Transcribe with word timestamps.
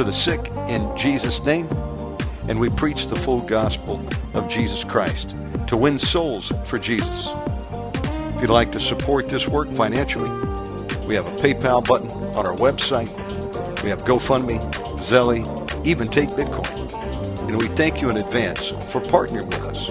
to 0.00 0.04
the 0.04 0.12
sick 0.14 0.40
in 0.68 0.90
Jesus' 0.96 1.44
name. 1.44 1.68
And 2.48 2.58
we 2.58 2.70
preach 2.70 3.08
the 3.08 3.16
full 3.16 3.42
gospel 3.42 4.02
of 4.32 4.48
Jesus 4.48 4.82
Christ 4.82 5.36
to 5.66 5.76
win 5.76 5.98
souls 5.98 6.54
for 6.64 6.78
Jesus. 6.78 7.28
If 8.34 8.40
you'd 8.40 8.48
like 8.48 8.72
to 8.72 8.80
support 8.80 9.28
this 9.28 9.46
work 9.46 9.70
financially, 9.74 10.30
we 11.06 11.14
have 11.16 11.26
a 11.26 11.36
PayPal 11.36 11.86
button 11.86 12.08
on 12.34 12.46
our 12.46 12.56
website. 12.56 13.10
We 13.82 13.90
have 13.90 14.00
GoFundMe, 14.06 14.58
Zelly, 15.00 15.44
even 15.86 16.08
take 16.08 16.30
Bitcoin. 16.30 17.50
And 17.50 17.60
we 17.60 17.68
thank 17.68 18.00
you 18.00 18.08
in 18.08 18.16
advance 18.16 18.70
for 18.90 19.02
partnering 19.02 19.48
with 19.48 19.64
us. 19.64 19.90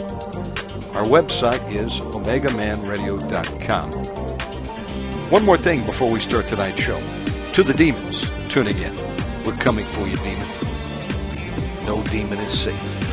Our 0.95 1.05
website 1.05 1.72
is 1.72 2.00
OmegaManRadio.com. 2.00 3.91
One 5.30 5.45
more 5.45 5.58
thing 5.58 5.84
before 5.86 6.09
we 6.09 6.20
start 6.20 6.48
tonight's 6.48 6.81
show. 6.81 7.00
To 7.53 7.64
the 7.64 7.76
demons 7.76 8.28
tuning 8.50 8.80
in, 8.80 9.09
we're 9.49 9.58
coming 9.58 9.85
for 9.88 10.08
you, 10.08 10.16
demon. 10.17 10.48
No 11.85 12.03
demon 12.03 12.38
is 12.39 12.59
safe. 12.59 13.09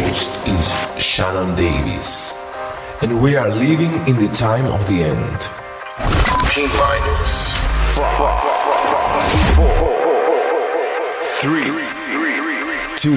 Host 0.00 0.30
is 0.46 0.66
Shannon 1.02 1.54
Davis, 1.54 2.34
and 3.02 3.22
we 3.22 3.36
are 3.36 3.48
living 3.48 3.92
in 4.08 4.16
the 4.16 4.30
time 4.34 4.66
of 4.66 4.80
the 4.88 4.98
end. 5.14 5.40
T 6.50 6.66
minus 6.80 7.34
Three, 11.40 11.70
two, 12.96 13.16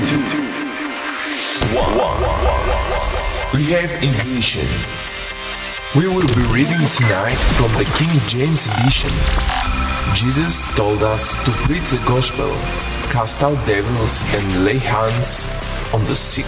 one. 2.03 2.22
We 3.53 3.64
have 3.75 3.91
ignition. 4.09 4.69
We 5.95 6.08
will 6.08 6.28
be 6.39 6.45
reading 6.58 6.84
tonight 7.00 7.41
from 7.58 7.72
the 7.80 7.88
King 7.97 8.14
James 8.28 8.67
Edition. 8.67 9.14
Jesus 10.14 10.67
told 10.75 11.02
us 11.02 11.34
to 11.45 11.52
preach 11.66 11.89
the 11.89 12.03
gospel, 12.06 12.52
cast 13.09 13.41
out 13.41 13.58
devils, 13.66 14.23
and 14.36 14.66
lay 14.66 14.78
hands 14.78 15.47
on 15.94 16.04
the 16.06 16.16
sick. 16.16 16.46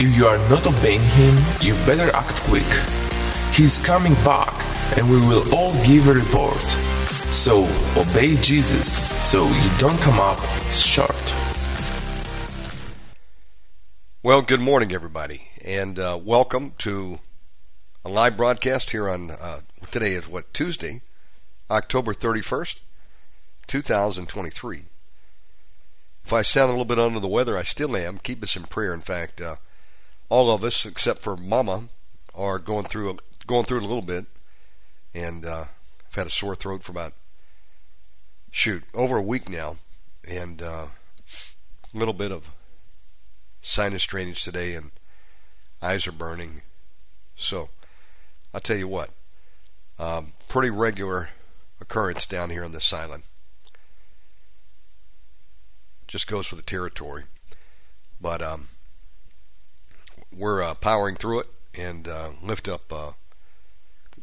If 0.00 0.16
you 0.16 0.26
are 0.26 0.38
not 0.48 0.66
obeying 0.66 1.00
him, 1.00 1.36
you 1.60 1.74
better 1.86 2.14
act 2.14 2.34
quick. 2.42 2.66
He 3.52 3.64
is 3.64 3.78
coming 3.78 4.14
back, 4.24 4.52
and 4.98 5.08
we 5.10 5.18
will 5.18 5.54
all 5.54 5.72
give 5.84 6.08
a 6.08 6.14
report. 6.14 6.60
So 7.32 7.64
obey 7.96 8.36
Jesus 8.36 9.02
so 9.24 9.46
you 9.46 9.70
don't 9.78 9.98
come 10.00 10.20
up 10.20 10.38
short. 10.70 11.34
Well, 14.22 14.42
good 14.42 14.60
morning, 14.60 14.92
everybody, 14.92 15.42
and 15.64 15.98
uh, 15.98 16.18
welcome 16.22 16.72
to 16.78 17.20
a 18.04 18.08
live 18.08 18.36
broadcast 18.36 18.90
here 18.90 19.08
on 19.08 19.30
uh, 19.30 19.60
today 19.90 20.12
is 20.12 20.28
what 20.28 20.52
Tuesday, 20.52 21.00
October 21.70 22.12
31st, 22.12 22.82
2023. 23.66 24.84
If 26.24 26.32
I 26.32 26.42
sound 26.42 26.70
a 26.70 26.72
little 26.72 26.86
bit 26.86 26.98
under 26.98 27.20
the 27.20 27.28
weather, 27.28 27.56
I 27.56 27.64
still 27.64 27.94
am. 27.96 28.18
Keep 28.18 28.42
us 28.42 28.56
in 28.56 28.62
prayer. 28.62 28.94
In 28.94 29.02
fact, 29.02 29.42
uh, 29.42 29.56
all 30.30 30.50
of 30.50 30.64
us 30.64 30.86
except 30.86 31.20
for 31.20 31.36
Mama 31.36 31.88
are 32.34 32.58
going 32.58 32.84
through 32.84 33.10
a, 33.10 33.16
going 33.46 33.64
through 33.64 33.78
it 33.78 33.84
a 33.84 33.86
little 33.86 34.02
bit, 34.02 34.24
and 35.12 35.44
uh, 35.44 35.64
I've 36.08 36.14
had 36.14 36.26
a 36.26 36.30
sore 36.30 36.54
throat 36.54 36.82
for 36.82 36.92
about 36.92 37.12
shoot 38.50 38.84
over 38.94 39.18
a 39.18 39.22
week 39.22 39.50
now, 39.50 39.76
and 40.26 40.62
uh, 40.62 40.86
a 41.94 41.98
little 41.98 42.14
bit 42.14 42.32
of 42.32 42.48
sinus 43.60 44.06
drainage 44.06 44.42
today, 44.42 44.74
and 44.74 44.92
eyes 45.82 46.06
are 46.06 46.12
burning. 46.12 46.62
So, 47.36 47.68
I'll 48.54 48.60
tell 48.60 48.78
you 48.78 48.88
what, 48.88 49.10
um, 49.98 50.32
pretty 50.48 50.70
regular 50.70 51.30
occurrence 51.80 52.26
down 52.26 52.48
here 52.48 52.64
on 52.64 52.72
this 52.72 52.92
island. 52.92 53.24
Just 56.14 56.28
goes 56.28 56.48
with 56.52 56.60
the 56.60 56.64
territory, 56.64 57.24
but 58.20 58.40
um, 58.40 58.68
we're 60.32 60.62
uh, 60.62 60.74
powering 60.74 61.16
through 61.16 61.40
it 61.40 61.48
and 61.76 62.06
uh, 62.06 62.28
lift 62.40 62.68
up 62.68 62.82
uh, 62.92 63.10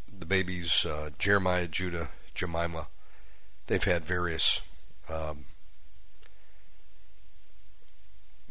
the 0.07 0.25
babies, 0.25 0.85
uh, 0.85 1.09
Jeremiah, 1.19 1.67
Judah, 1.67 2.07
Jemima. 2.33 2.87
They've 3.67 3.83
had 3.83 4.05
various 4.05 4.61
um, 5.09 5.43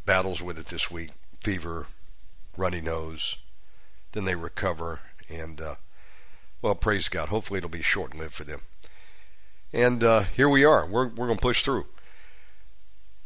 battles 0.05 0.43
with 0.43 0.59
it 0.59 0.67
this 0.67 0.91
week 0.91 1.13
fever, 1.41 1.87
runny 2.59 2.83
nose. 2.83 3.39
Then 4.13 4.27
they 4.27 4.35
recover, 4.35 5.01
and 5.31 5.63
uh, 5.63 5.77
well, 6.61 6.75
praise 6.75 7.09
God. 7.09 7.31
Hopefully, 7.31 7.57
it'll 7.57 7.71
be 7.71 7.81
short 7.81 8.15
lived 8.15 8.35
for 8.35 8.45
them. 8.45 8.61
And 9.73 10.05
uh, 10.05 10.25
here 10.25 10.51
we 10.51 10.63
are. 10.63 10.87
We're, 10.87 11.09
we're 11.09 11.29
going 11.29 11.39
to 11.39 11.43
push 11.43 11.65
through. 11.65 11.87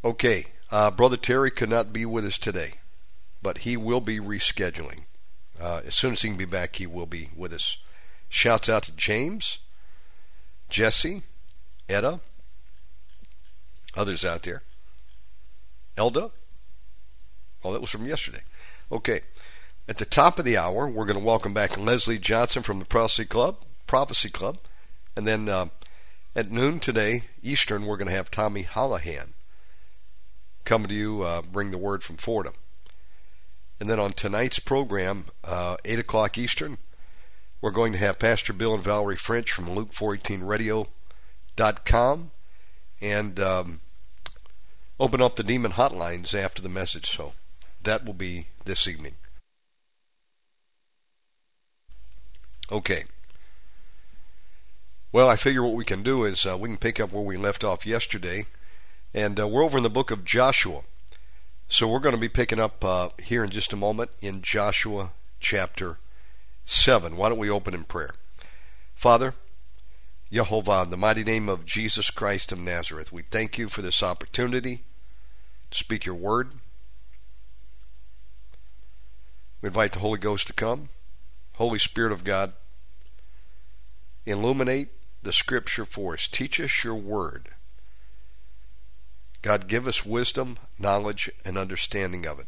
Okay, 0.05 0.45
uh, 0.71 0.91
Brother 0.91 1.17
Terry 1.17 1.49
could 1.49 1.69
not 1.69 1.91
be 1.91 2.05
with 2.05 2.25
us 2.25 2.37
today, 2.37 2.73
but 3.41 3.59
he 3.59 3.75
will 3.75 4.01
be 4.01 4.19
rescheduling. 4.19 5.05
Uh, 5.59 5.81
as 5.83 5.95
soon 5.95 6.13
as 6.13 6.21
he 6.21 6.27
can 6.27 6.37
be 6.37 6.45
back, 6.45 6.75
he 6.75 6.85
will 6.85 7.07
be 7.07 7.29
with 7.35 7.51
us. 7.51 7.77
Shouts 8.29 8.69
out 8.69 8.83
to 8.83 8.95
James, 8.95 9.57
Jesse, 10.69 11.23
Etta, 11.89 12.19
others 13.97 14.23
out 14.23 14.43
there. 14.43 14.61
Elda. 15.97 16.29
Oh, 17.63 17.73
that 17.73 17.81
was 17.81 17.89
from 17.89 18.05
yesterday. 18.05 18.41
Okay. 18.91 19.21
At 19.89 19.97
the 19.97 20.05
top 20.05 20.37
of 20.37 20.45
the 20.45 20.55
hour, 20.55 20.87
we're 20.87 21.05
going 21.05 21.17
to 21.17 21.25
welcome 21.25 21.55
back 21.55 21.79
Leslie 21.79 22.19
Johnson 22.19 22.61
from 22.61 22.77
the 22.77 22.85
Prophecy 22.85 23.25
Club, 23.25 23.55
Prophecy 23.87 24.29
Club, 24.29 24.59
and 25.15 25.25
then 25.25 25.49
uh, 25.49 25.65
at 26.35 26.51
noon 26.51 26.79
today, 26.79 27.21
Eastern, 27.41 27.87
we're 27.87 27.97
going 27.97 28.07
to 28.07 28.15
have 28.15 28.29
Tommy 28.29 28.65
Hollahan 28.65 29.29
coming 30.65 30.89
to 30.89 30.93
you, 30.93 31.21
uh, 31.21 31.41
bring 31.41 31.71
the 31.71 31.77
word 31.77 32.03
from 32.03 32.17
Fordham. 32.17 32.55
And 33.79 33.89
then 33.89 33.99
on 33.99 34.13
tonight's 34.13 34.59
program, 34.59 35.25
uh, 35.43 35.75
8 35.85 35.99
o'clock 35.99 36.37
Eastern, 36.37 36.77
we're 37.61 37.71
going 37.71 37.93
to 37.93 37.99
have 37.99 38.19
Pastor 38.19 38.53
Bill 38.53 38.73
and 38.73 38.83
Valerie 38.83 39.15
French 39.15 39.51
from 39.51 39.65
Luke418radio.com 39.65 42.31
and 43.01 43.39
um, 43.39 43.79
open 44.99 45.21
up 45.21 45.35
the 45.35 45.43
demon 45.43 45.71
hotlines 45.71 46.33
after 46.33 46.61
the 46.61 46.69
message. 46.69 47.09
So 47.09 47.33
that 47.83 48.05
will 48.05 48.13
be 48.13 48.47
this 48.65 48.87
evening. 48.87 49.15
Okay. 52.71 53.03
Well, 55.11 55.29
I 55.29 55.35
figure 55.35 55.63
what 55.63 55.75
we 55.75 55.85
can 55.85 56.03
do 56.03 56.25
is 56.25 56.45
uh, 56.45 56.57
we 56.57 56.69
can 56.69 56.77
pick 56.77 56.99
up 56.99 57.13
where 57.13 57.23
we 57.23 57.37
left 57.37 57.63
off 57.63 57.85
yesterday. 57.85 58.45
And 59.15 59.39
uh, 59.39 59.47
we're 59.47 59.63
over 59.63 59.77
in 59.77 59.83
the 59.83 59.89
book 59.89 60.11
of 60.11 60.25
Joshua. 60.25 60.81
So 61.69 61.87
we're 61.87 61.99
going 61.99 62.15
to 62.15 62.19
be 62.19 62.27
picking 62.27 62.59
up 62.59 62.83
uh, 62.83 63.09
here 63.23 63.45
in 63.45 63.49
just 63.49 63.71
a 63.71 63.77
moment 63.77 64.11
in 64.21 64.41
Joshua 64.41 65.13
chapter 65.39 65.99
7. 66.65 67.15
Why 67.15 67.29
don't 67.29 67.37
we 67.37 67.49
open 67.49 67.73
in 67.73 67.85
prayer? 67.85 68.15
Father, 68.93 69.33
Jehovah, 70.29 70.81
in 70.83 70.89
the 70.89 70.97
mighty 70.97 71.23
name 71.23 71.47
of 71.47 71.65
Jesus 71.65 72.09
Christ 72.09 72.51
of 72.51 72.59
Nazareth, 72.59 73.13
we 73.13 73.21
thank 73.21 73.57
you 73.57 73.69
for 73.69 73.81
this 73.81 74.03
opportunity 74.03 74.81
to 75.71 75.77
speak 75.77 76.05
your 76.05 76.15
word. 76.15 76.51
We 79.61 79.67
invite 79.67 79.93
the 79.93 79.99
Holy 79.99 80.19
Ghost 80.19 80.47
to 80.47 80.53
come. 80.53 80.89
Holy 81.53 81.79
Spirit 81.79 82.11
of 82.11 82.25
God, 82.25 82.51
illuminate 84.25 84.89
the 85.23 85.31
scripture 85.31 85.85
for 85.85 86.15
us. 86.15 86.27
Teach 86.27 86.59
us 86.59 86.83
your 86.83 86.95
word. 86.95 87.47
God, 89.45 89.67
give 89.67 89.85
us 89.85 90.03
wisdom, 90.03 90.57
knowledge, 90.79 91.29
and 91.45 91.55
understanding 91.55 92.25
of 92.25 92.39
it, 92.39 92.47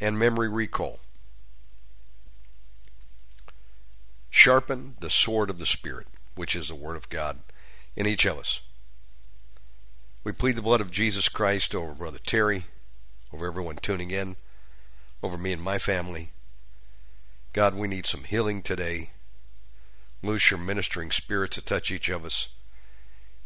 and 0.00 0.18
memory 0.18 0.48
recall. 0.48 0.98
Sharpen 4.30 4.96
the 5.00 5.10
sword 5.10 5.50
of 5.50 5.58
the 5.58 5.66
Spirit, 5.66 6.06
which 6.36 6.56
is 6.56 6.68
the 6.68 6.74
Word 6.74 6.96
of 6.96 7.10
God, 7.10 7.40
in 7.94 8.06
each 8.06 8.24
of 8.24 8.38
us. 8.38 8.60
We 10.24 10.32
plead 10.32 10.56
the 10.56 10.62
blood 10.62 10.80
of 10.80 10.90
Jesus 10.90 11.28
Christ 11.28 11.74
over 11.74 11.92
Brother 11.92 12.20
Terry, 12.24 12.64
over 13.30 13.46
everyone 13.46 13.76
tuning 13.76 14.10
in, 14.10 14.36
over 15.22 15.36
me 15.36 15.52
and 15.52 15.60
my 15.60 15.76
family. 15.76 16.30
God, 17.52 17.74
we 17.74 17.88
need 17.88 18.06
some 18.06 18.24
healing 18.24 18.62
today. 18.62 19.10
Loose 20.22 20.50
your 20.50 20.60
ministering 20.60 21.10
spirits 21.10 21.56
to 21.56 21.62
touch 21.62 21.90
each 21.90 22.08
of 22.08 22.24
us. 22.24 22.48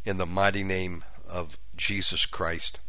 In 0.04 0.18
the 0.18 0.24
mighty 0.24 0.62
name 0.62 1.02
of 1.28 1.58
Jesus 1.76 2.26
Christ. 2.26 2.80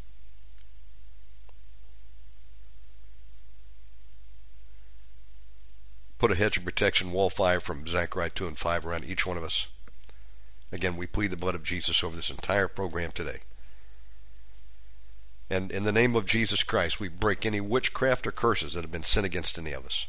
Put 6.18 6.32
a 6.32 6.36
hedge 6.36 6.58
of 6.58 6.66
protection, 6.66 7.12
wall 7.12 7.30
fire 7.30 7.60
from 7.60 7.86
Zechariah 7.86 8.32
2 8.32 8.48
and 8.48 8.58
5 8.58 8.86
around 8.88 9.06
each 9.06 9.28
one 9.28 9.38
of 9.38 9.44
us. 9.44 9.68
Again, 10.72 10.98
we 10.98 11.08
plead 11.08 11.32
the 11.32 11.38
blood 11.38 11.56
of 11.56 11.64
Jesus 11.64 12.04
over 12.04 12.16
this 12.16 12.30
entire 12.30 12.68
program 12.68 13.12
today. 13.12 13.40
And 15.50 15.72
in 15.72 15.84
the 15.84 15.92
name 15.92 16.16
of 16.16 16.26
Jesus 16.26 16.64
Christ, 16.64 17.00
we 17.00 17.08
break 17.08 17.46
any 17.46 17.62
witchcraft 17.62 18.28
or 18.28 18.32
curses 18.32 18.74
that 18.74 18.82
have 18.82 18.92
been 18.92 19.04
sent 19.04 19.26
against 19.26 19.58
any 19.58 19.72
of 19.72 19.86
us. 19.86 20.08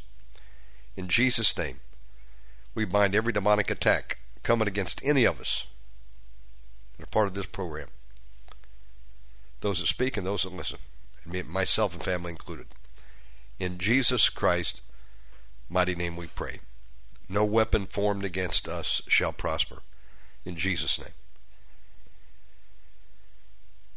In 0.96 1.06
Jesus' 1.06 1.56
name, 1.56 1.80
we 2.74 2.84
bind 2.84 3.14
every 3.14 3.32
demonic 3.32 3.70
attack 3.70 4.18
coming 4.42 4.66
against 4.66 5.04
any 5.04 5.24
of 5.24 5.40
us 5.40 5.66
that 6.96 7.04
are 7.04 7.10
part 7.10 7.28
of 7.28 7.34
this 7.34 7.46
program. 7.46 7.88
Those 9.60 9.80
that 9.80 9.86
speak 9.86 10.16
and 10.16 10.26
those 10.26 10.42
that 10.42 10.52
listen, 10.52 10.78
myself 11.46 11.92
and 11.92 12.02
family 12.02 12.30
included. 12.30 12.66
In 13.58 13.78
Jesus 13.78 14.28
Christ's 14.28 14.80
mighty 15.68 15.94
name 15.94 16.16
we 16.16 16.28
pray. 16.28 16.60
No 17.28 17.44
weapon 17.44 17.86
formed 17.86 18.24
against 18.24 18.68
us 18.68 19.02
shall 19.08 19.32
prosper. 19.32 19.82
In 20.44 20.56
Jesus' 20.56 20.98
name. 20.98 21.12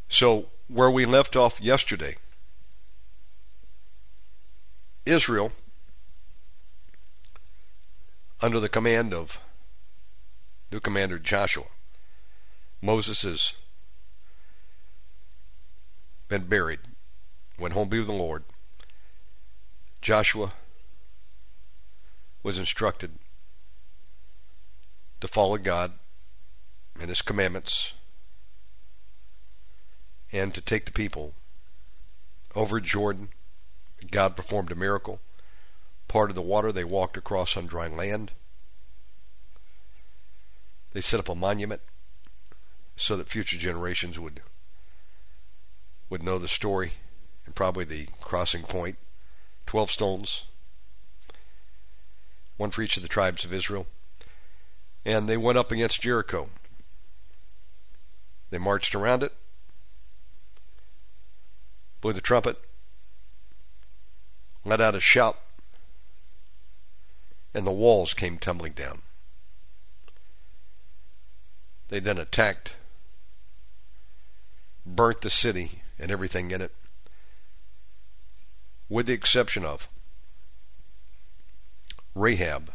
So, 0.08 0.48
where 0.68 0.90
we 0.90 1.06
left 1.06 1.36
off 1.36 1.60
yesterday, 1.60 2.16
Israel, 5.06 5.52
under 8.42 8.60
the 8.60 8.68
command 8.68 9.14
of 9.14 9.40
new 10.70 10.80
commander 10.80 11.18
Joshua, 11.18 11.64
Moses 12.82 13.22
has 13.22 13.54
been 16.32 16.44
buried, 16.44 16.80
went 17.58 17.74
home 17.74 17.88
to 17.88 17.90
be 17.90 17.98
with 17.98 18.06
the 18.06 18.14
Lord. 18.14 18.44
Joshua 20.00 20.54
was 22.42 22.58
instructed 22.58 23.18
to 25.20 25.28
follow 25.28 25.58
God 25.58 25.92
and 26.98 27.10
His 27.10 27.20
commandments 27.20 27.92
and 30.32 30.54
to 30.54 30.62
take 30.62 30.86
the 30.86 30.90
people 30.90 31.34
over 32.54 32.80
Jordan. 32.80 33.28
God 34.10 34.34
performed 34.34 34.72
a 34.72 34.74
miracle. 34.74 35.20
Part 36.08 36.30
of 36.30 36.34
the 36.34 36.40
water 36.40 36.72
they 36.72 36.82
walked 36.82 37.18
across 37.18 37.58
on 37.58 37.66
dry 37.66 37.88
land. 37.88 38.30
They 40.94 41.02
set 41.02 41.20
up 41.20 41.28
a 41.28 41.34
monument 41.34 41.82
so 42.96 43.18
that 43.18 43.28
future 43.28 43.58
generations 43.58 44.18
would 44.18 44.40
would 46.12 46.22
know 46.22 46.36
the 46.36 46.46
story 46.46 46.90
and 47.46 47.54
probably 47.54 47.86
the 47.86 48.06
crossing 48.20 48.64
point. 48.64 48.98
Twelve 49.64 49.90
stones, 49.90 50.44
one 52.58 52.70
for 52.70 52.82
each 52.82 52.98
of 52.98 53.02
the 53.02 53.08
tribes 53.08 53.46
of 53.46 53.52
Israel. 53.52 53.86
And 55.06 55.26
they 55.26 55.38
went 55.38 55.56
up 55.56 55.72
against 55.72 56.02
Jericho. 56.02 56.50
They 58.50 58.58
marched 58.58 58.94
around 58.94 59.22
it 59.22 59.32
blew 62.02 62.12
the 62.12 62.20
trumpet, 62.20 62.58
let 64.64 64.80
out 64.80 64.96
a 64.96 65.00
shout, 65.00 65.38
and 67.54 67.64
the 67.64 67.70
walls 67.70 68.12
came 68.12 68.36
tumbling 68.36 68.72
down. 68.72 69.02
They 71.88 72.00
then 72.00 72.18
attacked, 72.18 72.74
burnt 74.84 75.20
the 75.20 75.30
city 75.30 75.81
and 76.02 76.10
everything 76.10 76.50
in 76.50 76.60
it, 76.60 76.74
with 78.88 79.06
the 79.06 79.12
exception 79.12 79.64
of 79.64 79.88
Rahab 82.14 82.72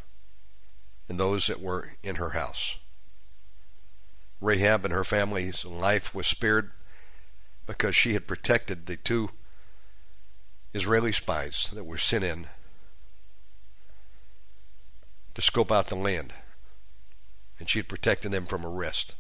and 1.10 1.20
those 1.20 1.48
that 1.48 1.62
were 1.62 1.92
in 2.02 2.16
her 2.16 2.30
house. 2.30 2.80
Rahab 4.40 4.86
and 4.86 4.94
her 4.94 5.04
family's 5.04 5.66
life 5.66 6.16
was 6.16 6.26
spared 6.26 6.72
because 7.66 7.96
she 7.96 8.14
had 8.14 8.28
protected 8.28 8.86
the 8.86 8.96
two 8.96 9.30
Israeli 10.74 11.12
spies 11.12 11.70
that 11.74 11.84
were 11.84 11.98
sent 11.98 12.24
in 12.24 12.48
to 15.34 15.42
scope 15.42 15.72
out 15.72 15.88
the 15.88 15.96
land. 15.96 16.34
And 17.60 17.68
she 17.68 17.80
had 17.80 17.90
protected 17.90 18.32
them 18.32 18.46
from 18.46 18.66
arrest 18.66 19.16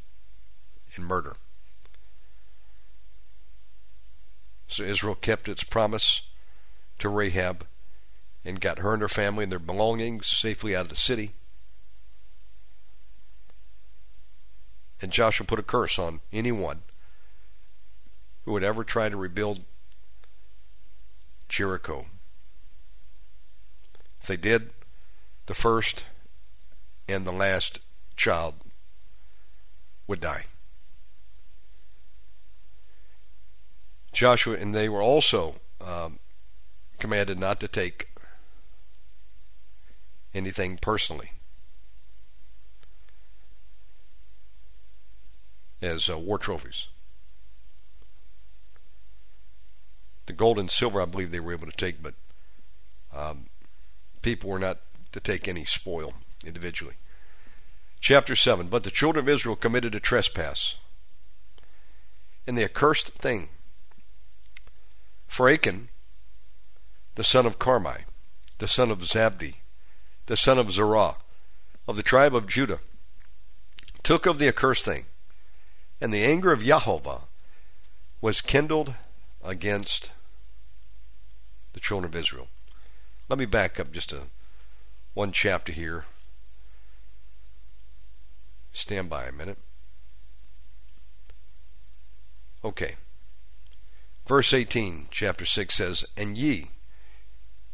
and 0.95 1.05
murder. 1.05 1.35
So 4.67 4.83
Israel 4.83 5.15
kept 5.15 5.47
its 5.47 5.63
promise 5.63 6.21
to 6.99 7.09
Rahab 7.09 7.65
and 8.43 8.61
got 8.61 8.79
her 8.79 8.93
and 8.93 9.01
her 9.01 9.09
family 9.09 9.43
and 9.43 9.51
their 9.51 9.59
belongings 9.59 10.27
safely 10.27 10.75
out 10.75 10.83
of 10.83 10.89
the 10.89 10.95
city. 10.95 11.31
And 15.01 15.11
Joshua 15.11 15.45
put 15.45 15.59
a 15.59 15.63
curse 15.63 15.99
on 15.99 16.21
anyone 16.33 16.81
who 18.43 18.51
would 18.53 18.63
ever 18.63 18.83
try 18.83 19.09
to 19.09 19.17
rebuild 19.17 19.63
Jericho. 21.49 22.05
If 24.21 24.27
they 24.27 24.37
did, 24.37 24.71
the 25.45 25.53
first 25.53 26.05
and 27.07 27.25
the 27.25 27.31
last 27.31 27.79
child 28.15 28.55
would 30.07 30.19
die. 30.19 30.45
Joshua 34.17 34.55
and 34.55 34.73
they 34.73 34.89
were 34.89 35.03
also 35.03 35.53
um, 35.79 36.17
commanded 36.97 37.39
not 37.39 37.59
to 37.59 37.67
take 37.67 38.07
anything 40.33 40.79
personally 40.81 41.33
as 45.83 46.09
uh, 46.09 46.17
war 46.17 46.39
trophies. 46.39 46.87
The 50.25 50.33
gold 50.33 50.57
and 50.57 50.71
silver, 50.71 50.99
I 50.99 51.05
believe 51.05 51.29
they 51.29 51.39
were 51.39 51.53
able 51.53 51.67
to 51.67 51.77
take, 51.77 52.01
but 52.01 52.15
um, 53.15 53.45
people 54.23 54.49
were 54.49 54.57
not 54.57 54.79
to 55.11 55.19
take 55.19 55.47
any 55.47 55.63
spoil 55.63 56.15
individually. 56.43 56.95
Chapter 57.99 58.35
7 58.35 58.65
But 58.65 58.83
the 58.83 58.89
children 58.89 59.23
of 59.23 59.29
Israel 59.29 59.55
committed 59.55 59.93
a 59.93 59.99
trespass 59.99 60.77
and 62.47 62.57
the 62.57 62.63
accursed 62.63 63.09
thing. 63.09 63.49
For 65.27 65.49
Achan, 65.49 65.89
the 67.15 67.23
son 67.23 67.45
of 67.45 67.59
Carmi, 67.59 68.03
the 68.57 68.67
son 68.67 68.91
of 68.91 68.99
Zabdi, 68.99 69.55
the 70.25 70.37
son 70.37 70.57
of 70.57 70.71
Zerah, 70.71 71.15
of 71.87 71.95
the 71.95 72.03
tribe 72.03 72.35
of 72.35 72.47
Judah, 72.47 72.79
took 74.03 74.25
of 74.25 74.39
the 74.39 74.47
accursed 74.47 74.85
thing, 74.85 75.05
and 76.01 76.13
the 76.13 76.23
anger 76.23 76.51
of 76.51 76.63
Jehovah 76.63 77.21
was 78.21 78.41
kindled 78.41 78.95
against 79.43 80.09
the 81.73 81.79
children 81.79 82.11
of 82.11 82.19
Israel. 82.19 82.47
Let 83.29 83.39
me 83.39 83.45
back 83.45 83.79
up 83.79 83.91
just 83.91 84.11
a 84.11 84.21
one 85.13 85.31
chapter 85.31 85.71
here. 85.71 86.05
Stand 88.71 89.09
by 89.09 89.25
a 89.25 89.31
minute. 89.31 89.57
Okay. 92.63 92.95
Verse 94.27 94.53
18, 94.53 95.05
chapter 95.09 95.45
6 95.45 95.73
says, 95.73 96.05
And 96.17 96.37
ye, 96.37 96.71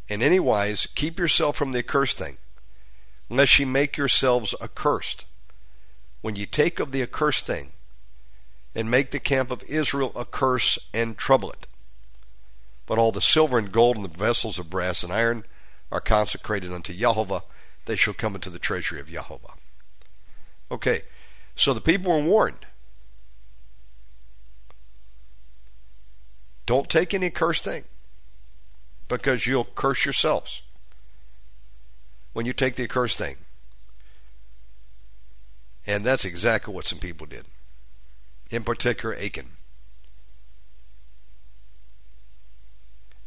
in 0.08 0.22
any 0.22 0.40
wise, 0.40 0.88
keep 0.94 1.18
yourself 1.18 1.58
from 1.58 1.72
the 1.72 1.80
accursed 1.80 2.20
thing, 2.20 2.38
lest 3.28 3.58
ye 3.58 3.66
make 3.66 3.98
yourselves 3.98 4.54
accursed. 4.62 5.26
When 6.22 6.36
ye 6.36 6.46
take 6.46 6.80
of 6.80 6.92
the 6.92 7.02
accursed 7.02 7.48
thing, 7.48 7.72
and 8.76 8.90
make 8.90 9.10
the 9.10 9.20
camp 9.20 9.50
of 9.50 9.64
Israel 9.64 10.12
a 10.16 10.26
curse 10.26 10.78
and 10.94 11.18
trouble 11.18 11.52
it. 11.52 11.66
But 12.86 13.00
all 13.00 13.12
the 13.12 13.22
silver 13.22 13.58
and 13.58 13.72
gold 13.72 13.96
and 13.96 14.06
the 14.06 14.10
vessels 14.10 14.60
of 14.60 14.70
brass 14.70 15.04
and 15.04 15.12
iron 15.12 15.46
are 15.92 16.02
consecrated 16.02 16.72
unto 16.72 16.94
Jehovah. 16.94 17.42
They 17.86 17.96
shall 17.96 18.14
come 18.14 18.36
into 18.36 18.52
the 18.52 18.60
treasury 18.60 19.00
of 19.00 19.10
Jehovah. 19.10 19.54
Okay, 20.72 21.02
so 21.56 21.74
the 21.74 21.82
people 21.82 22.12
were 22.12 22.28
warned. 22.28 22.66
Don't 26.66 26.90
take 26.90 27.14
any 27.14 27.30
cursed 27.30 27.64
thing 27.66 27.84
because 29.08 29.46
you'll 29.46 29.68
curse 29.76 30.06
yourselves 30.06 30.62
when 32.32 32.46
you 32.46 32.54
take 32.54 32.76
the 32.76 32.84
accursed 32.84 33.18
thing. 33.18 33.36
And 35.86 36.04
that's 36.04 36.26
exactly 36.26 36.74
what 36.74 36.86
some 36.86 37.00
people 37.00 37.28
did. 37.28 37.46
In 38.50 38.64
particular, 38.64 39.16
Achan. 39.16 39.48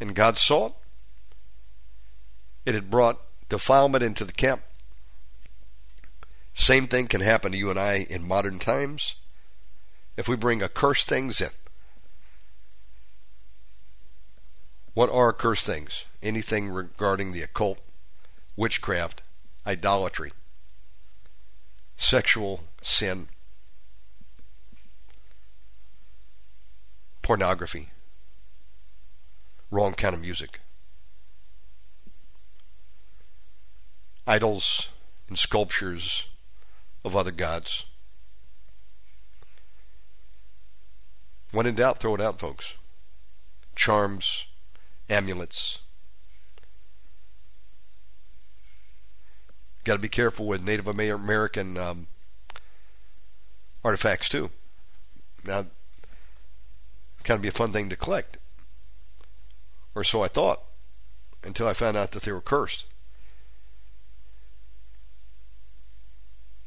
And 0.00 0.14
God 0.14 0.38
saw 0.38 0.66
it. 0.66 0.72
It 2.64 2.74
had 2.74 2.90
brought 2.90 3.20
defilement 3.48 4.02
into 4.02 4.24
the 4.24 4.32
camp. 4.32 4.62
Same 6.54 6.86
thing 6.86 7.06
can 7.06 7.20
happen 7.20 7.52
to 7.52 7.58
you 7.58 7.70
and 7.70 7.78
I 7.78 8.06
in 8.08 8.26
modern 8.26 8.58
times. 8.58 9.16
If 10.16 10.26
we 10.26 10.36
bring 10.36 10.62
accursed 10.62 11.06
things 11.08 11.40
in. 11.40 11.50
What 14.96 15.10
are 15.10 15.28
accursed 15.28 15.66
things? 15.66 16.06
Anything 16.22 16.70
regarding 16.70 17.32
the 17.32 17.42
occult, 17.42 17.80
witchcraft, 18.56 19.20
idolatry, 19.66 20.32
sexual 21.98 22.64
sin, 22.80 23.28
pornography, 27.20 27.90
wrong 29.70 29.92
kind 29.92 30.14
of 30.14 30.22
music, 30.22 30.60
idols 34.26 34.88
and 35.28 35.38
sculptures 35.38 36.26
of 37.04 37.14
other 37.14 37.32
gods. 37.32 37.84
When 41.52 41.66
in 41.66 41.74
doubt, 41.74 41.98
throw 41.98 42.14
it 42.14 42.20
out, 42.22 42.40
folks. 42.40 42.76
Charms, 43.74 44.46
amulets, 45.08 45.78
got 49.84 49.94
to 49.94 50.00
be 50.00 50.08
careful 50.08 50.46
with 50.46 50.62
Native 50.62 50.86
American 50.88 51.78
um, 51.78 52.06
artifacts 53.84 54.28
too. 54.28 54.50
Now, 55.44 55.66
kind 57.22 57.38
of 57.38 57.42
be 57.42 57.48
a 57.48 57.52
fun 57.52 57.72
thing 57.72 57.88
to 57.88 57.96
collect, 57.96 58.38
or 59.94 60.02
so 60.04 60.22
I 60.22 60.28
thought, 60.28 60.62
until 61.44 61.68
I 61.68 61.72
found 61.72 61.96
out 61.96 62.10
that 62.12 62.22
they 62.22 62.32
were 62.32 62.40
cursed. 62.40 62.86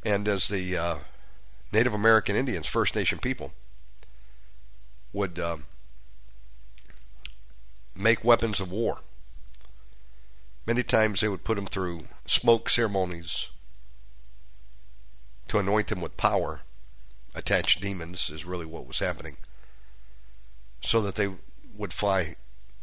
And 0.05 0.27
as 0.27 0.47
the 0.47 0.77
uh, 0.77 0.95
Native 1.73 1.93
American 1.93 2.35
Indians, 2.35 2.67
First 2.67 2.95
Nation 2.95 3.19
people, 3.19 3.51
would 5.11 5.39
uh, 5.39 5.57
make 7.99 8.23
weapons 8.23 8.59
of 8.59 8.71
war 8.71 8.99
Many 10.69 10.83
times 10.83 11.19
they 11.19 11.27
would 11.27 11.43
put 11.43 11.55
them 11.55 11.65
through 11.65 12.03
smoke 12.27 12.69
ceremonies 12.69 13.49
to 15.47 15.57
anoint 15.57 15.87
them 15.87 15.99
with 15.99 16.15
power. 16.15 16.61
Attached 17.33 17.81
demons 17.81 18.29
is 18.29 18.45
really 18.45 18.67
what 18.67 18.85
was 18.85 18.99
happening. 18.99 19.37
So 20.79 21.01
that 21.01 21.15
they 21.15 21.29
would 21.75 21.91
fly 21.91 22.35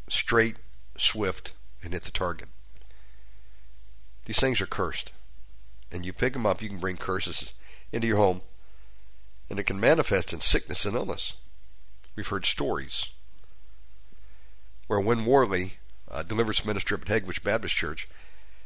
straight, 0.08 0.56
swift, 0.96 1.52
and 1.80 1.92
hit 1.92 2.02
the 2.02 2.10
target. 2.10 2.48
These 4.24 4.40
things 4.40 4.60
are 4.60 4.66
cursed. 4.66 5.12
And 5.92 6.04
you 6.04 6.12
pick 6.12 6.32
them 6.32 6.44
up, 6.44 6.60
you 6.60 6.68
can 6.68 6.80
bring 6.80 6.96
curses 6.96 7.52
into 7.92 8.08
your 8.08 8.16
home. 8.16 8.40
And 9.48 9.60
it 9.60 9.64
can 9.68 9.78
manifest 9.78 10.32
in 10.32 10.40
sickness 10.40 10.84
and 10.84 10.96
illness. 10.96 11.34
We've 12.16 12.26
heard 12.26 12.46
stories 12.46 13.10
where 14.86 15.00
Win 15.00 15.24
Worley 15.24 15.74
uh, 16.10 16.22
deliverance 16.22 16.64
minister 16.64 16.94
at 16.94 17.02
Hegewisch 17.02 17.42
Baptist 17.42 17.76
Church, 17.76 18.08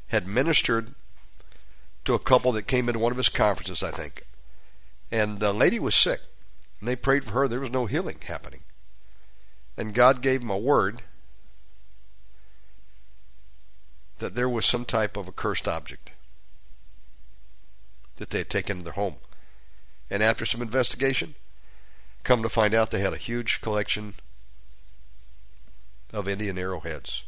had 0.08 0.26
ministered 0.26 0.94
to 2.04 2.14
a 2.14 2.18
couple 2.18 2.52
that 2.52 2.66
came 2.66 2.88
into 2.88 2.98
one 2.98 3.12
of 3.12 3.18
his 3.18 3.28
conferences, 3.28 3.82
I 3.82 3.90
think. 3.90 4.22
And 5.10 5.40
the 5.40 5.52
lady 5.52 5.78
was 5.78 5.94
sick. 5.94 6.20
And 6.78 6.88
they 6.88 6.96
prayed 6.96 7.24
for 7.24 7.32
her. 7.32 7.48
There 7.48 7.60
was 7.60 7.70
no 7.70 7.86
healing 7.86 8.18
happening. 8.26 8.60
And 9.76 9.94
God 9.94 10.22
gave 10.22 10.42
him 10.42 10.50
a 10.50 10.58
word 10.58 11.02
that 14.18 14.34
there 14.34 14.48
was 14.48 14.66
some 14.66 14.84
type 14.84 15.16
of 15.16 15.28
a 15.28 15.32
cursed 15.32 15.66
object 15.66 16.12
that 18.16 18.30
they 18.30 18.38
had 18.38 18.50
taken 18.50 18.78
to 18.78 18.84
their 18.84 18.92
home. 18.92 19.16
And 20.10 20.22
after 20.22 20.44
some 20.44 20.60
investigation, 20.60 21.34
come 22.22 22.42
to 22.42 22.48
find 22.48 22.74
out 22.74 22.90
they 22.90 23.00
had 23.00 23.14
a 23.14 23.18
huge 23.18 23.60
collection 23.62 24.14
of 26.12 26.28
Indian 26.28 26.58
arrowheads. 26.58 27.24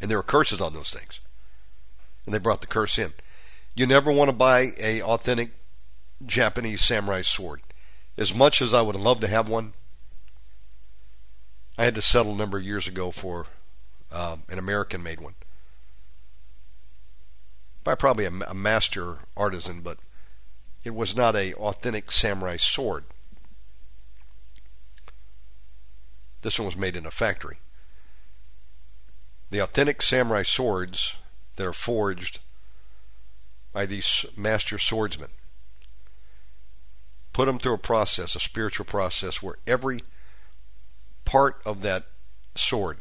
And 0.00 0.10
there 0.10 0.18
were 0.18 0.22
curses 0.22 0.60
on 0.60 0.74
those 0.74 0.90
things. 0.90 1.20
And 2.26 2.34
they 2.34 2.38
brought 2.38 2.60
the 2.60 2.66
curse 2.66 2.98
in. 2.98 3.12
You 3.74 3.86
never 3.86 4.10
want 4.10 4.28
to 4.28 4.36
buy 4.36 4.72
a 4.80 5.02
authentic 5.02 5.50
Japanese 6.24 6.80
samurai 6.80 7.22
sword. 7.22 7.62
As 8.16 8.34
much 8.34 8.62
as 8.62 8.72
I 8.72 8.82
would 8.82 8.96
love 8.96 9.20
to 9.20 9.28
have 9.28 9.48
one, 9.48 9.72
I 11.76 11.84
had 11.84 11.94
to 11.96 12.02
settle 12.02 12.32
a 12.32 12.36
number 12.36 12.58
of 12.58 12.64
years 12.64 12.86
ago 12.86 13.10
for 13.10 13.46
um, 14.12 14.44
an 14.48 14.58
American 14.58 15.02
made 15.02 15.20
one. 15.20 15.34
By 17.82 17.94
probably 17.94 18.24
a, 18.24 18.32
a 18.48 18.54
master 18.54 19.18
artisan, 19.36 19.80
but 19.80 19.98
it 20.84 20.94
was 20.94 21.16
not 21.16 21.34
a 21.34 21.54
authentic 21.54 22.12
samurai 22.12 22.56
sword. 22.56 23.04
This 26.44 26.58
one 26.58 26.66
was 26.66 26.76
made 26.76 26.94
in 26.94 27.06
a 27.06 27.10
factory. 27.10 27.56
The 29.50 29.60
authentic 29.60 30.02
samurai 30.02 30.42
swords 30.42 31.16
that 31.56 31.66
are 31.66 31.72
forged 31.72 32.40
by 33.72 33.86
these 33.86 34.26
master 34.36 34.78
swordsmen. 34.78 35.30
Put 37.32 37.46
them 37.46 37.58
through 37.58 37.72
a 37.72 37.78
process, 37.78 38.36
a 38.36 38.40
spiritual 38.40 38.84
process, 38.84 39.42
where 39.42 39.56
every 39.66 40.02
part 41.24 41.62
of 41.64 41.80
that 41.80 42.04
sword, 42.54 42.98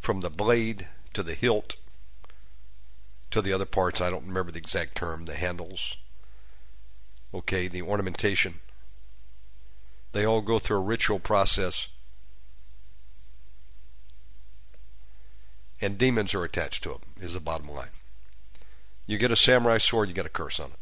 from 0.00 0.22
the 0.22 0.30
blade 0.30 0.88
to 1.14 1.22
the 1.22 1.34
hilt 1.34 1.76
to 3.30 3.40
the 3.40 3.52
other 3.52 3.64
parts, 3.64 4.00
I 4.00 4.10
don't 4.10 4.26
remember 4.26 4.50
the 4.50 4.58
exact 4.58 4.96
term, 4.96 5.26
the 5.26 5.36
handles, 5.36 5.98
okay, 7.32 7.68
the 7.68 7.82
ornamentation, 7.82 8.54
they 10.12 10.24
all 10.24 10.40
go 10.40 10.58
through 10.58 10.78
a 10.78 10.80
ritual 10.80 11.18
process 11.18 11.88
and 15.80 15.98
demons 15.98 16.34
are 16.34 16.44
attached 16.44 16.82
to 16.82 16.90
them, 16.90 17.00
is 17.20 17.34
the 17.34 17.40
bottom 17.40 17.68
line. 17.68 17.90
You 19.06 19.16
get 19.16 19.30
a 19.30 19.36
samurai 19.36 19.78
sword, 19.78 20.08
you 20.08 20.14
get 20.14 20.26
a 20.26 20.30
curse 20.30 20.58
on 20.58 20.70
it. 20.70 20.78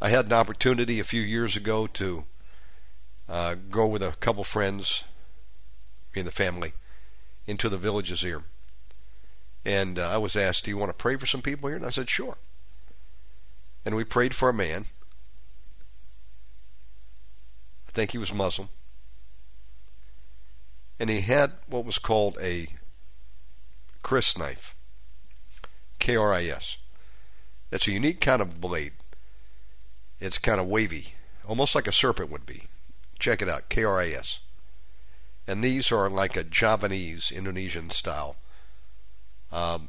I 0.00 0.10
had 0.10 0.26
an 0.26 0.32
opportunity 0.32 1.00
a 1.00 1.04
few 1.04 1.22
years 1.22 1.56
ago 1.56 1.86
to 1.86 2.24
uh, 3.28 3.56
go 3.70 3.86
with 3.86 4.02
a 4.02 4.16
couple 4.20 4.44
friends, 4.44 5.04
me 6.14 6.20
and 6.20 6.28
the 6.28 6.32
family, 6.32 6.72
into 7.46 7.68
the 7.68 7.78
villages 7.78 8.20
here. 8.20 8.42
And 9.64 9.98
uh, 9.98 10.10
I 10.12 10.18
was 10.18 10.36
asked, 10.36 10.64
Do 10.64 10.70
you 10.70 10.76
want 10.76 10.90
to 10.90 11.02
pray 11.02 11.16
for 11.16 11.26
some 11.26 11.42
people 11.42 11.68
here? 11.68 11.76
And 11.76 11.86
I 11.86 11.90
said, 11.90 12.10
Sure. 12.10 12.36
And 13.84 13.96
we 13.96 14.04
prayed 14.04 14.34
for 14.34 14.48
a 14.48 14.54
man. 14.54 14.86
I 17.85 17.85
think 17.96 18.12
he 18.12 18.18
was 18.18 18.34
Muslim. 18.34 18.68
And 21.00 21.08
he 21.08 21.22
had 21.22 21.52
what 21.66 21.86
was 21.86 21.98
called 21.98 22.36
a 22.42 22.66
Kris 24.02 24.36
knife. 24.36 24.76
K 25.98 26.14
R 26.14 26.34
I 26.34 26.44
S. 26.44 26.76
It's 27.72 27.88
a 27.88 27.92
unique 27.92 28.20
kind 28.20 28.42
of 28.42 28.60
blade. 28.60 28.92
It's 30.20 30.38
kind 30.38 30.60
of 30.60 30.66
wavy, 30.66 31.14
almost 31.48 31.74
like 31.74 31.88
a 31.88 31.92
serpent 31.92 32.30
would 32.30 32.44
be. 32.44 32.64
Check 33.18 33.40
it 33.40 33.48
out, 33.48 33.70
K 33.70 33.82
R 33.84 33.98
I 33.98 34.08
S. 34.10 34.40
And 35.46 35.64
these 35.64 35.90
are 35.90 36.10
like 36.10 36.36
a 36.36 36.44
Javanese, 36.44 37.32
Indonesian 37.32 37.88
style 37.88 38.36
um, 39.50 39.88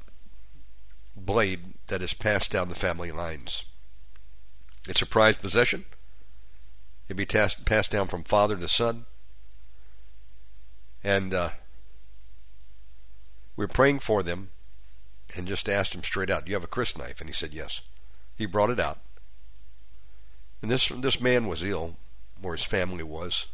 blade 1.14 1.74
that 1.88 2.02
is 2.02 2.14
passed 2.14 2.52
down 2.52 2.70
the 2.70 2.76
family 2.76 3.12
lines. 3.12 3.66
It's 4.88 5.02
a 5.02 5.06
prized 5.06 5.42
possession. 5.42 5.84
It'd 7.08 7.18
be 7.18 7.26
passed 7.26 7.92
down 7.92 8.08
from 8.08 8.24
father 8.24 8.58
to 8.58 8.68
son. 8.68 9.06
And 11.04 11.34
uh, 11.34 11.50
we 13.56 13.64
were 13.64 13.70
praying 13.70 14.00
for 14.00 14.24
them 14.24 14.50
and 15.36 15.48
just 15.48 15.70
asked 15.70 15.96
him 15.96 16.04
straight 16.04 16.30
out, 16.30 16.46
Do 16.46 16.52
you 16.52 16.56
have 16.56 16.64
a 16.64 16.68
Kris 16.68 16.98
knife? 16.98 17.20
And 17.20 17.30
he 17.30 17.34
said, 17.34 17.54
Yes. 17.54 17.82
He 18.38 18.46
brought 18.46 18.70
it 18.70 18.80
out. 18.80 19.00
And 20.62 20.70
this 20.70 20.90
this 20.90 21.22
man 21.22 21.48
was 21.48 21.64
ill, 21.64 21.96
or 22.44 22.54
his 22.54 22.64
family 22.64 23.04
was. 23.04 23.48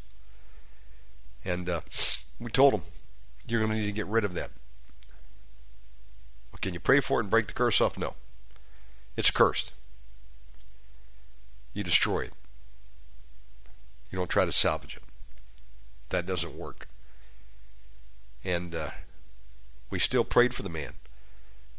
And 1.46 1.70
uh, 1.70 1.82
we 2.40 2.50
told 2.50 2.74
him, 2.74 2.82
You're 3.48 3.60
going 3.60 3.72
to 3.72 3.78
need 3.78 3.86
to 3.88 3.92
get 3.92 4.08
rid 4.08 4.26
of 4.26 4.34
that. 4.34 4.50
Well, 6.52 6.60
can 6.62 6.74
you 6.74 6.80
pray 6.80 7.00
for 7.00 7.20
it 7.20 7.24
and 7.24 7.32
break 7.32 7.48
the 7.48 7.54
curse 7.54 7.82
off? 7.82 7.98
No. 7.98 8.16
It's 9.16 9.32
cursed. 9.32 9.74
You 11.74 11.84
destroy 11.84 12.22
it. 12.22 12.34
You 14.14 14.18
don't 14.18 14.30
try 14.30 14.46
to 14.46 14.52
salvage 14.52 14.96
it. 14.96 15.02
That 16.10 16.28
doesn't 16.28 16.56
work. 16.56 16.88
And 18.46 18.76
uh, 18.76 18.92
we 19.90 19.98
still 19.98 20.24
prayed 20.24 20.54
for 20.54 20.62
the 20.62 20.70
man, 20.70 20.94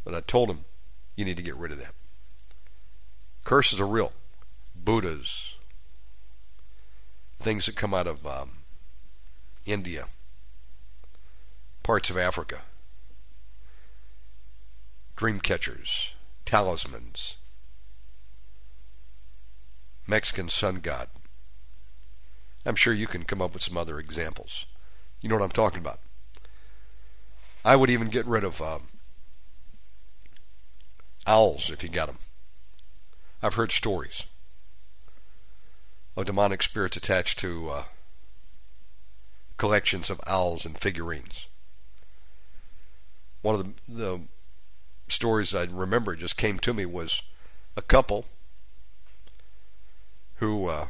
but 0.05 0.17
I 0.17 0.21
told 0.21 0.51
him, 0.51 0.65
you 1.15 1.25
need 1.25 1.37
to 1.37 1.45
get 1.45 1.55
rid 1.55 1.71
of 1.71 1.79
that. 1.79 1.93
Curses 3.45 3.81
are 3.81 3.87
real. 3.87 4.13
Buddhas, 4.75 5.55
things 7.39 7.67
that 7.67 7.77
come 7.77 7.95
out 7.95 8.09
of 8.09 8.27
um, 8.27 8.59
India, 9.65 10.07
parts 11.85 12.11
of 12.11 12.17
Africa, 12.17 12.63
dream 15.15 15.39
catchers, 15.39 16.15
talismans, 16.45 17.37
Mexican 20.09 20.49
sun 20.49 20.77
god. 20.77 21.07
I'm 22.65 22.77
sure 22.77 22.93
you 22.93 23.07
can 23.07 23.25
come 23.25 23.43
up 23.43 23.55
with 23.55 23.63
some 23.63 23.77
other 23.77 23.99
examples. 23.99 24.67
You 25.21 25.29
know 25.29 25.37
what 25.37 25.45
I'm 25.45 25.51
talking 25.51 25.81
about. 25.81 26.01
I 27.65 27.77
would 27.77 27.91
even 27.91 28.09
get 28.09 28.27
rid 28.27 28.45
of 28.45 28.61
um, 28.61 28.83
owls 31.27 31.71
if 31.71 31.83
you 31.83 31.89
got 31.89 32.07
them. 32.07 32.19
I've 33.43 33.55
heard 33.55 33.73
stories 33.73 34.25
of 36.17 36.27
demonic 36.27 36.63
spirits 36.63 36.97
attached 36.97 37.39
to 37.41 37.71
uh, 37.71 37.85
collections 39.57 40.11
of 40.11 40.21
owls 40.27 40.65
and 40.65 40.79
figurines. 40.79 41.49
One 43.43 43.55
of 43.55 43.65
the, 43.65 43.73
the 43.89 44.21
stories 45.09 45.55
I 45.55 45.65
remember 45.65 46.15
just 46.17 46.37
came 46.37 46.59
to 46.61 46.73
me 46.73 46.87
was 46.87 47.23
a 47.77 47.83
couple 47.83 48.27
who 50.37 50.69
uh, 50.69 50.87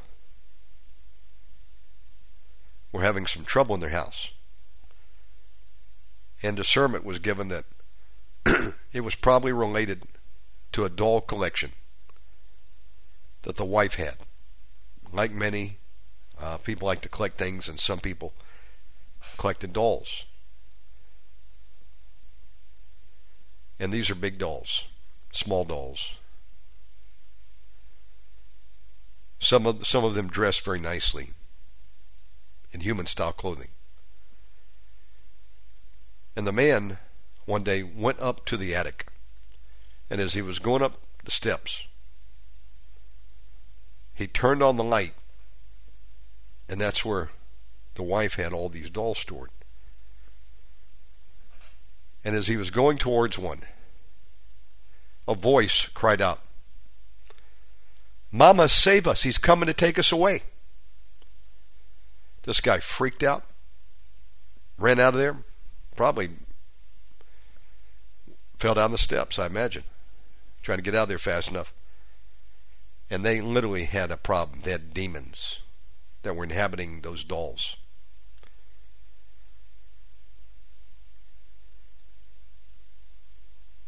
were 2.95 3.03
having 3.03 3.27
some 3.27 3.45
trouble 3.45 3.75
in 3.75 3.81
their 3.81 3.91
house. 3.91 4.31
And 6.45 6.57
discernment 6.57 7.05
was 7.05 7.19
given 7.19 7.49
that 7.49 7.65
it 8.93 9.01
was 9.01 9.17
probably 9.17 9.53
related 9.53 10.03
to 10.71 10.85
a 10.85 10.89
doll 10.89 11.21
collection 11.21 11.73
that 13.43 13.57
the 13.57 13.65
wife 13.65 13.95
had. 13.95 14.15
Like 15.13 15.33
many, 15.33 15.79
uh, 16.41 16.59
people 16.59 16.87
like 16.87 17.01
to 17.01 17.09
collect 17.09 17.37
things, 17.37 17.69
and 17.69 17.81
some 17.81 17.99
people 17.99 18.33
collected 19.39 19.73
dolls. 19.73 20.25
And 23.81 23.93
these 23.93 24.09
are 24.09 24.15
big 24.15 24.39
dolls, 24.39 24.85
small 25.33 25.65
dolls. 25.65 26.21
Some 29.41 29.67
of 29.67 29.85
some 29.85 30.05
of 30.05 30.15
them 30.15 30.29
dress 30.29 30.61
very 30.61 30.79
nicely 30.79 31.31
in 32.75 32.81
human 32.81 33.07
style 33.07 33.33
clothing. 33.33 33.69
And 36.37 36.47
the 36.47 36.53
man 36.53 36.99
one 37.47 37.63
day 37.63 37.85
went 37.85 38.21
up 38.21 38.45
to 38.47 38.57
the 38.57 38.75
attic. 38.75 39.07
And 40.11 40.21
as 40.21 40.35
he 40.35 40.43
was 40.43 40.59
going 40.59 40.83
up 40.83 40.99
the 41.25 41.31
steps, 41.31 41.87
he 44.13 44.27
turned 44.27 44.63
on 44.63 44.77
the 44.77 44.85
light. 44.85 45.15
And 46.69 46.81
that's 46.81 47.05
where 47.05 47.31
the 47.95 48.03
wife 48.03 48.35
had 48.35 48.53
all 48.53 48.69
these 48.69 48.91
dolls 48.91 49.19
stored. 49.19 49.51
And 52.25 52.35
as 52.35 52.49
he 52.49 52.57
was 52.57 52.71
going 52.71 52.99
towards 52.99 53.39
one, 53.39 53.61
a 55.29 55.35
voice 55.35 55.87
cried 55.89 56.21
out, 56.21 56.41
Mama, 58.33 58.69
save 58.69 59.07
us. 59.07 59.23
He's 59.23 59.39
coming 59.39 59.69
to 59.69 59.73
take 59.73 59.97
us 59.99 60.11
away. 60.11 60.43
This 62.45 62.61
guy 62.61 62.79
freaked 62.79 63.23
out, 63.23 63.45
ran 64.79 65.01
out 65.01 65.15
of 65.15 65.21
there, 65.21 65.39
probably 65.97 66.29
fell 68.59 68.75
down 68.75 68.93
the 68.93 68.99
steps, 68.99 69.39
I 69.39 69.47
imagine, 69.47 69.85
trying 70.63 70.79
to 70.79 70.83
get 70.83 70.95
out 70.95 71.05
of 71.05 71.09
there 71.09 71.19
fast 71.19 71.51
enough. 71.51 71.73
And 73.11 73.25
they 73.25 73.41
literally 73.41 73.85
had 73.85 74.11
a 74.11 74.17
problem. 74.17 74.61
They 74.63 74.73
had 74.73 74.95
demons 74.95 75.61
that 76.23 76.35
were 76.35 76.45
inhabiting 76.45 77.01
those 77.01 77.25
dolls. 77.25 77.77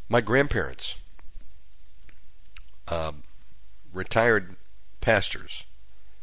My 0.08 0.20
grandparents, 0.20 1.02
um, 2.88 3.24
retired 3.92 4.56
pastors 5.00 5.64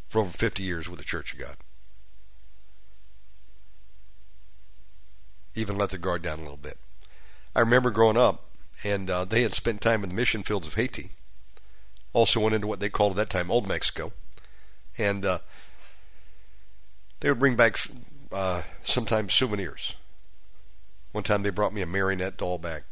for 0.08 0.22
over 0.22 0.32
50 0.32 0.64
years 0.64 0.88
with 0.88 1.00
the 1.00 1.06
Church 1.06 1.34
of 1.34 1.40
God. 1.40 1.58
Even 5.56 5.78
let 5.78 5.90
their 5.90 6.00
guard 6.00 6.22
down 6.22 6.40
a 6.40 6.44
little 6.44 6.58
bit. 6.58 6.78
I 7.56 7.60
remember 7.60 7.92
growing 7.92 8.18
up, 8.18 8.50
and 8.84 9.10
uh, 9.10 9.26
they 9.26 9.44
had 9.44 9.54
spent 9.54 9.82
time 9.82 10.04
in 10.04 10.10
the 10.10 10.16
mission 10.16 10.44
fields 10.44 10.68
of 10.68 10.74
Haiti. 10.74 11.12
Also 12.12 12.40
went 12.40 12.56
into 12.56 12.68
what 12.68 12.80
they 12.80 12.90
called 12.90 13.14
at 13.14 13.18
that 13.18 13.30
time 13.30 13.52
Old 13.52 13.68
Mexico. 13.68 14.14
And 14.98 15.26
uh, 15.26 15.40
they 17.20 17.30
would 17.30 17.40
bring 17.40 17.56
back 17.56 17.78
uh, 18.32 18.64
sometimes 18.84 19.34
souvenirs. 19.34 19.96
One 21.12 21.24
time 21.24 21.44
they 21.44 21.52
brought 21.52 21.74
me 21.74 21.82
a 21.82 21.86
marionette 21.86 22.38
doll 22.38 22.58
back, 22.58 22.84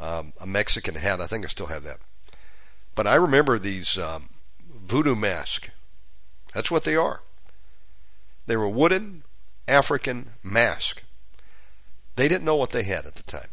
um, 0.00 0.32
a 0.40 0.46
Mexican 0.46 0.94
hat. 0.94 1.20
I 1.20 1.26
think 1.26 1.44
I 1.44 1.48
still 1.48 1.66
have 1.66 1.84
that. 1.84 1.98
But 2.94 3.06
I 3.06 3.14
remember 3.14 3.58
these 3.58 3.98
um, 3.98 4.30
voodoo 4.74 5.14
masks. 5.14 5.70
That's 6.54 6.70
what 6.70 6.84
they 6.84 6.96
are. 6.96 7.20
They 8.46 8.56
were 8.56 8.68
wooden 8.68 9.24
African 9.68 10.30
mask. 10.42 11.04
They 12.16 12.28
didn't 12.28 12.44
know 12.44 12.56
what 12.56 12.70
they 12.70 12.82
had 12.82 13.06
at 13.06 13.14
the 13.14 13.22
time. 13.22 13.50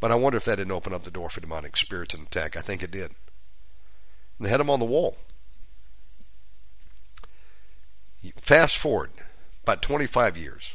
But 0.00 0.10
I 0.10 0.16
wonder 0.16 0.36
if 0.36 0.44
that 0.46 0.56
didn't 0.56 0.72
open 0.72 0.92
up 0.92 1.04
the 1.04 1.10
door 1.10 1.30
for 1.30 1.40
demonic 1.40 1.76
spirits 1.76 2.14
and 2.14 2.26
attack. 2.26 2.56
I 2.56 2.60
think 2.60 2.82
it 2.82 2.90
did. 2.90 3.12
And 4.38 4.46
they 4.46 4.50
had 4.50 4.60
them 4.60 4.68
on 4.68 4.80
the 4.80 4.84
wall. 4.84 5.16
Fast 8.36 8.76
forward 8.76 9.10
about 9.62 9.82
25 9.82 10.36
years 10.36 10.74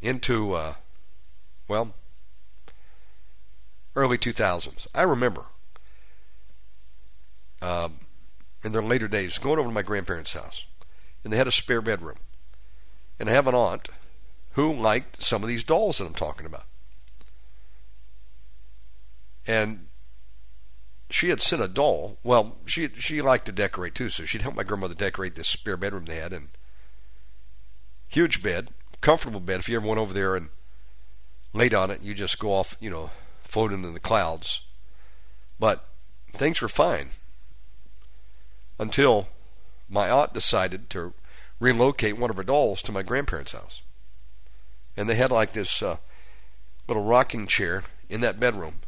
into, 0.00 0.52
uh, 0.52 0.74
well, 1.68 1.94
early 3.94 4.18
2000s. 4.18 4.86
I 4.94 5.02
remember 5.02 5.44
um, 7.62 7.98
in 8.64 8.72
their 8.72 8.82
later 8.82 9.08
days 9.08 9.38
going 9.38 9.58
over 9.58 9.68
to 9.68 9.74
my 9.74 9.82
grandparents' 9.82 10.32
house, 10.32 10.64
and 11.24 11.32
they 11.32 11.36
had 11.36 11.46
a 11.46 11.52
spare 11.52 11.80
bedroom. 11.80 12.16
And 13.18 13.28
I 13.28 13.32
have 13.32 13.46
an 13.46 13.54
aunt 13.54 13.88
who 14.52 14.72
liked 14.72 15.22
some 15.22 15.42
of 15.42 15.48
these 15.48 15.64
dolls 15.64 15.98
that 15.98 16.06
I'm 16.06 16.14
talking 16.14 16.46
about. 16.46 16.64
And 19.46 19.86
she 21.10 21.28
had 21.28 21.40
sent 21.40 21.62
a 21.62 21.68
doll. 21.68 22.18
Well, 22.22 22.56
she 22.64 22.88
she 22.88 23.22
liked 23.22 23.46
to 23.46 23.52
decorate 23.52 23.94
too, 23.94 24.08
so 24.08 24.24
she'd 24.24 24.42
help 24.42 24.56
my 24.56 24.64
grandmother 24.64 24.94
decorate 24.94 25.34
this 25.34 25.48
spare 25.48 25.76
bedroom 25.76 26.06
they 26.06 26.16
had, 26.16 26.32
and 26.32 26.48
huge 28.08 28.42
bed, 28.42 28.70
comfortable 29.00 29.40
bed. 29.40 29.60
If 29.60 29.68
you 29.68 29.76
ever 29.76 29.86
went 29.86 30.00
over 30.00 30.12
there 30.12 30.34
and 30.34 30.48
laid 31.52 31.74
on 31.74 31.90
it, 31.90 32.02
you 32.02 32.14
just 32.14 32.38
go 32.38 32.52
off, 32.52 32.76
you 32.80 32.90
know, 32.90 33.10
floating 33.42 33.84
in 33.84 33.94
the 33.94 34.00
clouds. 34.00 34.62
But 35.60 35.86
things 36.32 36.60
were 36.60 36.68
fine 36.68 37.10
until 38.78 39.28
my 39.88 40.10
aunt 40.10 40.32
decided 40.32 40.90
to 40.90 41.14
relocate 41.60 42.18
one 42.18 42.30
of 42.30 42.36
her 42.36 42.42
dolls 42.42 42.82
to 42.82 42.92
my 42.92 43.02
grandparents' 43.02 43.52
house. 43.52 43.82
And 44.96 45.08
they 45.08 45.14
had 45.14 45.30
like 45.30 45.52
this 45.52 45.82
uh, 45.82 45.96
little 46.88 47.04
rocking 47.04 47.46
chair 47.46 47.84
in 48.08 48.20
that 48.22 48.40
bedroom. 48.40 48.80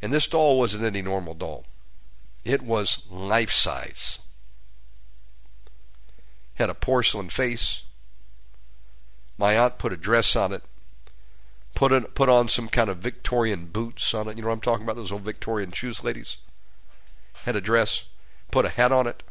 And 0.00 0.12
this 0.12 0.26
doll 0.26 0.58
wasn't 0.58 0.84
any 0.84 1.02
normal 1.02 1.34
doll. 1.34 1.64
It 2.44 2.62
was 2.62 3.06
life 3.10 3.52
size. 3.52 4.18
Had 6.54 6.70
a 6.70 6.74
porcelain 6.74 7.28
face. 7.28 7.82
My 9.38 9.56
aunt 9.56 9.78
put 9.78 9.92
a 9.92 9.96
dress 9.96 10.34
on 10.34 10.52
it 10.52 10.62
put 11.74 11.92
in, 11.92 12.04
put 12.04 12.28
on 12.28 12.48
some 12.48 12.68
kind 12.68 12.90
of 12.90 12.98
Victorian 12.98 13.66
boots 13.66 14.14
on 14.14 14.28
it. 14.28 14.36
You 14.36 14.42
know 14.42 14.48
what 14.48 14.54
I'm 14.54 14.60
talking 14.60 14.84
about? 14.84 14.96
Those 14.96 15.12
old 15.12 15.22
Victorian 15.22 15.72
shoes, 15.72 16.04
ladies. 16.04 16.36
Had 17.44 17.56
a 17.56 17.60
dress, 17.60 18.04
put 18.52 18.64
a 18.64 18.68
hat 18.68 18.92
on 18.92 19.08
it, 19.08 19.24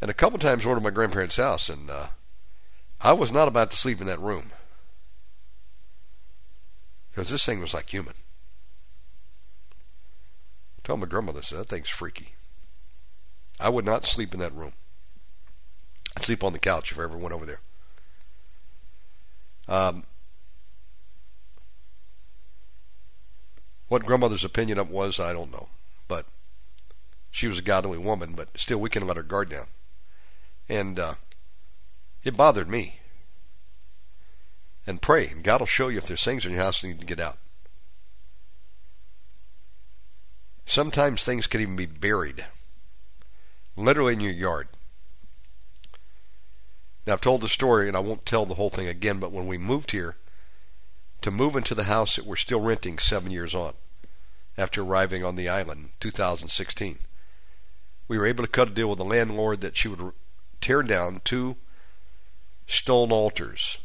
and 0.00 0.10
a 0.10 0.14
couple 0.14 0.38
times 0.38 0.64
over 0.64 0.80
my 0.80 0.88
grandparents' 0.88 1.36
house, 1.36 1.68
and 1.68 1.90
uh, 1.90 2.06
I 3.02 3.12
was 3.12 3.30
not 3.30 3.48
about 3.48 3.70
to 3.70 3.76
sleep 3.76 4.00
in 4.00 4.06
that 4.06 4.18
room 4.18 4.52
because 7.10 7.28
this 7.28 7.44
thing 7.44 7.60
was 7.60 7.74
like 7.74 7.92
human. 7.92 8.14
I 10.78 10.80
told 10.84 11.00
my 11.00 11.06
grandmother, 11.06 11.42
said, 11.42 11.58
that 11.58 11.68
thing's 11.68 11.90
freaky. 11.90 12.30
I 13.60 13.68
would 13.68 13.84
not 13.84 14.06
sleep 14.06 14.32
in 14.32 14.40
that 14.40 14.54
room. 14.54 14.72
I'd 16.16 16.24
sleep 16.24 16.42
on 16.42 16.54
the 16.54 16.58
couch 16.58 16.92
if 16.92 16.98
I 16.98 17.02
ever 17.02 17.18
went 17.18 17.34
over 17.34 17.44
there. 17.44 17.60
Um, 19.68 20.04
What 23.88 24.04
grandmother's 24.04 24.44
opinion 24.44 24.78
of 24.78 24.90
was, 24.90 25.18
I 25.18 25.32
don't 25.32 25.50
know. 25.50 25.68
She 27.30 27.46
was 27.46 27.58
a 27.58 27.62
godly 27.62 27.98
woman, 27.98 28.34
but 28.34 28.58
still 28.58 28.78
we 28.78 28.90
couldn't 28.90 29.08
let 29.08 29.16
her 29.16 29.22
guard 29.22 29.50
down. 29.50 29.66
And 30.68 30.98
uh, 30.98 31.14
it 32.24 32.36
bothered 32.36 32.68
me. 32.68 33.00
And 34.86 35.02
pray, 35.02 35.28
and 35.28 35.44
God 35.44 35.60
will 35.60 35.66
show 35.66 35.88
you 35.88 35.98
if 35.98 36.06
there's 36.06 36.24
things 36.24 36.46
in 36.46 36.52
your 36.52 36.62
house 36.62 36.80
that 36.80 36.88
need 36.88 37.00
to 37.00 37.06
get 37.06 37.20
out. 37.20 37.38
Sometimes 40.64 41.24
things 41.24 41.46
could 41.46 41.60
even 41.60 41.76
be 41.76 41.86
buried, 41.86 42.46
literally 43.76 44.14
in 44.14 44.20
your 44.20 44.32
yard. 44.32 44.68
Now, 47.06 47.14
I've 47.14 47.20
told 47.22 47.40
the 47.40 47.48
story, 47.48 47.88
and 47.88 47.96
I 47.96 48.00
won't 48.00 48.26
tell 48.26 48.44
the 48.44 48.54
whole 48.54 48.68
thing 48.68 48.86
again, 48.86 49.18
but 49.18 49.32
when 49.32 49.46
we 49.46 49.56
moved 49.56 49.92
here, 49.92 50.16
to 51.22 51.30
move 51.30 51.56
into 51.56 51.74
the 51.74 51.84
house 51.84 52.16
that 52.16 52.26
we're 52.26 52.36
still 52.36 52.60
renting 52.60 52.98
seven 52.98 53.30
years 53.30 53.54
on, 53.54 53.74
after 54.58 54.82
arriving 54.82 55.24
on 55.24 55.36
the 55.36 55.48
island 55.48 55.80
in 55.84 55.90
2016, 56.00 56.98
we 58.08 58.16
were 58.16 58.26
able 58.26 58.42
to 58.42 58.50
cut 58.50 58.68
a 58.68 58.70
deal 58.72 58.88
with 58.88 58.98
the 58.98 59.04
landlord 59.04 59.60
that 59.60 59.76
she 59.76 59.86
would 59.86 60.12
tear 60.60 60.82
down 60.82 61.20
two 61.22 61.56
stone 62.66 63.12
altars, 63.12 63.78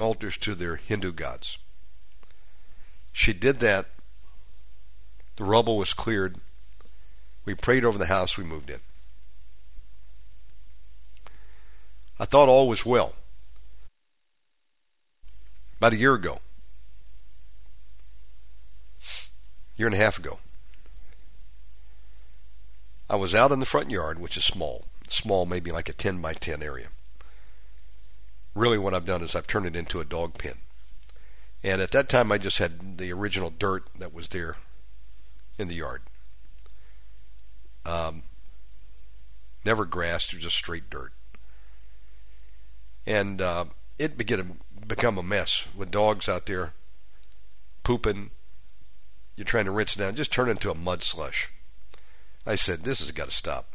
altars 0.00 0.36
to 0.38 0.54
their 0.54 0.76
Hindu 0.76 1.12
gods. 1.12 1.58
She 3.12 3.32
did 3.32 3.56
that. 3.56 3.86
The 5.36 5.44
rubble 5.44 5.76
was 5.76 5.92
cleared. 5.92 6.36
We 7.44 7.54
prayed 7.54 7.84
over 7.84 7.98
the 7.98 8.06
house. 8.06 8.38
We 8.38 8.44
moved 8.44 8.70
in. 8.70 8.80
I 12.18 12.24
thought 12.24 12.48
all 12.48 12.68
was 12.68 12.86
well. 12.86 13.14
About 15.78 15.92
a 15.92 15.96
year 15.96 16.14
ago, 16.14 16.38
year 19.76 19.88
and 19.88 19.94
a 19.94 19.98
half 19.98 20.18
ago, 20.18 20.38
I 23.08 23.16
was 23.16 23.34
out 23.34 23.52
in 23.52 23.60
the 23.60 23.66
front 23.66 23.90
yard, 23.90 24.18
which 24.18 24.36
is 24.36 24.44
small, 24.44 24.84
small, 25.08 25.46
maybe 25.46 25.70
like 25.70 25.88
a 25.88 25.92
10 25.92 26.20
by 26.20 26.34
10 26.34 26.62
area. 26.62 26.88
Really, 28.54 28.78
what 28.78 28.94
I've 28.94 29.06
done 29.06 29.22
is 29.22 29.34
I've 29.34 29.46
turned 29.46 29.66
it 29.66 29.76
into 29.76 30.00
a 30.00 30.04
dog 30.04 30.38
pen. 30.38 30.54
And 31.62 31.80
at 31.80 31.90
that 31.92 32.08
time, 32.08 32.30
I 32.30 32.38
just 32.38 32.58
had 32.58 32.98
the 32.98 33.12
original 33.12 33.50
dirt 33.50 33.88
that 33.98 34.14
was 34.14 34.28
there 34.28 34.56
in 35.58 35.68
the 35.68 35.74
yard. 35.74 36.02
Um, 37.86 38.22
never 39.64 39.84
grass, 39.84 40.32
it 40.32 40.38
just 40.38 40.56
straight 40.56 40.88
dirt 40.88 41.12
and 43.06 43.40
uh, 43.40 43.64
it 43.98 44.16
began 44.16 44.38
to 44.38 44.46
become 44.86 45.18
a 45.18 45.22
mess 45.22 45.66
with 45.76 45.90
dogs 45.90 46.28
out 46.28 46.46
there 46.46 46.72
pooping. 47.82 48.30
You're 49.36 49.44
trying 49.44 49.64
to 49.64 49.70
rinse 49.70 49.96
it 49.96 49.98
down, 49.98 50.14
just 50.14 50.32
turn 50.32 50.48
into 50.48 50.70
a 50.70 50.74
mud 50.74 51.02
slush. 51.02 51.50
I 52.46 52.56
said, 52.56 52.84
"This 52.84 53.00
has 53.00 53.10
got 53.10 53.28
to 53.28 53.34
stop. 53.34 53.66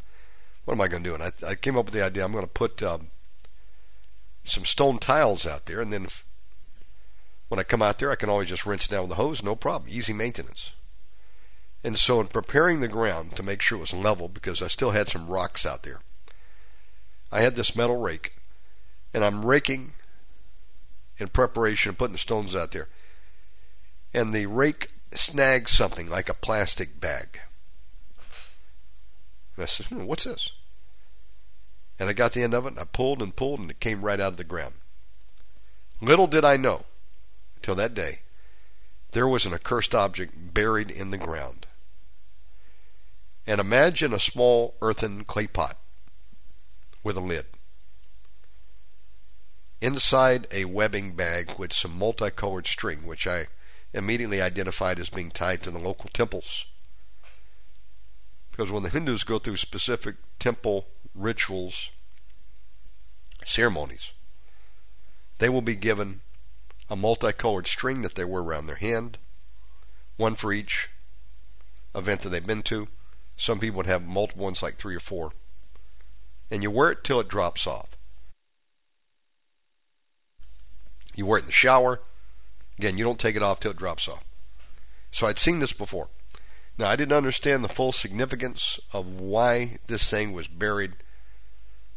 What 0.66 0.74
am 0.74 0.82
I 0.82 0.88
going 0.88 1.04
to 1.04 1.10
do?" 1.10 1.16
And 1.16 1.24
I, 1.24 1.32
I, 1.48 1.56
came 1.56 1.78
up 1.78 1.86
with 1.86 1.94
the 1.94 2.04
idea: 2.04 2.24
I'm 2.24 2.32
going 2.32 2.44
to 2.44 2.48
put 2.48 2.84
um, 2.84 3.08
some 4.44 4.66
stone 4.66 5.00
tiles 5.00 5.48
out 5.48 5.66
there, 5.66 5.82
and 5.82 5.92
then 5.92 6.06
if, 6.06 6.26
when 7.48 7.60
I 7.60 7.64
come 7.64 7.82
out 7.82 8.00
there, 8.00 8.12
I 8.12 8.16
can 8.16 8.30
always 8.30 8.50
just 8.50 8.66
rinse 8.66 8.88
down 8.88 9.02
with 9.02 9.10
the 9.10 9.16
hose, 9.16 9.44
no 9.44 9.56
problem, 9.56 9.92
easy 9.92 10.14
maintenance. 10.14 10.74
And 11.84 11.98
so, 11.98 12.20
in 12.20 12.28
preparing 12.28 12.82
the 12.82 12.88
ground 12.88 13.36
to 13.38 13.44
make 13.44 13.62
sure 13.62 13.78
it 13.78 13.82
was 13.82 13.94
level, 13.94 14.28
because 14.28 14.62
I 14.62 14.68
still 14.68 14.92
had 14.92 15.08
some 15.08 15.28
rocks 15.28 15.66
out 15.66 15.84
there, 15.84 16.02
I 17.32 17.42
had 17.42 17.56
this 17.56 17.76
metal 17.76 17.98
rake 17.98 18.34
and 19.14 19.24
I'm 19.24 19.46
raking 19.46 19.94
in 21.18 21.28
preparation 21.28 21.90
of 21.90 21.98
putting 21.98 22.14
the 22.14 22.20
stones 22.20 22.56
out 22.56 22.72
there. 22.72 22.88
And 24.14 24.34
the 24.34 24.46
rake 24.46 24.92
snags 25.12 25.72
something 25.72 26.10
like 26.10 26.30
a 26.30 26.34
plastic 26.34 27.00
bag. 27.00 27.42
And 29.60 29.64
I 29.64 29.68
said, 29.68 29.88
hmm, 29.88 30.06
what's 30.06 30.24
this? 30.24 30.54
And 32.00 32.10
I 32.10 32.14
got 32.14 32.32
the 32.32 32.44
end 32.44 32.54
of 32.54 32.66
it, 32.66 32.70
and 32.70 32.80
I 32.80 32.86
pulled 32.86 33.22
and 33.22 33.36
pulled, 33.36 33.60
and 33.60 33.70
it 33.70 33.82
came 33.82 34.06
right 34.06 34.18
out 34.18 34.32
of 34.32 34.38
the 34.38 34.46
ground. 34.46 34.76
Little 36.00 36.28
did 36.28 36.46
I 36.46 36.56
know, 36.56 36.86
till 37.62 37.76
that 37.76 37.94
day, 37.94 38.20
there 39.12 39.28
was 39.28 39.46
an 39.46 39.54
accursed 39.54 39.94
object 39.94 40.54
buried 40.54 40.90
in 40.90 41.12
the 41.12 41.18
ground. 41.18 41.66
And 43.46 43.60
imagine 43.60 44.14
a 44.14 44.20
small 44.20 44.76
earthen 44.82 45.26
clay 45.26 45.48
pot 45.48 45.76
with 47.04 47.18
a 47.18 47.20
lid 47.20 47.44
inside 49.82 50.48
a 50.54 50.64
webbing 50.64 51.16
bag 51.16 51.56
with 51.58 51.74
some 51.74 52.00
multicolored 52.00 52.66
string, 52.66 53.06
which 53.06 53.28
I 53.28 53.48
immediately 53.94 54.42
identified 54.42 55.00
as 55.00 55.10
being 55.10 55.32
tied 55.32 55.64
to 55.64 55.72
the 55.72 55.80
local 55.80 56.10
temples. 56.14 56.66
Because 58.60 58.74
when 58.74 58.84
the 58.84 58.90
Hindus 58.90 59.24
go 59.24 59.38
through 59.40 59.56
specific 59.56 60.18
temple 60.38 60.86
rituals, 61.16 61.92
ceremonies, 63.46 64.12
they 65.38 65.48
will 65.48 65.62
be 65.62 65.76
given 65.76 66.20
a 66.90 66.98
multicolored 66.98 67.68
string 67.68 68.02
that 68.02 68.16
they 68.16 68.26
wear 68.26 68.42
around 68.42 68.68
their 68.68 68.76
hand, 68.76 69.18
one 70.18 70.36
for 70.36 70.52
each 70.52 70.90
event 71.96 72.20
that 72.24 72.30
they've 72.32 72.46
been 72.46 72.62
to. 72.64 72.90
Some 73.38 73.62
people 73.62 73.78
would 73.78 73.86
have 73.86 74.06
multiple 74.06 74.44
ones, 74.44 74.62
like 74.62 74.76
three 74.76 74.98
or 74.98 75.00
four. 75.00 75.32
And 76.52 76.62
you 76.62 76.70
wear 76.70 76.92
it 76.92 77.06
till 77.06 77.22
it 77.22 77.30
drops 77.30 77.66
off. 77.66 77.96
You 81.16 81.26
wear 81.26 81.38
it 81.38 81.44
in 81.44 81.48
the 81.48 81.54
shower. 81.54 82.02
Again, 82.78 82.98
you 82.98 83.06
don't 83.06 83.22
take 83.22 83.38
it 83.38 83.42
off 83.42 83.62
till 83.62 83.72
it 83.72 83.78
drops 83.78 84.10
off. 84.10 84.26
So 85.12 85.28
I'd 85.28 85.38
seen 85.38 85.60
this 85.60 85.72
before. 85.72 86.10
Now, 86.80 86.88
I 86.88 86.96
didn't 86.96 87.18
understand 87.18 87.62
the 87.62 87.68
full 87.68 87.92
significance 87.92 88.80
of 88.94 89.20
why 89.20 89.80
this 89.88 90.10
thing 90.10 90.32
was 90.32 90.48
buried, 90.48 90.94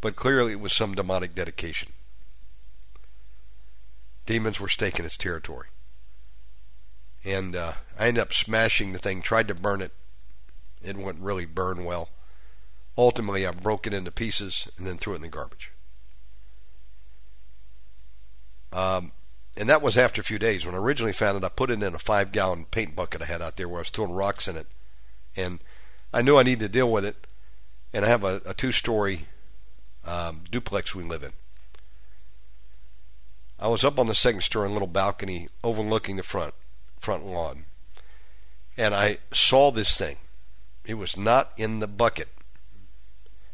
but 0.01 0.17
clearly 0.17 0.51
it 0.51 0.61
was 0.61 0.73
some 0.73 0.97
demonic 0.97 1.37
dedication. 1.37 1.93
Demons 4.27 4.59
were 4.59 4.69
staking 4.69 5.05
its 5.05 5.17
territory. 5.17 5.69
And 7.25 7.55
uh, 7.55 7.75
I 7.97 8.09
ended 8.09 8.23
up 8.23 8.33
smashing 8.33 8.93
the 8.93 8.99
thing, 8.99 9.23
tried 9.23 9.47
to 9.47 9.55
burn 9.55 9.83
it. 9.83 9.93
It 10.83 10.97
wouldn't 10.97 11.25
really 11.25 11.47
burn 11.47 11.85
well. 11.85 12.09
Ultimately, 12.99 13.47
I 13.47 13.53
broke 13.53 13.87
it 13.87 13.93
into 13.93 14.11
pieces 14.11 14.69
and 14.77 14.85
then 14.85 14.97
threw 14.97 15.13
it 15.13 15.17
in 15.17 15.23
the 15.23 15.29
garbage. 15.29 15.71
Um, 18.73 19.13
and 19.57 19.69
that 19.69 19.83
was 19.83 19.99
after 19.99 20.21
a 20.21 20.25
few 20.25 20.39
days. 20.39 20.65
When 20.65 20.75
I 20.75 20.79
originally 20.79 21.13
found 21.13 21.37
it, 21.37 21.45
I 21.45 21.49
put 21.51 21.71
it 21.71 21.83
in 21.83 21.95
a 21.95 21.99
five 21.99 22.33
gallon 22.33 22.65
paint 22.71 22.97
bucket 22.97 23.23
I 23.23 23.27
had 23.27 23.43
out 23.43 23.57
there 23.57 23.69
where 23.69 23.79
I 23.79 23.83
was 23.83 23.91
throwing 23.91 24.13
rocks 24.15 24.49
in 24.49 24.57
it. 24.57 24.67
And 25.37 25.61
I 26.13 26.23
knew 26.23 26.39
I 26.39 26.43
needed 26.43 26.61
to 26.61 26.69
deal 26.69 26.91
with 26.91 27.05
it. 27.05 27.27
And 27.93 28.05
I 28.05 28.09
have 28.09 28.25
a, 28.25 28.41
a 28.47 28.55
two 28.55 28.73
story 28.73 29.21
um, 30.07 30.43
duplex 30.51 30.95
we 30.95 31.05
live 31.05 31.23
in. 31.23 31.33
I 33.59 33.69
was 33.69 33.85
up 33.85 33.99
on 33.99 34.07
the 34.07 34.15
second 34.15 34.41
story 34.41 34.67
in 34.67 34.71
a 34.71 34.75
little 34.75 34.89
balcony 34.89 35.49
overlooking 35.63 36.17
the 36.17 36.23
front 36.23 36.55
front 36.99 37.27
lawn. 37.27 37.65
And 38.77 38.95
I 38.95 39.19
saw 39.33 39.71
this 39.71 39.99
thing. 39.99 40.17
It 40.85 40.95
was 40.95 41.17
not 41.17 41.53
in 41.57 41.81
the 41.81 41.87
bucket. 41.87 42.29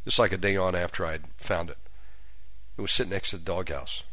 Just 0.05 0.19
like 0.19 0.33
a 0.33 0.39
day 0.39 0.57
on 0.57 0.75
after 0.75 1.05
I'd 1.05 1.27
found 1.37 1.71
it. 1.71 1.77
It 2.77 2.83
was 2.83 2.93
sitting 2.93 3.13
next 3.13 3.31
to 3.31 3.37
the 3.37 3.45
doghouse. 3.45 4.05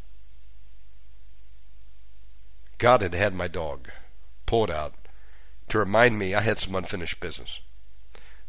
God 2.78 3.02
had 3.02 3.14
had 3.14 3.34
my 3.34 3.48
dog 3.48 3.90
pulled 4.46 4.70
out 4.70 4.94
to 5.70 5.80
remind 5.80 6.20
me 6.20 6.34
I 6.34 6.42
had 6.42 6.60
some 6.60 6.76
unfinished 6.76 7.20
business. 7.20 7.62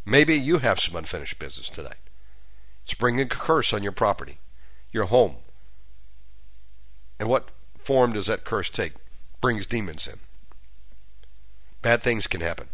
Maybe 0.05 0.35
you 0.35 0.59
have 0.59 0.81
some 0.81 0.97
unfinished 0.97 1.39
business 1.39 1.69
today. 1.69 1.95
It's 2.85 2.95
bringing 2.95 3.23
a 3.23 3.29
curse 3.29 3.73
on 3.73 3.83
your 3.83 3.93
property, 3.93 4.39
your 4.93 5.07
home. 5.07 5.37
And 7.19 7.29
what 7.29 7.51
form 7.79 8.13
does 8.13 8.27
that 8.27 8.45
curse 8.45 8.71
take? 8.71 8.93
Brings 9.41 9.67
demons 9.67 10.07
in. 10.07 10.21
Bad 11.83 12.03
things 12.03 12.27
can 12.27 12.41
happen. 12.41 12.69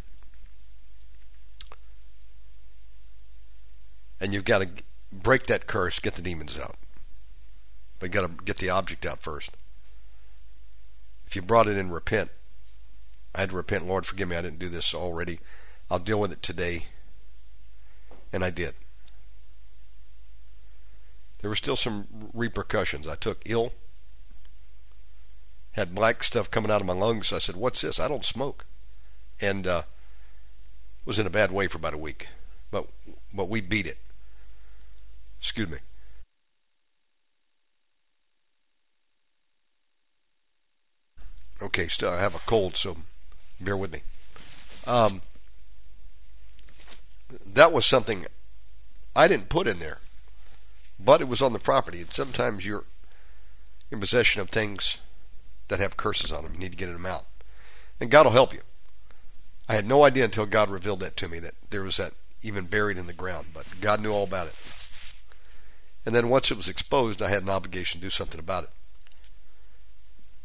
And 4.21 4.33
you've 4.33 4.45
got 4.45 4.63
to 4.63 4.69
break 5.13 5.47
that 5.47 5.67
curse, 5.67 5.99
get 5.99 6.15
the 6.15 6.23
demons 6.23 6.59
out. 6.59 6.77
But 7.99 8.07
you've 8.07 8.15
got 8.15 8.39
to 8.39 8.45
get 8.45 8.57
the 8.59 8.71
object 8.71 9.07
out 9.07 9.21
first. 9.21 9.57
If 11.33 11.37
you 11.37 11.41
brought 11.41 11.67
it 11.67 11.79
in, 11.79 11.91
repent. 11.91 12.31
I 13.35 13.41
had 13.41 13.49
to 13.49 13.57
repent, 13.57 13.87
Lord, 13.87 14.05
forgive 14.05 14.29
me, 14.29 14.37
I 14.37 14.43
didn't 14.43 14.59
do 14.59 14.69
this 14.69 14.93
already. 14.93 15.41
I'll 15.91 15.99
deal 15.99 16.21
with 16.21 16.31
it 16.31 16.43
today. 16.43 16.81
And 18.35 18.45
I 18.45 18.51
did. 18.51 18.75
There 21.39 21.49
were 21.49 21.57
still 21.57 21.75
some 21.75 22.07
repercussions. 22.35 23.09
I 23.09 23.15
took 23.15 23.41
ill, 23.47 23.73
had 25.71 25.95
black 25.95 26.23
stuff 26.23 26.51
coming 26.51 26.71
out 26.71 26.83
of 26.83 26.87
my 26.87 26.93
lungs. 26.93 27.33
I 27.33 27.39
said, 27.39 27.57
What's 27.57 27.81
this? 27.81 27.99
I 27.99 28.09
don't 28.09 28.27
smoke. 28.27 28.67
And 29.41 29.67
uh, 29.67 29.83
was 31.07 31.19
in 31.19 31.27
a 31.27 31.31
bad 31.31 31.51
way 31.51 31.67
for 31.67 31.79
about 31.79 31.95
a 31.95 31.99
week. 31.99 32.29
But, 32.71 32.91
but 33.33 33.49
we 33.49 33.63
beat 33.63 33.87
it. 33.87 33.97
Excuse 35.41 35.71
me. 35.71 35.79
Okay, 41.63 41.87
still 41.87 42.11
I 42.11 42.21
have 42.21 42.35
a 42.35 42.41
cold, 42.41 42.77
so 42.77 42.97
bear 43.61 43.77
with 43.77 43.93
me. 43.93 44.01
Um, 44.87 45.23
that 47.47 47.73
was 47.73 47.87
something 47.87 48.27
I 49.15 49.29
didn't 49.29 49.49
put 49.49 49.69
in 49.69 49.79
there, 49.79 49.99
but 50.99 51.21
it 51.21 51.29
was 51.29 51.41
on 51.41 51.53
the 51.53 51.59
property. 51.59 52.01
And 52.01 52.11
sometimes 52.11 52.67
you're 52.67 52.85
in 53.91 54.01
possession 54.01 54.41
of 54.41 54.51
things 54.51 54.99
that 55.69 55.81
have 55.81 55.97
curses 55.97 56.33
on 56.33 56.43
them. 56.43 56.55
You 56.55 56.61
need 56.61 56.73
to 56.73 56.79
get 56.79 56.93
them 56.93 57.07
out. 57.07 57.27
And 58.01 58.11
God 58.11 58.27
will 58.27 58.33
help 58.33 58.53
you. 58.53 58.63
I 59.69 59.75
had 59.75 59.87
no 59.87 60.05
idea 60.05 60.25
until 60.25 60.47
God 60.47 60.69
revealed 60.69 61.01
that 61.01 61.17
to 61.19 61.29
me 61.29 61.39
that 61.39 61.55
there 61.71 61.83
was 61.83 61.99
that 61.99 62.13
even 62.43 62.67
buried 62.67 62.99
in 62.99 63.07
the 63.07 63.13
ground, 63.13 63.49
but 63.55 63.73
God 63.81 64.03
knew 64.03 64.11
all 64.11 64.25
about 64.25 64.49
it. 64.49 64.55
And 66.05 66.15
then 66.15 66.29
once 66.29 66.51
it 66.51 66.57
was 66.57 66.69
exposed, 66.69 67.23
I 67.23 67.31
had 67.31 67.45
an 67.45 67.49
obligation 67.49 68.01
to 68.01 68.07
do 68.07 68.11
something 68.11 68.41
about 68.41 68.65
it. 68.65 68.71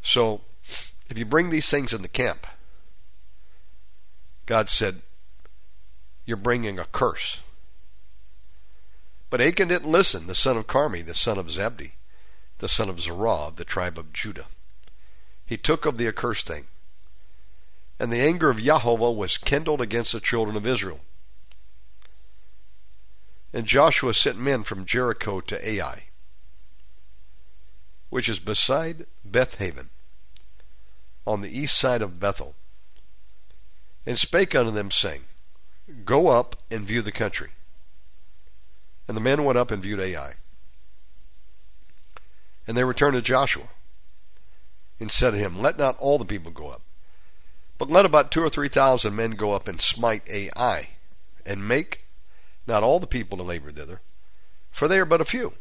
So, 0.00 0.42
if 1.08 1.18
you 1.18 1.24
bring 1.24 1.50
these 1.50 1.70
things 1.70 1.92
in 1.92 2.02
the 2.02 2.08
camp, 2.08 2.46
God 4.46 4.68
said, 4.68 5.02
you're 6.24 6.36
bringing 6.36 6.78
a 6.78 6.84
curse. 6.84 7.40
But 9.30 9.40
Achan 9.40 9.68
didn't 9.68 9.90
listen, 9.90 10.26
the 10.26 10.34
son 10.34 10.56
of 10.56 10.66
Carmi, 10.66 11.04
the 11.04 11.14
son 11.14 11.38
of 11.38 11.46
Zabdi, 11.46 11.92
the 12.58 12.68
son 12.68 12.88
of 12.88 13.00
Zerah, 13.00 13.48
of 13.48 13.56
the 13.56 13.64
tribe 13.64 13.98
of 13.98 14.12
Judah. 14.12 14.46
He 15.46 15.56
took 15.56 15.86
of 15.86 15.96
the 15.96 16.06
accursed 16.06 16.46
thing. 16.46 16.64
And 17.98 18.12
the 18.12 18.20
anger 18.20 18.50
of 18.50 18.60
Yahweh 18.60 19.10
was 19.10 19.38
kindled 19.38 19.80
against 19.80 20.12
the 20.12 20.20
children 20.20 20.56
of 20.56 20.66
Israel. 20.66 21.00
And 23.52 23.66
Joshua 23.66 24.14
sent 24.14 24.38
men 24.38 24.62
from 24.62 24.84
Jericho 24.84 25.40
to 25.40 25.68
Ai, 25.68 26.04
which 28.10 28.28
is 28.28 28.38
beside 28.38 29.06
Bethaven, 29.28 29.88
on 31.28 31.42
the 31.42 31.58
east 31.58 31.76
side 31.76 32.00
of 32.00 32.18
Bethel, 32.18 32.54
and 34.06 34.18
spake 34.18 34.54
unto 34.54 34.70
them, 34.70 34.90
saying, 34.90 35.20
Go 36.06 36.28
up 36.28 36.56
and 36.70 36.86
view 36.86 37.02
the 37.02 37.12
country. 37.12 37.50
And 39.06 39.14
the 39.14 39.20
men 39.20 39.44
went 39.44 39.58
up 39.58 39.70
and 39.70 39.82
viewed 39.82 40.00
Ai. 40.00 40.32
And 42.66 42.76
they 42.76 42.84
returned 42.84 43.14
to 43.14 43.22
Joshua, 43.22 43.68
and 44.98 45.10
said 45.10 45.32
to 45.32 45.36
him, 45.36 45.60
Let 45.60 45.78
not 45.78 45.98
all 45.98 46.16
the 46.16 46.24
people 46.24 46.50
go 46.50 46.70
up, 46.70 46.80
but 47.76 47.90
let 47.90 48.06
about 48.06 48.30
two 48.30 48.42
or 48.42 48.48
three 48.48 48.68
thousand 48.68 49.14
men 49.14 49.32
go 49.32 49.52
up 49.52 49.68
and 49.68 49.82
smite 49.82 50.28
Ai, 50.30 50.88
and 51.44 51.68
make 51.68 52.06
not 52.66 52.82
all 52.82 53.00
the 53.00 53.06
people 53.06 53.36
to 53.36 53.44
labor 53.44 53.70
thither, 53.70 54.00
for 54.70 54.88
they 54.88 54.98
are 54.98 55.04
but 55.04 55.20
a 55.20 55.26
few. 55.26 55.52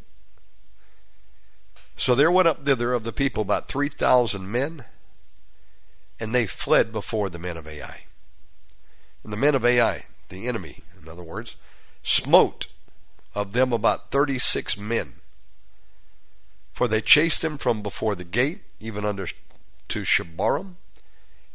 So 1.97 2.15
there 2.15 2.31
went 2.31 2.47
up 2.47 2.63
thither 2.63 2.93
of 2.93 3.03
the 3.03 3.11
people 3.11 3.41
about 3.41 3.67
three 3.67 3.89
thousand 3.89 4.49
men, 4.49 4.85
and 6.19 6.33
they 6.33 6.45
fled 6.45 6.91
before 6.91 7.29
the 7.29 7.39
men 7.39 7.57
of 7.57 7.67
Ai. 7.67 8.03
And 9.23 9.31
the 9.31 9.37
men 9.37 9.55
of 9.55 9.65
Ai, 9.65 10.03
the 10.29 10.47
enemy, 10.47 10.79
in 11.01 11.09
other 11.09 11.23
words, 11.23 11.55
smote 12.01 12.67
of 13.35 13.53
them 13.53 13.71
about 13.71 14.11
thirty 14.11 14.39
six 14.39 14.77
men. 14.77 15.13
For 16.73 16.87
they 16.87 17.01
chased 17.01 17.41
them 17.41 17.57
from 17.57 17.81
before 17.81 18.15
the 18.15 18.23
gate, 18.23 18.61
even 18.79 19.05
under 19.05 19.27
to 19.89 20.01
Shebarim, 20.01 20.75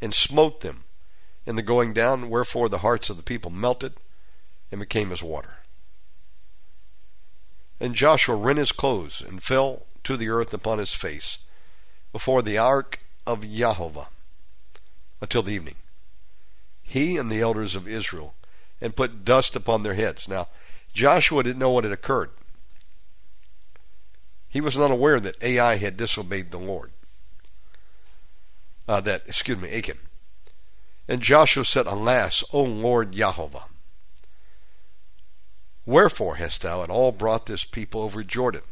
and 0.01 0.14
smote 0.14 0.61
them 0.61 0.85
in 1.46 1.57
the 1.57 1.62
going 1.62 1.92
down, 1.92 2.29
wherefore 2.29 2.68
the 2.68 2.79
hearts 2.79 3.11
of 3.11 3.16
the 3.16 3.22
people 3.22 3.51
melted 3.51 3.94
and 4.70 4.81
became 4.81 5.12
as 5.12 5.22
water. 5.22 5.59
And 7.81 7.94
Joshua 7.94 8.37
rent 8.37 8.59
his 8.59 8.72
clothes 8.72 9.20
and 9.20 9.42
fell 9.42 9.87
to 10.05 10.16
the 10.16 10.29
earth 10.29 10.55
upon 10.55 10.79
his 10.79 10.92
face 10.92 11.38
before 12.12 12.42
the 12.42 12.59
ark 12.59 13.01
of 13.27 13.48
Jehovah 13.48 14.09
until 15.23 15.43
the 15.43 15.53
evening. 15.53 15.77
He 16.83 17.17
and 17.17 17.31
the 17.31 17.41
elders 17.41 17.75
of 17.75 17.89
Israel 17.89 18.35
and 18.81 18.97
put 18.97 19.25
dust 19.25 19.57
upon 19.57 19.83
their 19.83 19.95
heads. 19.95 20.29
Now, 20.29 20.49
Joshua 20.93 21.45
didn't 21.45 21.61
know 21.61 21.71
what 21.71 21.85
had 21.85 21.93
occurred. 21.93 22.31
He 24.49 24.61
was 24.61 24.77
not 24.77 24.91
aware 24.91 25.21
that 25.21 25.43
Ai 25.43 25.77
had 25.77 25.97
disobeyed 25.97 26.51
the 26.51 26.59
Lord. 26.59 26.91
Uh, 28.87 29.01
that, 29.01 29.23
excuse 29.27 29.59
me, 29.59 29.71
Achan. 29.71 29.97
And 31.09 31.23
Joshua 31.23 31.65
said, 31.65 31.87
Alas, 31.87 32.45
O 32.53 32.63
Lord 32.63 33.13
Jehovah, 33.13 33.65
wherefore 35.87 36.37
hast 36.37 36.63
thou 36.63 36.83
at 36.83 36.91
all 36.91 37.13
brought 37.13 37.47
this 37.47 37.65
people 37.65 38.03
over 38.03 38.23
Jordan? 38.25 38.63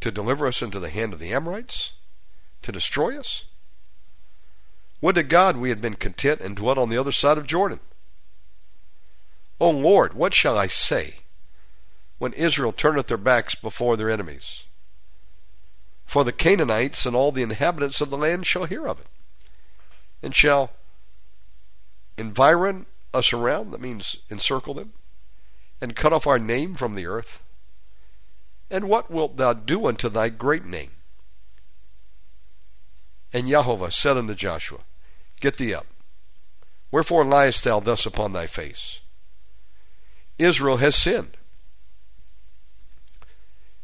To 0.00 0.10
deliver 0.10 0.46
us 0.46 0.60
into 0.62 0.80
the 0.80 0.90
hand 0.90 1.12
of 1.12 1.20
the 1.20 1.32
Amorites? 1.32 1.92
To 2.62 2.72
destroy 2.72 3.18
us? 3.18 3.44
Would 5.00 5.16
to 5.16 5.22
God 5.22 5.56
we 5.56 5.68
had 5.68 5.80
been 5.80 5.94
content 5.94 6.40
and 6.40 6.56
dwelt 6.56 6.78
on 6.78 6.88
the 6.88 6.96
other 6.96 7.12
side 7.12 7.38
of 7.38 7.46
Jordan. 7.46 7.80
O 9.60 9.70
Lord, 9.70 10.14
what 10.14 10.34
shall 10.34 10.58
I 10.58 10.66
say 10.66 11.16
when 12.18 12.32
Israel 12.34 12.72
turneth 12.72 13.06
their 13.06 13.16
backs 13.16 13.54
before 13.54 13.96
their 13.96 14.10
enemies? 14.10 14.64
For 16.04 16.24
the 16.24 16.32
Canaanites 16.32 17.04
and 17.04 17.16
all 17.16 17.32
the 17.32 17.42
inhabitants 17.42 18.00
of 18.00 18.10
the 18.10 18.16
land 18.18 18.46
shall 18.46 18.64
hear 18.64 18.86
of 18.86 19.00
it, 19.00 19.06
and 20.22 20.34
shall 20.34 20.70
environ 22.16 22.86
us 23.12 23.32
around, 23.32 23.70
that 23.72 23.80
means 23.80 24.16
encircle 24.30 24.74
them, 24.74 24.92
and 25.80 25.96
cut 25.96 26.12
off 26.12 26.26
our 26.26 26.38
name 26.38 26.74
from 26.74 26.94
the 26.94 27.06
earth. 27.06 27.42
And 28.70 28.88
what 28.88 29.10
wilt 29.10 29.36
thou 29.36 29.52
do 29.52 29.86
unto 29.86 30.08
thy 30.08 30.28
great 30.28 30.64
name? 30.64 30.92
And 33.32 33.48
Jehovah 33.48 33.90
said 33.90 34.16
unto 34.16 34.34
Joshua, 34.34 34.80
Get 35.40 35.56
thee 35.56 35.74
up. 35.74 35.86
Wherefore 36.90 37.24
liest 37.24 37.64
thou 37.64 37.80
thus 37.80 38.06
upon 38.06 38.32
thy 38.32 38.46
face? 38.46 39.00
Israel 40.38 40.78
has 40.78 40.94
sinned. 40.94 41.36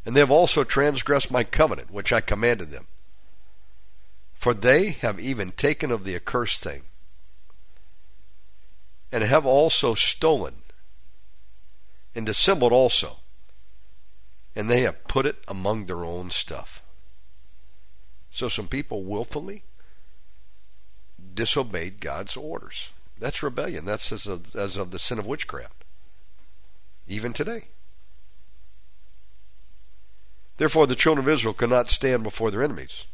And 0.05 0.17
they 0.17 0.21
have 0.21 0.31
also 0.31 0.65
transgressed 0.65 1.31
my 1.31 1.45
covenant, 1.45 1.91
which 1.91 2.13
I 2.13 2.21
commanded 2.21 2.71
them. 2.71 2.87
For 4.33 4.53
they 4.53 4.91
have 4.91 5.21
even 5.21 5.53
taken 5.53 5.91
of 5.93 6.05
the 6.05 6.17
accursed 6.17 6.63
thing, 6.63 6.83
and 9.13 9.23
have 9.23 9.47
also 9.47 9.95
stolen, 9.95 10.55
and 12.15 12.27
dissembled 12.27 12.73
also, 12.73 13.19
and 14.57 14.69
they 14.69 14.81
have 14.81 15.07
put 15.07 15.27
it 15.27 15.37
among 15.47 15.87
their 15.87 16.05
own 16.05 16.31
stuff. 16.31 16.82
So 18.33 18.49
some 18.49 18.67
people 18.67 19.05
willfully 19.05 19.63
disobeyed 21.35 22.01
God's 22.01 22.37
orders. 22.37 22.91
That's 23.19 23.43
rebellion. 23.43 23.85
That's 23.85 24.11
as 24.11 24.27
of, 24.27 24.57
as 24.57 24.77
of 24.77 24.91
the 24.91 24.99
sin 24.99 25.19
of 25.19 25.27
witchcraft. 25.27 25.85
Even 27.07 27.35
today. 27.35 27.65
Therefore, 30.57 30.87
the 30.87 30.97
children 30.97 31.27
of 31.27 31.33
Israel 31.33 31.55
could 31.55 31.71
not 31.71 31.91
stand 31.91 32.23
before 32.23 32.51
their 32.51 32.63
enemies, 32.63 33.05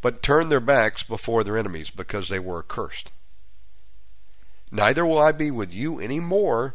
but 0.00 0.22
turned 0.22 0.50
their 0.50 0.60
backs 0.60 1.02
before 1.02 1.44
their 1.44 1.56
enemies 1.56 1.90
because 1.90 2.28
they 2.28 2.38
were 2.38 2.58
accursed. 2.58 3.12
Neither 4.70 5.06
will 5.06 5.18
I 5.18 5.32
be 5.32 5.50
with 5.50 5.72
you 5.72 6.00
any 6.00 6.18
more, 6.18 6.74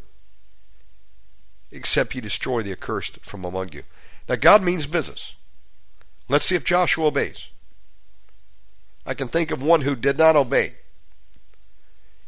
except 1.72 2.16
you 2.16 2.22
destroy 2.22 2.62
the 2.62 2.72
accursed 2.72 3.20
from 3.26 3.44
among 3.44 3.74
you. 3.74 3.84
Now, 4.30 4.36
God 4.36 4.64
means 4.64 4.88
business. 4.88 5.34
Let's 6.30 6.46
see 6.46 6.56
if 6.56 6.64
Joshua 6.64 7.06
obeys. 7.06 7.50
I 9.06 9.14
can 9.14 9.28
think 9.28 9.52
of 9.52 9.64
one 9.64 9.82
who 9.82 9.96
did 9.96 10.18
not 10.18 10.36
obey. 10.36 10.72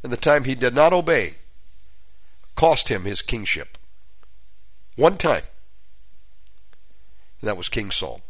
And 0.01 0.13
the 0.13 0.17
time 0.17 0.45
he 0.45 0.55
did 0.55 0.73
not 0.73 0.93
obey 0.93 1.33
cost 2.55 2.87
him 2.87 3.03
his 3.03 3.21
kingship. 3.21 3.77
One 4.95 5.17
time. 5.17 5.43
And 7.41 7.47
that 7.47 7.57
was 7.57 7.69
King 7.69 7.91
Saul. 7.91 8.21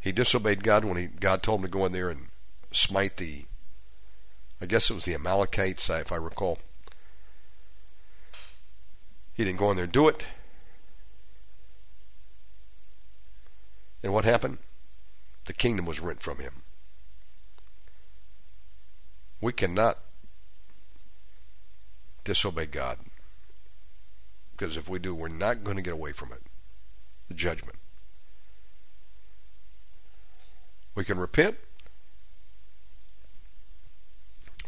He 0.00 0.10
disobeyed 0.10 0.64
God 0.64 0.84
when 0.84 0.96
he, 0.96 1.06
God 1.06 1.42
told 1.42 1.60
him 1.60 1.66
to 1.66 1.70
go 1.70 1.86
in 1.86 1.92
there 1.92 2.08
and 2.08 2.26
smite 2.72 3.18
the, 3.18 3.44
I 4.60 4.66
guess 4.66 4.90
it 4.90 4.94
was 4.94 5.04
the 5.04 5.14
Amalekites, 5.14 5.88
if 5.88 6.10
I 6.10 6.16
recall. 6.16 6.58
He 9.34 9.44
didn't 9.44 9.60
go 9.60 9.70
in 9.70 9.76
there 9.76 9.84
and 9.84 9.92
do 9.92 10.08
it. 10.08 10.26
And 14.02 14.12
what 14.12 14.24
happened? 14.24 14.58
The 15.44 15.52
kingdom 15.52 15.86
was 15.86 16.00
rent 16.00 16.22
from 16.22 16.38
him. 16.38 16.62
We 19.40 19.52
cannot 19.52 19.98
disobey 22.24 22.66
God. 22.66 22.98
Because 24.52 24.76
if 24.76 24.88
we 24.88 24.98
do, 24.98 25.14
we're 25.14 25.28
not 25.28 25.64
going 25.64 25.76
to 25.76 25.82
get 25.82 25.92
away 25.92 26.12
from 26.12 26.32
it. 26.32 26.42
The 27.28 27.34
judgment. 27.34 27.78
We 30.94 31.04
can 31.04 31.18
repent, 31.18 31.56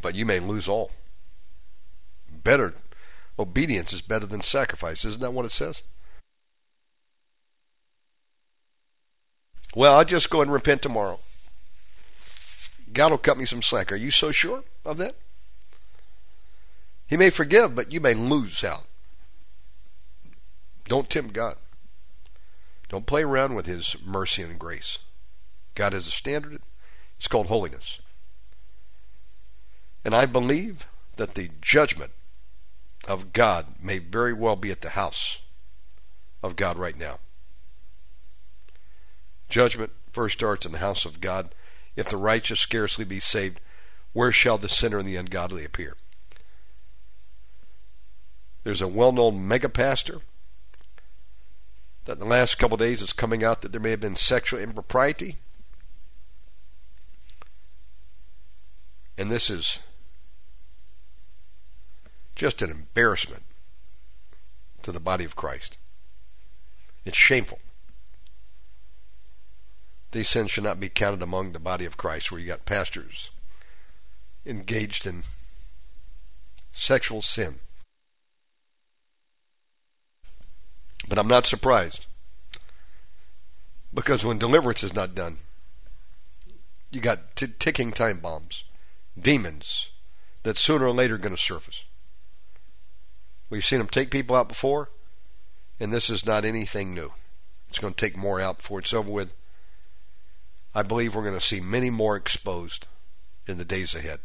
but 0.01 0.15
you 0.15 0.25
may 0.25 0.41
lose 0.41 0.69
all. 0.69 0.91
Better 2.43 2.73
obedience 3.39 3.93
is 3.93 4.01
better 4.01 4.25
than 4.27 4.41
sacrifice. 4.41 5.05
Isn't 5.05 5.21
that 5.21 5.33
what 5.33 5.45
it 5.45 5.53
says? 5.53 5.83
Well, 9.75 9.95
I'll 9.95 10.05
just 10.05 10.31
go 10.31 10.41
and 10.41 10.53
repent 10.53 10.83
tomorrow. 10.83 11.19
God 12.93 13.11
will 13.11 13.19
cut 13.19 13.37
me 13.37 13.45
some 13.45 13.63
slack. 13.63 13.91
Are 13.91 13.97
you 13.97 14.11
so 14.11 14.31
sure 14.31 14.63
of 14.85 14.99
that? 14.99 15.15
He 17.07 17.17
may 17.17 17.31
forgive, 17.31 17.75
but 17.75 17.93
you 17.93 18.01
may 18.01 18.15
lose 18.15 18.63
out. 18.63 18.85
Don't 20.87 21.11
tempt 21.11 21.33
God. 21.33 21.57
Don't 22.89 23.07
play 23.07 23.23
around 23.23 23.55
with 23.55 23.67
His 23.67 23.97
mercy 24.05 24.43
and 24.43 24.59
grace. 24.59 24.99
God 25.75 25.93
has 25.93 26.07
a 26.07 26.13
standard. 26.13 26.61
It's 27.17 27.27
called 27.27 27.47
holiness. 27.47 27.99
And 30.05 30.15
I 30.15 30.27
believe 30.27 30.87
that 31.17 31.35
the 31.35 31.51
judgment 31.61 32.13
of 33.09 33.33
God 33.33 33.67
may 33.83 33.99
very 33.99 34.33
well 34.33 34.57
be 34.57 34.71
at 34.71 34.83
the 34.83 34.91
house 34.91 35.41
of 36.43 36.57
God 36.57 36.77
right 36.77 36.99
now. 36.99 37.19
Judgment 39.55 39.93
first 40.11 40.39
starts 40.39 40.67
in 40.67 40.73
the 40.73 40.79
house 40.79 41.05
of 41.05 41.21
God. 41.21 41.55
If 41.95 42.09
the 42.09 42.17
righteous 42.17 42.59
scarcely 42.59 43.05
be 43.05 43.21
saved, 43.21 43.61
where 44.13 44.33
shall 44.33 44.59
the 44.59 44.69
sinner 44.69 44.99
and 44.99 45.07
the 45.07 45.15
ungodly 45.15 45.65
appear? 45.65 45.95
There's 48.65 48.83
a 48.83 48.89
well 48.89 49.13
known 49.13 49.47
mega 49.47 49.69
pastor 49.69 50.23
that 52.05 52.15
in 52.15 52.19
the 52.19 52.25
last 52.25 52.59
couple 52.59 52.77
days 52.77 53.01
is 53.01 53.13
coming 53.13 53.45
out 53.45 53.63
that 53.63 53.71
there 53.71 53.81
may 53.81 53.91
have 53.91 54.01
been 54.01 54.17
sexual 54.17 54.59
impropriety. 54.59 55.37
And 59.17 59.31
this 59.31 59.51
is 59.51 59.85
just 62.35 62.61
an 62.61 62.73
embarrassment 62.73 63.45
to 64.83 64.91
the 64.91 64.99
body 64.99 65.25
of 65.25 65.37
Christ. 65.37 65.79
It's 67.05 67.17
shameful. 67.17 67.61
These 70.15 70.29
sins 70.29 70.53
should 70.53 70.63
not 70.63 70.79
be 70.79 70.89
counted 70.89 71.23
among 71.23 71.51
the 71.51 71.59
body 71.59 71.85
of 71.87 71.97
Christ 71.97 72.31
where 72.31 72.41
you 72.41 72.47
got 72.47 72.65
pastors 72.65 73.33
engaged 74.47 75.09
in 75.09 75.25
sexual 76.71 77.21
sin. 77.21 77.57
But 81.09 81.19
I'm 81.19 81.27
not 81.27 81.47
surprised. 81.47 82.07
Because 83.93 84.25
when 84.25 84.39
deliverance 84.39 84.85
is 84.85 84.95
not 84.95 85.17
done, 85.17 85.39
you 86.93 87.01
got 87.01 87.35
t- 87.35 87.49
ticking 87.59 87.91
time 87.91 88.21
bombs, 88.21 88.63
demons 89.21 89.89
that 90.45 90.57
sooner 90.57 90.87
or 90.87 90.93
later 90.93 91.17
are 91.17 91.19
going 91.19 91.35
to 91.35 91.43
surface. 91.43 91.83
We've 93.51 93.65
seen 93.65 93.81
them 93.81 93.89
take 93.89 94.13
people 94.13 94.37
out 94.37 94.47
before, 94.47 94.91
and 95.81 95.93
this 95.93 96.09
is 96.09 96.25
not 96.25 96.45
anything 96.45 96.95
new. 96.95 97.11
It's 97.69 97.81
going 97.81 97.95
to 97.95 98.01
take 98.01 98.17
more 98.17 98.41
out 98.41 98.59
before 98.59 98.79
it's 98.79 98.95
over 98.95 99.11
with. 99.11 99.35
I 100.75 100.83
believe 100.83 101.15
we're 101.15 101.23
going 101.23 101.35
to 101.35 101.41
see 101.41 101.61
many 101.61 101.91
more 101.91 102.17
exposed 102.17 102.87
in 103.47 103.59
the 103.59 103.65
days 103.65 103.95
ahead. 103.95 104.19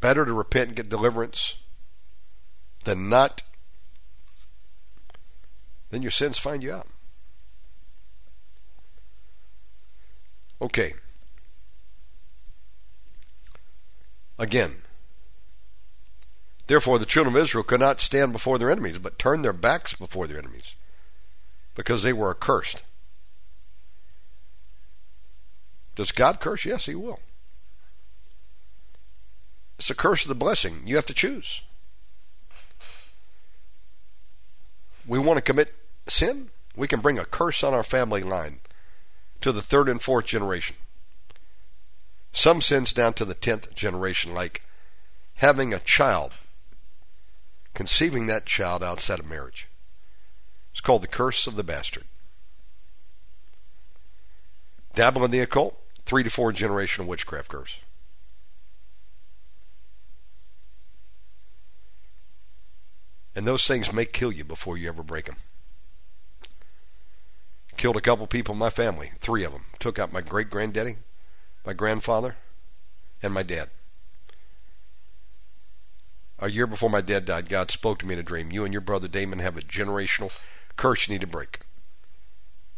Better 0.00 0.24
to 0.24 0.32
repent 0.32 0.68
and 0.68 0.76
get 0.76 0.88
deliverance 0.88 1.60
than 2.84 3.08
not. 3.08 3.42
Then 5.90 6.02
your 6.02 6.10
sins 6.10 6.38
find 6.38 6.62
you 6.62 6.72
out. 6.72 6.86
Okay. 10.60 10.94
Again, 14.38 14.76
Therefore, 16.68 16.98
the 16.98 17.06
children 17.06 17.34
of 17.34 17.42
Israel 17.42 17.64
could 17.64 17.80
not 17.80 17.98
stand 17.98 18.30
before 18.30 18.58
their 18.58 18.70
enemies, 18.70 18.98
but 18.98 19.18
turned 19.18 19.42
their 19.42 19.54
backs 19.54 19.94
before 19.94 20.26
their 20.26 20.38
enemies, 20.38 20.74
because 21.74 22.02
they 22.02 22.12
were 22.12 22.30
accursed. 22.30 22.82
Does 25.98 26.12
God 26.12 26.38
curse? 26.38 26.64
Yes, 26.64 26.86
He 26.86 26.94
will. 26.94 27.18
It's 29.80 29.90
a 29.90 29.96
curse 29.96 30.22
of 30.22 30.28
the 30.28 30.36
blessing. 30.36 30.82
You 30.84 30.94
have 30.94 31.06
to 31.06 31.12
choose. 31.12 31.62
We 35.04 35.18
want 35.18 35.38
to 35.38 35.42
commit 35.42 35.74
sin? 36.06 36.50
We 36.76 36.86
can 36.86 37.00
bring 37.00 37.18
a 37.18 37.24
curse 37.24 37.64
on 37.64 37.74
our 37.74 37.82
family 37.82 38.22
line 38.22 38.60
to 39.40 39.50
the 39.50 39.60
third 39.60 39.88
and 39.88 40.00
fourth 40.00 40.26
generation. 40.26 40.76
Some 42.30 42.60
sins 42.60 42.92
down 42.92 43.14
to 43.14 43.24
the 43.24 43.34
tenth 43.34 43.74
generation, 43.74 44.32
like 44.32 44.62
having 45.34 45.74
a 45.74 45.80
child 45.80 46.34
conceiving 47.74 48.28
that 48.28 48.46
child 48.46 48.84
outside 48.84 49.18
of 49.18 49.28
marriage. 49.28 49.66
It's 50.70 50.80
called 50.80 51.02
the 51.02 51.08
curse 51.08 51.48
of 51.48 51.56
the 51.56 51.64
bastard. 51.64 52.04
Dabble 54.94 55.24
in 55.24 55.32
the 55.32 55.40
occult, 55.40 55.76
three 56.08 56.22
to 56.22 56.30
four 56.30 56.52
generational 56.52 57.06
witchcraft 57.06 57.48
curse. 57.48 57.80
And 63.36 63.46
those 63.46 63.66
things 63.66 63.92
may 63.92 64.06
kill 64.06 64.32
you 64.32 64.42
before 64.42 64.78
you 64.78 64.88
ever 64.88 65.02
break 65.02 65.26
them. 65.26 65.36
Killed 67.76 67.98
a 67.98 68.00
couple 68.00 68.26
people 68.26 68.54
in 68.54 68.58
my 68.58 68.70
family, 68.70 69.08
three 69.18 69.44
of 69.44 69.52
them. 69.52 69.64
Took 69.78 69.98
out 69.98 70.10
my 70.10 70.22
great 70.22 70.48
granddaddy, 70.48 70.96
my 71.66 71.74
grandfather, 71.74 72.36
and 73.22 73.34
my 73.34 73.42
dad. 73.42 73.68
A 76.38 76.50
year 76.50 76.66
before 76.66 76.88
my 76.88 77.02
dad 77.02 77.26
died, 77.26 77.50
God 77.50 77.70
spoke 77.70 77.98
to 77.98 78.06
me 78.06 78.14
in 78.14 78.20
a 78.20 78.22
dream. 78.22 78.50
You 78.50 78.64
and 78.64 78.72
your 78.72 78.80
brother 78.80 79.08
Damon 79.08 79.40
have 79.40 79.58
a 79.58 79.60
generational 79.60 80.36
curse 80.76 81.06
you 81.06 81.14
need 81.14 81.20
to 81.20 81.26
break. 81.26 81.60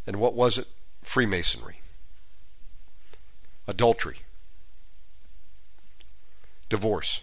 And 0.04 0.16
what 0.16 0.34
was 0.34 0.58
it? 0.58 0.66
Freemasonry, 1.00 1.76
adultery, 3.70 4.16
divorce. 6.68 7.22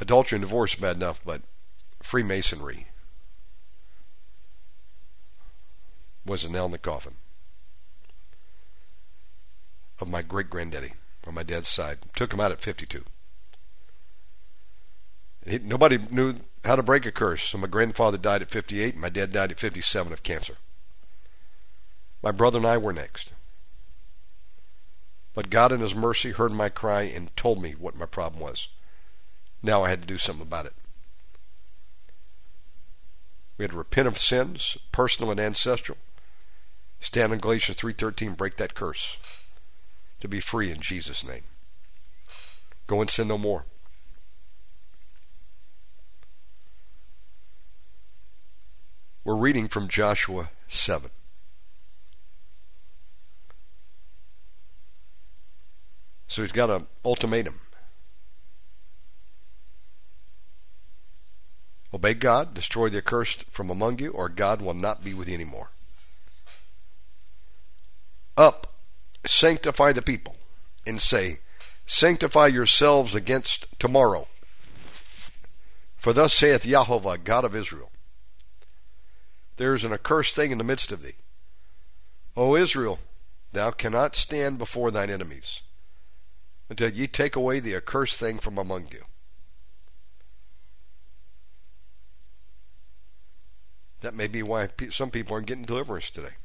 Adultery 0.00 0.36
and 0.36 0.42
divorce 0.42 0.74
bad 0.74 0.96
enough, 0.96 1.20
but 1.24 1.42
Freemasonry 2.02 2.88
was 6.26 6.44
a 6.44 6.50
nail 6.50 6.66
in 6.66 6.72
the 6.72 6.78
coffin 6.78 7.14
of 10.00 10.10
my 10.10 10.22
great 10.22 10.50
granddaddy 10.50 10.92
on 11.26 11.34
my 11.34 11.44
dad's 11.44 11.68
side. 11.68 11.98
Took 12.16 12.32
him 12.32 12.40
out 12.40 12.50
at 12.50 12.60
52. 12.60 13.04
He, 15.46 15.58
nobody 15.58 15.98
knew 16.10 16.34
how 16.64 16.76
to 16.76 16.82
break 16.82 17.06
a 17.06 17.12
curse. 17.12 17.42
So 17.42 17.58
my 17.58 17.66
grandfather 17.66 18.18
died 18.18 18.42
at 18.42 18.50
58. 18.50 18.96
My 18.96 19.08
dad 19.08 19.32
died 19.32 19.50
at 19.50 19.60
57 19.60 20.12
of 20.12 20.22
cancer. 20.22 20.54
My 22.22 22.30
brother 22.30 22.58
and 22.58 22.66
I 22.66 22.76
were 22.76 22.92
next. 22.92 23.32
But 25.34 25.50
God 25.50 25.72
in 25.72 25.80
His 25.80 25.94
mercy 25.94 26.32
heard 26.32 26.52
my 26.52 26.68
cry 26.68 27.02
and 27.02 27.34
told 27.36 27.62
me 27.62 27.72
what 27.72 27.96
my 27.96 28.06
problem 28.06 28.42
was. 28.42 28.68
Now 29.62 29.84
I 29.84 29.90
had 29.90 30.02
to 30.02 30.06
do 30.06 30.18
something 30.18 30.46
about 30.46 30.66
it. 30.66 30.74
We 33.56 33.64
had 33.64 33.72
to 33.72 33.78
repent 33.78 34.08
of 34.08 34.18
sins, 34.18 34.78
personal 34.90 35.30
and 35.30 35.40
ancestral. 35.40 35.98
Stand 37.00 37.32
on 37.32 37.38
Galatians 37.38 37.78
3.13, 37.78 38.36
break 38.36 38.56
that 38.56 38.74
curse 38.74 39.16
to 40.20 40.28
be 40.28 40.40
free 40.40 40.70
in 40.70 40.80
Jesus' 40.80 41.26
name. 41.26 41.44
Go 42.86 43.00
and 43.00 43.10
sin 43.10 43.28
no 43.28 43.38
more. 43.38 43.64
We're 49.22 49.36
reading 49.36 49.68
from 49.68 49.88
Joshua 49.88 50.50
7. 50.66 51.10
So 56.26 56.42
he's 56.42 56.52
got 56.52 56.70
an 56.70 56.86
ultimatum. 57.04 57.54
Obey 61.92 62.14
God, 62.14 62.54
destroy 62.54 62.88
the 62.88 62.98
accursed 62.98 63.44
from 63.50 63.68
among 63.68 63.98
you, 63.98 64.10
or 64.12 64.28
God 64.28 64.62
will 64.62 64.74
not 64.74 65.04
be 65.04 65.12
with 65.12 65.28
you 65.28 65.34
anymore. 65.34 65.70
Up, 68.38 68.72
sanctify 69.26 69.92
the 69.92 70.02
people 70.02 70.36
and 70.86 71.00
say, 71.00 71.40
Sanctify 71.84 72.46
yourselves 72.46 73.14
against 73.14 73.66
tomorrow. 73.78 74.28
For 75.98 76.12
thus 76.14 76.32
saith 76.32 76.62
Jehovah, 76.62 77.18
God 77.18 77.44
of 77.44 77.54
Israel 77.54 77.90
There 79.60 79.74
is 79.74 79.84
an 79.84 79.92
accursed 79.92 80.34
thing 80.34 80.52
in 80.52 80.56
the 80.56 80.64
midst 80.64 80.90
of 80.90 81.02
thee. 81.02 81.16
O 82.34 82.56
Israel, 82.56 82.98
thou 83.52 83.70
cannot 83.70 84.16
stand 84.16 84.56
before 84.56 84.90
thine 84.90 85.10
enemies 85.10 85.60
until 86.70 86.88
ye 86.88 87.06
take 87.06 87.36
away 87.36 87.60
the 87.60 87.76
accursed 87.76 88.18
thing 88.18 88.38
from 88.38 88.56
among 88.56 88.86
you. 88.90 89.02
That 94.00 94.14
may 94.14 94.28
be 94.28 94.42
why 94.42 94.70
some 94.88 95.10
people 95.10 95.34
aren't 95.34 95.48
getting 95.48 95.64
deliverance 95.64 96.08
today. 96.08 96.36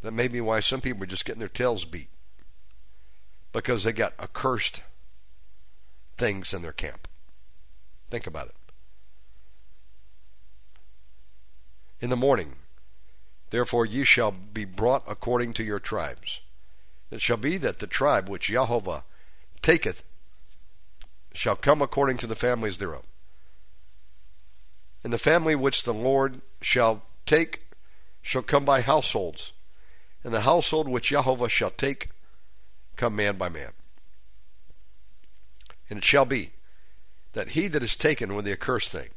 That 0.00 0.12
may 0.12 0.28
be 0.28 0.40
why 0.40 0.60
some 0.60 0.80
people 0.80 1.02
are 1.02 1.06
just 1.06 1.26
getting 1.26 1.40
their 1.40 1.50
tails 1.50 1.84
beat 1.84 2.08
because 3.52 3.84
they 3.84 3.92
got 3.92 4.14
accursed 4.18 4.80
things 6.16 6.54
in 6.54 6.62
their 6.62 6.72
camp. 6.72 7.06
Think 8.08 8.26
about 8.26 8.46
it. 8.46 8.54
In 12.00 12.10
the 12.10 12.16
morning, 12.16 12.56
Therefore 13.50 13.86
ye 13.86 14.04
shall 14.04 14.32
be 14.32 14.64
brought 14.64 15.04
according 15.06 15.52
to 15.54 15.64
your 15.64 15.78
tribes. 15.78 16.40
It 17.10 17.20
shall 17.20 17.36
be 17.36 17.56
that 17.58 17.78
the 17.78 17.86
tribe 17.86 18.28
which 18.28 18.48
Jehovah 18.48 19.04
taketh 19.62 20.02
shall 21.32 21.56
come 21.56 21.80
according 21.80 22.16
to 22.18 22.26
the 22.26 22.34
families 22.34 22.78
thereof. 22.78 23.04
And 25.04 25.12
the 25.12 25.18
family 25.18 25.54
which 25.54 25.84
the 25.84 25.94
Lord 25.94 26.40
shall 26.60 27.02
take 27.24 27.66
shall 28.22 28.42
come 28.42 28.64
by 28.64 28.80
households, 28.80 29.52
and 30.24 30.34
the 30.34 30.40
household 30.40 30.88
which 30.88 31.10
Jehovah 31.10 31.48
shall 31.48 31.70
take 31.70 32.10
come 32.96 33.14
man 33.14 33.36
by 33.36 33.48
man. 33.48 33.70
And 35.88 35.98
it 35.98 36.04
shall 36.04 36.24
be 36.24 36.50
that 37.34 37.50
he 37.50 37.68
that 37.68 37.84
is 37.84 37.94
taken 37.94 38.34
with 38.34 38.44
the 38.44 38.52
accursed 38.52 38.90
thing 38.90 39.10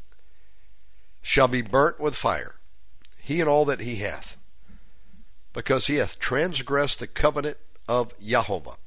shall 1.21 1.47
be 1.47 1.63
burnt 1.63 1.99
with 1.99 2.15
fire, 2.15 2.58
he 3.29 3.39
and 3.39 3.47
all 3.47 3.63
that 3.65 3.81
he 3.81 3.97
hath, 3.97 4.37
because 5.53 5.85
he 5.85 5.97
hath 5.97 6.17
transgressed 6.17 6.97
the 6.97 7.05
covenant 7.05 7.57
of 7.87 8.11
Jehovah, 8.19 8.77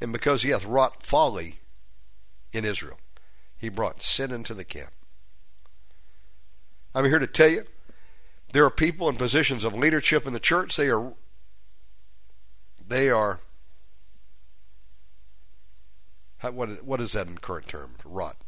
and 0.00 0.14
because 0.14 0.40
he 0.40 0.48
hath 0.48 0.64
wrought 0.64 1.02
folly 1.02 1.56
in 2.54 2.64
Israel. 2.64 2.98
He 3.54 3.68
brought 3.68 4.00
sin 4.00 4.30
into 4.30 4.54
the 4.54 4.64
camp. 4.64 4.92
I'm 6.94 7.04
here 7.04 7.18
to 7.18 7.26
tell 7.26 7.50
you 7.50 7.64
there 8.54 8.64
are 8.64 8.70
people 8.70 9.10
in 9.10 9.16
positions 9.16 9.62
of 9.62 9.74
leadership 9.74 10.26
in 10.26 10.32
the 10.32 10.40
church. 10.40 10.74
They 10.76 10.88
are 10.88 11.12
they 12.88 13.10
are 13.10 13.40
what 16.40 16.82
what 16.82 17.02
is 17.02 17.12
that 17.12 17.26
in 17.26 17.36
current 17.36 17.68
terms? 17.68 17.98
Rot. 18.06 18.38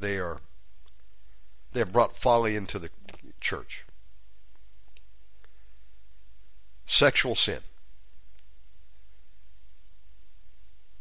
They 0.00 0.18
are 0.18 0.40
they 1.72 1.78
have 1.78 1.92
brought 1.92 2.16
folly 2.16 2.56
into 2.56 2.80
the 2.80 2.90
church. 3.38 3.84
Sexual 6.90 7.36
sin. 7.36 7.60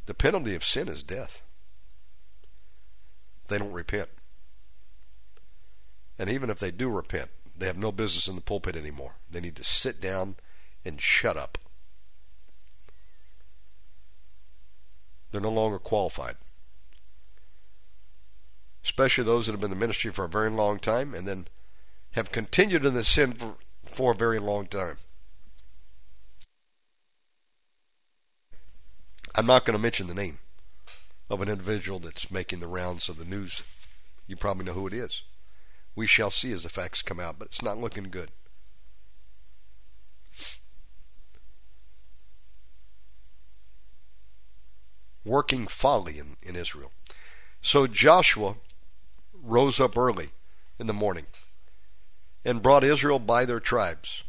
The 0.05 0.13
penalty 0.13 0.53
of 0.53 0.63
sin 0.63 0.87
is 0.87 1.01
death. 1.01 1.41
They 3.47 3.57
don't 3.57 3.73
repent. 3.73 4.09
And 6.19 6.29
even 6.29 6.51
if 6.51 6.59
they 6.59 6.69
do 6.69 6.91
repent, 6.91 7.31
they 7.57 7.65
have 7.65 7.79
no 7.79 7.91
business 7.91 8.27
in 8.27 8.35
the 8.35 8.41
pulpit 8.41 8.75
anymore. 8.75 9.15
They 9.31 9.39
need 9.39 9.55
to 9.55 9.63
sit 9.63 9.99
down 9.99 10.35
and 10.85 11.01
shut 11.01 11.35
up. 11.35 11.57
They're 15.31 15.41
no 15.41 15.49
longer 15.49 15.79
qualified. 15.79 16.35
Especially 18.83 19.23
those 19.23 19.47
that 19.47 19.53
have 19.53 19.59
been 19.59 19.71
in 19.71 19.77
the 19.77 19.85
ministry 19.87 20.11
for 20.11 20.25
a 20.25 20.29
very 20.29 20.51
long 20.51 20.77
time 20.77 21.15
and 21.15 21.27
then 21.27 21.47
have 22.11 22.31
continued 22.31 22.85
in 22.85 22.93
the 22.93 23.03
sin 23.03 23.31
for, 23.31 23.55
for 23.83 24.11
a 24.11 24.15
very 24.15 24.37
long 24.37 24.67
time. 24.67 24.97
I'm 29.39 29.45
not 29.45 29.63
going 29.63 29.77
to 29.77 29.81
mention 29.81 30.07
the 30.07 30.13
name 30.13 30.39
of 31.29 31.41
an 31.41 31.47
individual 31.47 31.97
that's 31.97 32.29
making 32.29 32.59
the 32.59 32.67
rounds 32.67 33.07
of 33.07 33.15
the 33.15 33.23
news. 33.23 33.63
You 34.27 34.35
probably 34.35 34.65
know 34.65 34.73
who 34.73 34.85
it 34.85 34.91
is. 34.91 35.21
We 35.95 36.07
shall 36.07 36.29
see 36.29 36.51
as 36.51 36.63
the 36.63 36.69
facts 36.69 37.01
come 37.01 37.21
out, 37.21 37.39
but 37.39 37.47
it's 37.47 37.61
not 37.61 37.77
looking 37.77 38.09
good. 38.09 38.31
Working 45.23 45.67
folly 45.67 46.19
in, 46.19 46.35
in 46.43 46.57
Israel. 46.57 46.91
So 47.61 47.87
Joshua 47.87 48.55
rose 49.41 49.79
up 49.79 49.97
early 49.97 50.31
in 50.77 50.87
the 50.87 50.91
morning 50.91 51.27
and 52.43 52.61
brought 52.61 52.83
Israel 52.83 53.19
by 53.19 53.45
their 53.45 53.61
tribes. 53.61 54.21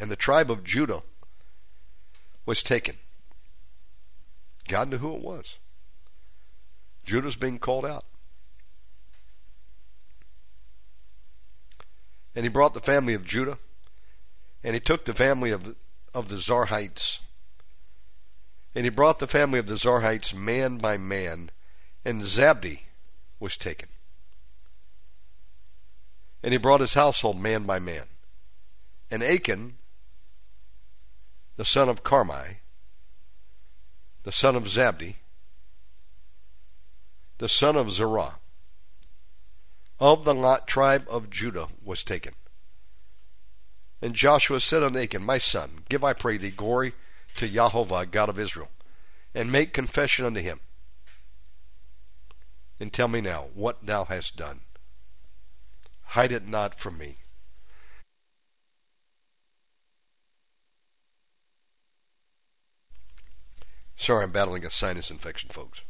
And 0.00 0.10
the 0.10 0.16
tribe 0.16 0.50
of 0.50 0.64
Judah 0.64 1.04
was 2.44 2.64
taken. 2.64 2.96
God 4.72 4.88
knew 4.88 4.96
who 4.96 5.14
it 5.14 5.20
was. 5.20 5.58
Judah's 7.04 7.36
being 7.36 7.58
called 7.58 7.84
out. 7.84 8.06
And 12.34 12.46
he 12.46 12.48
brought 12.48 12.72
the 12.72 12.80
family 12.80 13.12
of 13.12 13.26
Judah, 13.26 13.58
and 14.64 14.72
he 14.72 14.80
took 14.80 15.04
the 15.04 15.12
family 15.12 15.50
of, 15.50 15.76
of 16.14 16.30
the 16.30 16.36
Zarhites, 16.36 17.18
and 18.74 18.86
he 18.86 18.90
brought 18.90 19.18
the 19.18 19.26
family 19.26 19.58
of 19.58 19.66
the 19.66 19.74
Zarhites 19.74 20.34
man 20.34 20.78
by 20.78 20.96
man, 20.96 21.50
and 22.02 22.22
Zabdi 22.22 22.84
was 23.38 23.58
taken. 23.58 23.90
And 26.42 26.52
he 26.52 26.58
brought 26.58 26.80
his 26.80 26.94
household 26.94 27.38
man 27.38 27.64
by 27.64 27.78
man. 27.78 28.04
And 29.10 29.22
Achan, 29.22 29.74
the 31.58 31.66
son 31.66 31.90
of 31.90 32.02
Carmi, 32.02 32.61
the 34.22 34.32
son 34.32 34.54
of 34.56 34.64
Zabdi, 34.64 35.16
the 37.38 37.48
son 37.48 37.76
of 37.76 37.90
Zerah, 37.90 38.38
of 39.98 40.24
the 40.24 40.34
Lot 40.34 40.66
tribe 40.66 41.06
of 41.10 41.30
Judah 41.30 41.66
was 41.84 42.02
taken. 42.02 42.34
And 44.00 44.14
Joshua 44.14 44.60
said 44.60 44.82
unto 44.82 44.98
Achan, 44.98 45.22
My 45.22 45.38
son, 45.38 45.84
give 45.88 46.02
I 46.02 46.12
pray 46.12 46.36
thee 46.36 46.50
glory 46.50 46.92
to 47.36 47.48
Jehovah, 47.48 48.06
God 48.06 48.28
of 48.28 48.38
Israel, 48.38 48.70
and 49.34 49.50
make 49.50 49.72
confession 49.72 50.24
unto 50.24 50.40
him. 50.40 50.60
And 52.80 52.92
tell 52.92 53.08
me 53.08 53.20
now 53.20 53.46
what 53.54 53.86
thou 53.86 54.04
hast 54.04 54.36
done. 54.36 54.60
Hide 56.02 56.32
it 56.32 56.48
not 56.48 56.78
from 56.78 56.98
me. 56.98 57.16
Sorry, 64.02 64.24
I'm 64.24 64.32
battling 64.32 64.66
a 64.66 64.70
sinus 64.72 65.12
infection, 65.12 65.48
folks. 65.48 65.82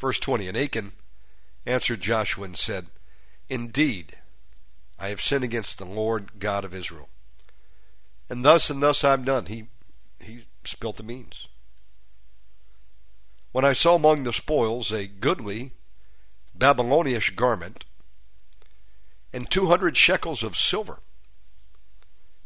Verse 0.00 0.18
20 0.18 0.48
And 0.48 0.56
Achan 0.56 0.90
answered 1.64 2.00
Joshua 2.00 2.46
and 2.46 2.56
said, 2.56 2.86
Indeed, 3.48 4.16
I 4.98 5.10
have 5.10 5.20
sinned 5.20 5.44
against 5.44 5.78
the 5.78 5.84
Lord 5.84 6.40
God 6.40 6.64
of 6.64 6.74
Israel. 6.74 7.08
And 8.28 8.44
thus 8.44 8.68
and 8.68 8.82
thus 8.82 9.04
I've 9.04 9.24
done. 9.24 9.46
He, 9.46 9.68
he 10.18 10.40
spilt 10.64 10.96
the 10.96 11.04
beans. 11.04 11.46
When 13.52 13.64
I 13.64 13.74
saw 13.74 13.94
among 13.94 14.24
the 14.24 14.32
spoils 14.32 14.90
a 14.90 15.06
goodly 15.06 15.70
Babylonish 16.52 17.36
garment, 17.36 17.84
and 19.32 19.48
two 19.48 19.66
hundred 19.66 19.96
shekels 19.96 20.42
of 20.42 20.56
silver, 20.56 20.98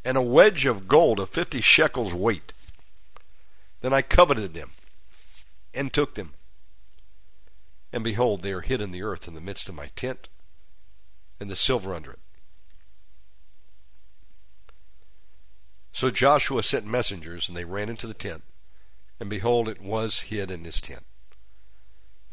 and 0.05 0.17
a 0.17 0.23
wedge 0.23 0.67
of 0.67 0.89
gold 0.89 1.19
of 1.19 1.31
fifty 1.31 1.61
shekels 1.61 2.13
weight, 2.13 2.53
then 3.81 3.93
I 3.93 4.03
coveted 4.03 4.55
them, 4.55 4.71
and 5.75 5.93
took 5.93 6.15
them. 6.15 6.33
And 7.93 8.03
behold, 8.03 8.43
they 8.43 8.53
are 8.53 8.61
hid 8.61 8.81
in 8.81 8.91
the 8.91 9.03
earth 9.03 9.29
in 9.29 9.35
the 9.35 9.41
midst 9.41 9.69
of 9.69 9.75
my 9.75 9.87
tent, 9.95 10.29
and 11.39 11.51
the 11.51 11.57
silver 11.57 11.95
under 11.95 12.13
it. 12.13 12.19
So 15.93 16.11
Joshua 16.11 16.63
sent 16.63 16.87
messengers, 16.87 17.49
and 17.49 17.57
they 17.57 17.65
ran 17.65 17.89
into 17.89 18.07
the 18.07 18.15
tent, 18.15 18.43
and 19.21 19.31
behold, 19.31 19.69
it 19.69 19.81
was 19.81 20.23
hid 20.23 20.51
in 20.51 20.65
his 20.65 20.81
tent, 20.81 21.05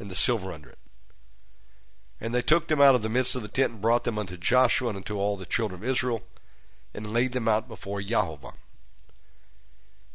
and 0.00 0.10
the 0.10 0.16
silver 0.16 0.52
under 0.52 0.70
it. 0.70 0.78
And 2.20 2.34
they 2.34 2.42
took 2.42 2.66
them 2.66 2.80
out 2.80 2.94
of 2.94 3.02
the 3.02 3.08
midst 3.08 3.36
of 3.36 3.42
the 3.42 3.48
tent, 3.48 3.72
and 3.72 3.80
brought 3.80 4.04
them 4.04 4.18
unto 4.18 4.36
Joshua 4.36 4.88
and 4.88 4.96
unto 4.96 5.16
all 5.16 5.36
the 5.36 5.46
children 5.46 5.80
of 5.80 5.88
Israel, 5.88 6.22
and 6.94 7.12
laid 7.12 7.32
them 7.32 7.48
out 7.48 7.68
before 7.68 8.02
Jehovah. 8.02 8.52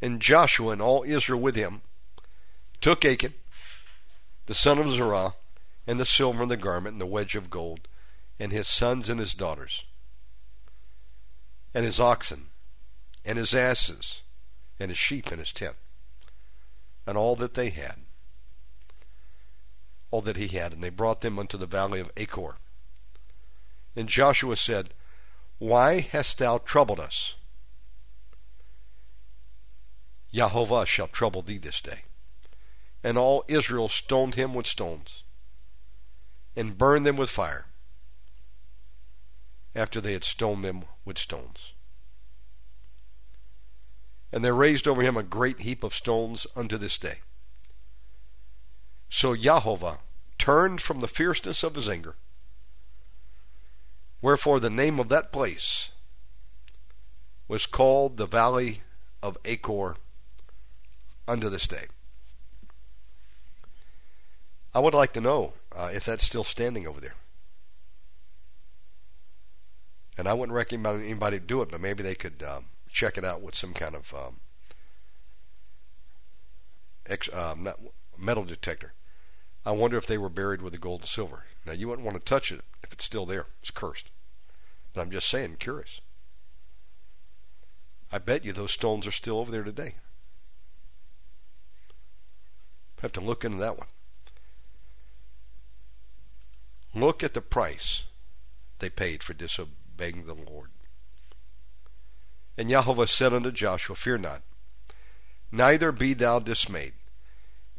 And 0.01 0.21
Joshua 0.21 0.71
and 0.71 0.81
all 0.81 1.03
Israel 1.03 1.39
with 1.39 1.55
him 1.55 1.81
took 2.81 3.03
Achan, 3.03 3.33
the 4.45 4.53
son 4.53 4.77
of 4.77 4.91
Zerah, 4.91 5.33
and 5.87 5.99
the 5.99 6.05
silver 6.05 6.43
and 6.43 6.51
the 6.51 6.57
garment 6.57 6.93
and 6.93 7.01
the 7.01 7.05
wedge 7.05 7.35
of 7.35 7.49
gold, 7.49 7.87
and 8.39 8.51
his 8.51 8.67
sons 8.67 9.09
and 9.09 9.19
his 9.19 9.33
daughters, 9.33 9.83
and 11.73 11.85
his 11.85 11.99
oxen, 11.99 12.47
and 13.25 13.37
his 13.37 13.53
asses, 13.53 14.21
and 14.79 14.89
his 14.89 14.97
sheep 14.97 15.31
and 15.31 15.39
his 15.39 15.51
tent, 15.51 15.75
and 17.07 17.17
all 17.17 17.35
that 17.35 17.55
they 17.55 17.69
had, 17.69 17.95
all 20.11 20.21
that 20.21 20.37
he 20.37 20.47
had, 20.47 20.73
and 20.73 20.83
they 20.83 20.89
brought 20.89 21.21
them 21.21 21.39
unto 21.39 21.57
the 21.57 21.65
valley 21.65 21.99
of 21.99 22.11
Achor. 22.15 22.55
And 23.95 24.07
Joshua 24.07 24.55
said, 24.55 24.93
Why 25.59 25.99
hast 26.01 26.37
thou 26.37 26.59
troubled 26.59 26.99
us? 26.99 27.35
Jehovah 30.31 30.85
shall 30.85 31.07
trouble 31.07 31.41
thee 31.41 31.57
this 31.57 31.81
day 31.81 32.03
and 33.03 33.17
all 33.17 33.45
Israel 33.47 33.89
stoned 33.89 34.35
him 34.35 34.53
with 34.53 34.67
stones 34.67 35.23
and 36.55 36.77
burned 36.77 37.05
them 37.05 37.15
with 37.15 37.29
fire 37.29 37.65
after 39.75 40.01
they 40.01 40.13
had 40.13 40.23
stoned 40.23 40.63
them 40.63 40.83
with 41.05 41.17
stones. 41.17 41.73
And 44.33 44.43
they 44.43 44.51
raised 44.51 44.87
over 44.87 45.01
him 45.01 45.15
a 45.15 45.23
great 45.23 45.61
heap 45.61 45.83
of 45.83 45.95
stones 45.95 46.47
unto 46.55 46.77
this 46.77 46.97
day. 46.97 47.19
So 49.09 49.35
Jehovah 49.35 49.99
turned 50.37 50.81
from 50.81 50.99
the 50.99 51.07
fierceness 51.07 51.63
of 51.63 51.75
his 51.75 51.87
anger, 51.87 52.15
Wherefore 54.21 54.59
the 54.59 54.69
name 54.69 54.99
of 54.99 55.09
that 55.09 55.31
place 55.31 55.91
was 57.47 57.65
called 57.65 58.17
the 58.17 58.25
Valley 58.25 58.81
of 59.21 59.37
Achor 59.45 59.95
unto 61.27 61.49
this 61.49 61.67
day. 61.67 61.85
I 64.73 64.79
would 64.79 64.93
like 64.93 65.13
to 65.13 65.21
know 65.21 65.53
uh, 65.75 65.89
if 65.93 66.05
that's 66.05 66.23
still 66.23 66.43
standing 66.43 66.87
over 66.87 66.99
there. 66.99 67.15
And 70.17 70.27
I 70.27 70.33
wouldn't 70.33 70.55
recommend 70.55 71.03
anybody 71.03 71.39
do 71.39 71.61
it, 71.61 71.69
but 71.71 71.81
maybe 71.81 72.03
they 72.03 72.15
could 72.15 72.43
um, 72.43 72.65
check 72.89 73.17
it 73.17 73.25
out 73.25 73.41
with 73.41 73.55
some 73.55 73.73
kind 73.73 73.95
of 73.95 74.13
um, 74.13 74.37
ex, 77.07 77.31
um, 77.33 77.67
metal 78.17 78.43
detector. 78.43 78.93
I 79.67 79.71
wonder 79.71 79.97
if 79.97 80.05
they 80.05 80.17
were 80.17 80.29
buried 80.29 80.61
with 80.61 80.71
the 80.71 80.79
gold 80.79 81.01
and 81.01 81.09
silver. 81.09 81.43
Now, 81.65 81.73
you 81.73 81.89
wouldn't 81.89 82.05
want 82.05 82.17
to 82.17 82.23
touch 82.23 82.53
it 82.53 82.61
if 82.83 82.93
it's 82.93 83.03
still 83.03 83.25
there. 83.25 83.47
It's 83.61 83.69
cursed. 83.69 84.09
But 84.93 85.01
I'm 85.01 85.11
just 85.11 85.27
saying, 85.27 85.57
curious. 85.59 85.99
I 88.09 88.19
bet 88.19 88.45
you 88.45 88.53
those 88.53 88.71
stones 88.71 89.05
are 89.05 89.11
still 89.11 89.39
over 89.39 89.51
there 89.51 89.65
today. 89.65 89.95
Have 93.01 93.11
to 93.11 93.19
look 93.19 93.43
into 93.43 93.57
that 93.57 93.77
one. 93.77 93.87
Look 96.95 97.21
at 97.21 97.33
the 97.33 97.41
price 97.41 98.03
they 98.79 98.89
paid 98.89 99.21
for 99.21 99.33
disobeying 99.33 100.27
the 100.27 100.33
Lord. 100.33 100.69
And 102.57 102.69
Yahweh 102.69 103.05
said 103.07 103.33
unto 103.33 103.51
Joshua, 103.51 103.97
Fear 103.97 104.19
not, 104.19 104.43
neither 105.51 105.91
be 105.91 106.13
thou 106.13 106.39
dismayed. 106.39 106.93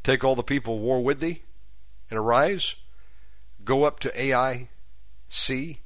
Take 0.02 0.22
all 0.22 0.36
the 0.36 0.42
people 0.42 0.74
of 0.74 0.82
war 0.82 1.02
with 1.02 1.20
thee, 1.20 1.44
and 2.10 2.18
arise, 2.18 2.74
go 3.64 3.84
up 3.84 4.00
to 4.00 4.20
Ai, 4.20 4.68
see, 5.28 5.80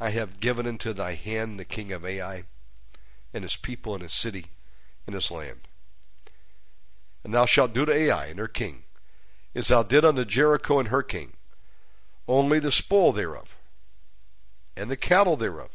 I 0.00 0.10
have 0.10 0.40
given 0.40 0.66
into 0.66 0.92
thy 0.92 1.14
hand 1.14 1.58
the 1.58 1.64
king 1.64 1.92
of 1.92 2.04
Ai, 2.04 2.44
and 3.32 3.42
his 3.42 3.56
people, 3.56 3.94
and 3.94 4.02
his 4.02 4.12
city, 4.12 4.46
and 5.06 5.14
his 5.14 5.30
land. 5.30 5.60
And 7.22 7.34
thou 7.34 7.46
shalt 7.46 7.72
do 7.72 7.84
to 7.84 7.92
Ai 7.92 8.26
and 8.26 8.38
her 8.38 8.48
king, 8.48 8.84
as 9.54 9.68
thou 9.68 9.82
did 9.82 10.04
unto 10.04 10.24
Jericho 10.24 10.78
and 10.78 10.88
her 10.88 11.02
king, 11.02 11.32
only 12.26 12.58
the 12.58 12.72
spoil 12.72 13.12
thereof, 13.12 13.54
and 14.76 14.90
the 14.90 14.96
cattle 14.96 15.36
thereof, 15.36 15.70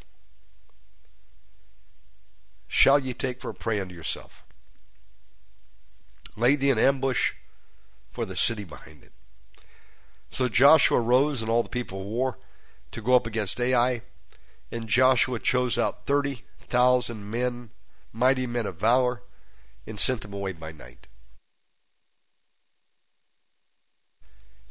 shall 2.66 2.98
ye 2.98 3.12
take 3.12 3.40
for 3.40 3.50
a 3.50 3.54
prey 3.54 3.80
unto 3.80 3.94
yourself. 3.94 4.44
Lay 6.36 6.54
thee 6.56 6.70
in 6.70 6.78
ambush 6.78 7.32
for 8.10 8.24
the 8.24 8.36
city 8.36 8.64
behind 8.64 9.02
it. 9.02 9.12
So 10.30 10.48
Joshua 10.48 11.00
rose 11.00 11.42
and 11.42 11.50
all 11.50 11.64
the 11.64 11.68
people 11.68 12.00
of 12.00 12.06
war 12.06 12.38
to 12.92 13.02
go 13.02 13.14
up 13.14 13.26
against 13.26 13.60
Ai, 13.60 14.02
and 14.70 14.88
Joshua 14.88 15.40
chose 15.40 15.76
out 15.76 16.06
thirty 16.06 16.42
thousand 16.60 17.28
men, 17.28 17.70
mighty 18.12 18.46
men 18.46 18.66
of 18.66 18.76
valor, 18.76 19.22
and 19.86 19.98
sent 19.98 20.20
them 20.20 20.32
away 20.32 20.52
by 20.52 20.70
night. 20.70 21.08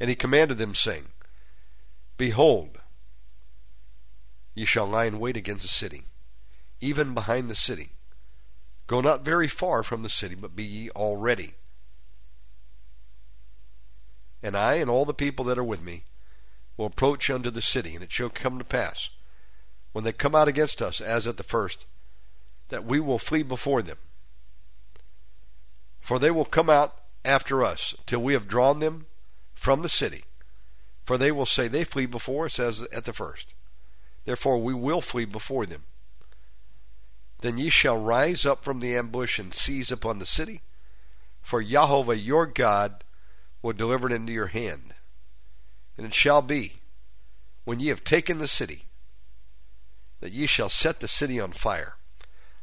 And 0.00 0.08
he 0.08 0.16
commanded 0.16 0.56
them, 0.56 0.74
saying, 0.74 1.08
Behold, 2.16 2.78
ye 4.54 4.64
shall 4.64 4.86
lie 4.86 5.04
in 5.04 5.18
wait 5.18 5.36
against 5.36 5.62
the 5.62 5.68
city, 5.68 6.04
even 6.80 7.12
behind 7.12 7.50
the 7.50 7.54
city. 7.54 7.90
Go 8.86 9.02
not 9.02 9.24
very 9.24 9.46
far 9.46 9.82
from 9.82 10.02
the 10.02 10.08
city, 10.08 10.34
but 10.34 10.56
be 10.56 10.64
ye 10.64 10.90
all 10.90 11.18
ready. 11.18 11.54
And 14.42 14.56
I 14.56 14.74
and 14.74 14.90
all 14.90 15.04
the 15.04 15.14
people 15.14 15.44
that 15.46 15.58
are 15.58 15.64
with 15.64 15.82
me 15.82 16.04
will 16.76 16.86
approach 16.86 17.28
unto 17.30 17.50
the 17.50 17.62
city, 17.62 17.94
and 17.94 18.02
it 18.02 18.12
shall 18.12 18.30
come 18.30 18.58
to 18.58 18.64
pass, 18.64 19.10
when 19.92 20.04
they 20.04 20.12
come 20.12 20.34
out 20.34 20.48
against 20.48 20.80
us, 20.80 21.00
as 21.00 21.26
at 21.26 21.36
the 21.36 21.42
first, 21.42 21.84
that 22.68 22.84
we 22.84 23.00
will 23.00 23.18
flee 23.18 23.42
before 23.42 23.82
them. 23.82 23.98
For 26.00 26.18
they 26.18 26.30
will 26.30 26.44
come 26.44 26.70
out 26.70 26.96
after 27.24 27.62
us, 27.62 27.94
till 28.06 28.22
we 28.22 28.32
have 28.32 28.48
drawn 28.48 28.80
them 28.80 29.06
from 29.54 29.82
the 29.82 29.88
city. 29.88 30.24
For 31.04 31.18
they 31.18 31.30
will 31.30 31.46
say, 31.46 31.68
They 31.68 31.84
flee 31.84 32.06
before 32.06 32.46
us 32.46 32.58
as 32.58 32.82
at 32.94 33.04
the 33.04 33.12
first. 33.12 33.52
Therefore 34.24 34.58
we 34.58 34.72
will 34.72 35.02
flee 35.02 35.24
before 35.24 35.66
them. 35.66 35.84
Then 37.40 37.58
ye 37.58 37.68
shall 37.68 38.00
rise 38.00 38.46
up 38.46 38.64
from 38.64 38.80
the 38.80 38.96
ambush 38.96 39.38
and 39.38 39.52
seize 39.52 39.90
upon 39.90 40.18
the 40.18 40.26
city, 40.26 40.62
for 41.42 41.60
Yahweh 41.60 42.14
your 42.14 42.46
God 42.46 43.02
will 43.62 43.72
deliver 43.72 44.08
it 44.08 44.12
into 44.12 44.32
your 44.32 44.48
hand. 44.48 44.94
And 45.96 46.06
it 46.06 46.14
shall 46.14 46.42
be, 46.42 46.80
when 47.64 47.80
ye 47.80 47.88
have 47.88 48.04
taken 48.04 48.38
the 48.38 48.48
city, 48.48 48.84
that 50.20 50.32
ye 50.32 50.46
shall 50.46 50.68
set 50.68 51.00
the 51.00 51.08
city 51.08 51.40
on 51.40 51.52
fire. 51.52 51.94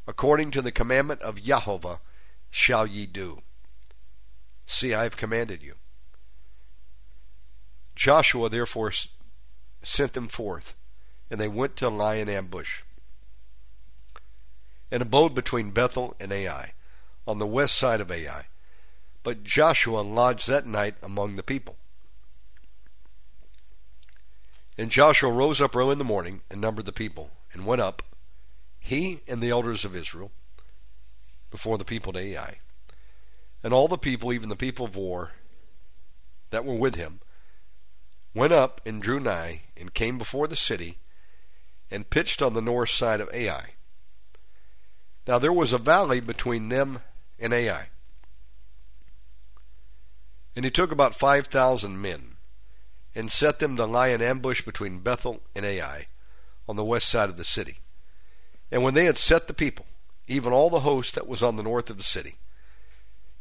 According 0.08 0.52
to 0.52 0.62
the 0.62 0.72
commandment 0.72 1.22
of 1.22 1.40
Yahweh 1.40 1.98
shall 2.50 2.88
ye 2.88 3.06
do. 3.06 3.42
See, 4.66 4.94
I 4.94 5.04
have 5.04 5.18
commanded 5.18 5.62
you. 5.62 5.76
Joshua 7.96 8.50
therefore 8.50 8.92
sent 9.82 10.14
them 10.14 10.28
forth, 10.28 10.76
and 11.30 11.42
they 11.42 11.48
went 11.48 11.76
to 11.78 11.90
lie 11.90 12.16
in 12.16 12.30
ambush, 12.30 12.82
and 14.92 15.02
abode 15.02 15.34
between 15.34 15.72
Bethel 15.72 16.16
and 16.20 16.32
Ai, 16.32 16.74
on 17.28 17.40
the 17.40 17.48
west 17.48 17.76
side 17.76 18.00
of 18.00 18.12
Ai. 18.12 18.48
But 19.28 19.44
Joshua 19.44 20.00
lodged 20.00 20.48
that 20.48 20.66
night 20.66 20.96
among 21.04 21.36
the 21.36 21.44
people. 21.44 21.76
And 24.78 24.90
Joshua 24.90 25.30
rose 25.30 25.60
up 25.60 25.76
early 25.76 25.92
in 25.92 25.98
the 25.98 26.06
morning 26.06 26.44
and 26.50 26.62
numbered 26.62 26.86
the 26.86 26.94
people, 26.94 27.32
and 27.52 27.66
went 27.66 27.82
up, 27.82 28.04
he 28.80 29.18
and 29.28 29.42
the 29.42 29.50
elders 29.50 29.84
of 29.84 29.98
Israel, 29.98 30.32
before 31.52 31.78
the 31.78 31.84
people 31.84 32.14
to 32.14 32.20
Ai. 32.20 32.60
And 33.62 33.74
all 33.74 33.90
the 33.90 33.98
people, 33.98 34.32
even 34.32 34.48
the 34.48 34.56
people 34.56 34.86
of 34.86 34.96
war 34.96 35.34
that 36.52 36.64
were 36.64 36.76
with 36.76 36.96
him, 36.96 37.20
went 38.34 38.54
up 38.54 38.80
and 38.86 39.02
drew 39.02 39.20
nigh, 39.20 39.64
and 39.76 39.94
came 39.94 40.18
before 40.18 40.48
the 40.48 40.56
city, 40.56 41.00
and 41.92 42.10
pitched 42.10 42.42
on 42.42 42.54
the 42.54 42.62
north 42.62 42.92
side 42.92 43.20
of 43.20 43.30
Ai. 43.34 43.74
Now 45.28 45.38
there 45.38 45.52
was 45.52 45.74
a 45.74 45.78
valley 45.78 46.22
between 46.22 46.70
them 46.70 47.02
and 47.38 47.54
Ai. 47.54 47.90
And 50.58 50.66
he 50.66 50.72
took 50.72 50.92
about 50.92 51.14
five 51.14 51.46
thousand 51.46 52.02
men, 52.02 52.38
and 53.14 53.30
set 53.30 53.60
them 53.60 53.78
to 53.78 53.86
lie 53.86 54.08
in 54.08 54.24
ambush 54.24 54.64
between 54.64 55.02
Bethel 55.02 55.44
and 55.56 55.64
Ai, 55.64 56.08
on 56.68 56.76
the 56.76 56.84
west 56.84 57.08
side 57.10 57.30
of 57.30 57.38
the 57.38 57.46
city. 57.46 57.78
And 58.72 58.82
when 58.82 58.96
they 58.96 59.06
had 59.06 59.20
set 59.20 59.48
the 59.48 59.54
people, 59.54 59.86
even 60.26 60.52
all 60.52 60.72
the 60.72 60.80
host 60.80 61.14
that 61.14 61.28
was 61.28 61.44
on 61.44 61.58
the 61.58 61.64
north 61.64 61.92
of 61.92 61.98
the 61.98 62.04
city, 62.04 62.38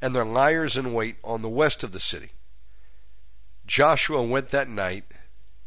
and 0.02 0.14
their 0.14 0.26
liers 0.26 0.76
in 0.76 0.92
wait 0.92 1.16
on 1.24 1.40
the 1.40 1.48
west 1.48 1.82
of 1.82 1.92
the 1.92 2.00
city, 2.00 2.32
Joshua 3.66 4.22
went 4.22 4.50
that 4.50 4.68
night 4.68 5.04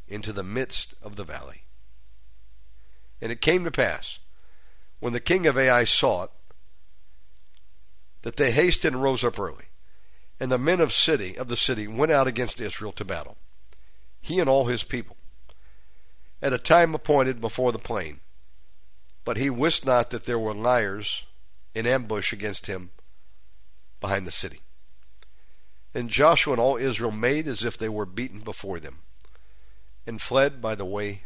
into 0.07 0.31
the 0.31 0.43
midst 0.43 0.93
of 1.01 1.15
the 1.15 1.23
valley. 1.23 1.63
And 3.23 3.31
it 3.31 3.41
came 3.41 3.63
to 3.63 3.71
pass, 3.71 4.19
when 4.99 5.13
the 5.13 5.19
king 5.19 5.47
of 5.47 5.57
Ai 5.57 5.85
saw 5.85 6.25
it, 6.25 6.31
that 8.21 8.35
they 8.35 8.51
hasted 8.51 8.93
and 8.93 9.01
rose 9.01 9.23
up 9.23 9.39
early, 9.39 9.65
and 10.39 10.51
the 10.51 10.57
men 10.57 10.79
of 10.79 10.93
city 10.93 11.37
of 11.37 11.47
the 11.47 11.57
city 11.57 11.87
went 11.87 12.11
out 12.11 12.27
against 12.27 12.61
Israel 12.61 12.91
to 12.93 13.05
battle, 13.05 13.37
he 14.21 14.39
and 14.39 14.49
all 14.49 14.65
his 14.65 14.83
people, 14.83 15.17
at 16.41 16.53
a 16.53 16.57
time 16.57 16.95
appointed 16.95 17.41
before 17.41 17.71
the 17.71 17.79
plain. 17.79 18.19
But 19.25 19.37
he 19.37 19.49
wist 19.49 19.85
not 19.85 20.09
that 20.09 20.25
there 20.25 20.39
were 20.39 20.53
liers 20.53 21.25
in 21.75 21.85
ambush 21.85 22.33
against 22.33 22.67
him 22.67 22.91
behind 23.99 24.25
the 24.25 24.31
city. 24.31 24.61
And 25.93 26.09
Joshua 26.09 26.53
and 26.53 26.61
all 26.61 26.77
Israel 26.77 27.11
made 27.11 27.47
as 27.47 27.63
if 27.63 27.77
they 27.77 27.89
were 27.89 28.05
beaten 28.05 28.39
before 28.39 28.79
them, 28.79 28.99
and 30.07 30.21
fled 30.21 30.61
by 30.61 30.75
the 30.75 30.85
way 30.85 31.23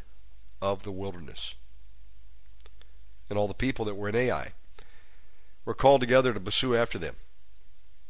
of 0.61 0.83
the 0.83 0.91
wilderness. 0.91 1.55
And 3.29 3.37
all 3.37 3.47
the 3.47 3.53
people 3.53 3.85
that 3.85 3.95
were 3.95 4.09
in 4.09 4.15
Ai 4.15 4.53
were 5.65 5.73
called 5.73 6.01
together 6.01 6.33
to 6.33 6.39
pursue 6.39 6.75
after 6.75 6.97
them. 6.97 7.15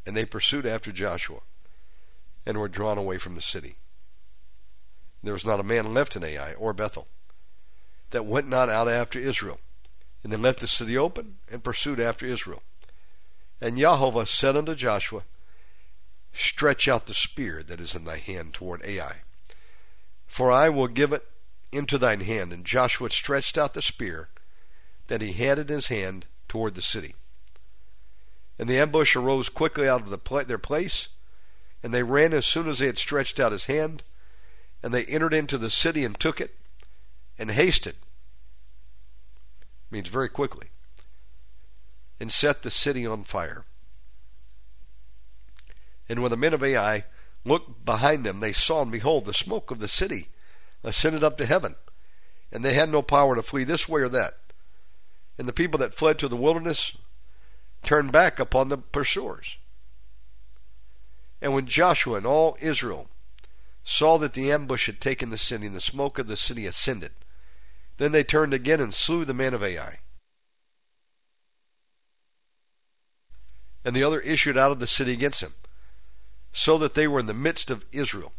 And 0.05 0.17
they 0.17 0.25
pursued 0.25 0.65
after 0.65 0.91
Joshua, 0.91 1.39
and 2.45 2.57
were 2.57 2.67
drawn 2.67 2.97
away 2.97 3.17
from 3.17 3.35
the 3.35 3.41
city. 3.41 3.75
There 5.23 5.33
was 5.33 5.45
not 5.45 5.59
a 5.59 5.63
man 5.63 5.93
left 5.93 6.15
in 6.15 6.23
Ai 6.23 6.53
or 6.53 6.73
Bethel 6.73 7.07
that 8.11 8.25
went 8.25 8.47
not 8.47 8.69
out 8.69 8.87
after 8.87 9.17
Israel. 9.17 9.59
And 10.23 10.31
they 10.31 10.37
left 10.37 10.59
the 10.59 10.67
city 10.67 10.97
open 10.97 11.37
and 11.51 11.63
pursued 11.63 11.99
after 11.99 12.25
Israel. 12.25 12.63
And 13.59 13.79
Yahweh 13.79 14.25
said 14.25 14.55
unto 14.55 14.75
Joshua, 14.75 15.23
Stretch 16.33 16.87
out 16.87 17.05
the 17.05 17.13
spear 17.13 17.61
that 17.63 17.79
is 17.79 17.95
in 17.95 18.05
thy 18.05 18.17
hand 18.17 18.53
toward 18.53 18.83
Ai. 18.85 19.21
For 20.27 20.51
I 20.51 20.69
will 20.69 20.87
give 20.87 21.13
it 21.13 21.25
into 21.71 21.97
thine 21.97 22.21
hand. 22.21 22.51
And 22.51 22.65
Joshua 22.65 23.09
stretched 23.09 23.57
out 23.57 23.73
the 23.73 23.81
spear 23.81 24.29
that 25.07 25.21
he 25.21 25.33
had 25.33 25.59
in 25.59 25.67
his 25.67 25.87
hand 25.87 26.25
toward 26.47 26.75
the 26.75 26.81
city. 26.81 27.15
And 28.59 28.69
the 28.69 28.77
ambush 28.77 29.15
arose 29.15 29.49
quickly 29.49 29.87
out 29.87 30.01
of 30.01 30.09
the 30.09 30.43
their 30.45 30.57
place, 30.57 31.07
and 31.81 31.93
they 31.93 32.03
ran 32.03 32.33
as 32.33 32.45
soon 32.45 32.69
as 32.69 32.79
they 32.79 32.85
had 32.85 32.97
stretched 32.97 33.39
out 33.39 33.51
his 33.51 33.65
hand, 33.65 34.03
and 34.81 34.93
they 34.93 35.05
entered 35.05 35.33
into 35.33 35.57
the 35.57 35.69
city 35.69 36.05
and 36.05 36.17
took 36.19 36.39
it, 36.39 36.55
and 37.37 37.51
hasted, 37.51 37.95
means 39.89 40.07
very 40.07 40.29
quickly, 40.29 40.67
and 42.19 42.31
set 42.31 42.61
the 42.61 42.71
city 42.71 43.05
on 43.05 43.23
fire. 43.23 43.65
And 46.07 46.21
when 46.21 46.31
the 46.31 46.37
men 46.37 46.53
of 46.53 46.63
Ai 46.63 47.05
looked 47.43 47.85
behind 47.85 48.23
them, 48.23 48.39
they 48.39 48.53
saw, 48.53 48.81
and 48.81 48.91
behold, 48.91 49.25
the 49.25 49.33
smoke 49.33 49.71
of 49.71 49.79
the 49.79 49.87
city 49.87 50.27
ascended 50.83 51.23
up 51.23 51.37
to 51.37 51.45
heaven, 51.45 51.75
and 52.51 52.63
they 52.63 52.73
had 52.73 52.89
no 52.89 53.01
power 53.01 53.35
to 53.35 53.41
flee 53.41 53.63
this 53.63 53.89
way 53.89 54.01
or 54.01 54.09
that. 54.09 54.33
And 55.37 55.47
the 55.47 55.53
people 55.53 55.79
that 55.79 55.95
fled 55.95 56.19
to 56.19 56.27
the 56.27 56.35
wilderness 56.35 56.97
turned 57.83 58.11
back 58.11 58.39
upon 58.39 58.69
the 58.69 58.77
pursuers. 58.77 59.57
And 61.41 61.53
when 61.53 61.65
Joshua 61.65 62.17
and 62.17 62.25
all 62.25 62.57
Israel 62.61 63.09
saw 63.83 64.17
that 64.17 64.33
the 64.33 64.51
ambush 64.51 64.85
had 64.85 65.01
taken 65.01 65.29
the 65.29 65.37
city, 65.37 65.67
and 65.67 65.75
the 65.75 65.81
smoke 65.81 66.17
of 66.17 66.27
the 66.27 66.37
city 66.37 66.65
ascended, 66.65 67.11
then 67.97 68.13
they 68.13 68.23
turned 68.23 68.53
again 68.53 68.79
and 68.79 68.93
slew 68.93 69.25
the 69.25 69.33
men 69.33 69.53
of 69.53 69.63
Ai. 69.63 69.99
And 73.85 73.93
the 73.93 74.03
other 74.03 74.21
issued 74.21 74.57
out 74.57 74.71
of 74.71 74.79
the 74.79 74.87
city 74.87 75.11
against 75.11 75.41
him, 75.41 75.53
so 76.53 76.77
that 76.77 76.93
they 76.93 77.07
were 77.07 77.19
in 77.19 77.25
the 77.25 77.33
midst 77.33 77.69
of 77.69 77.83
Israel. 77.91 78.31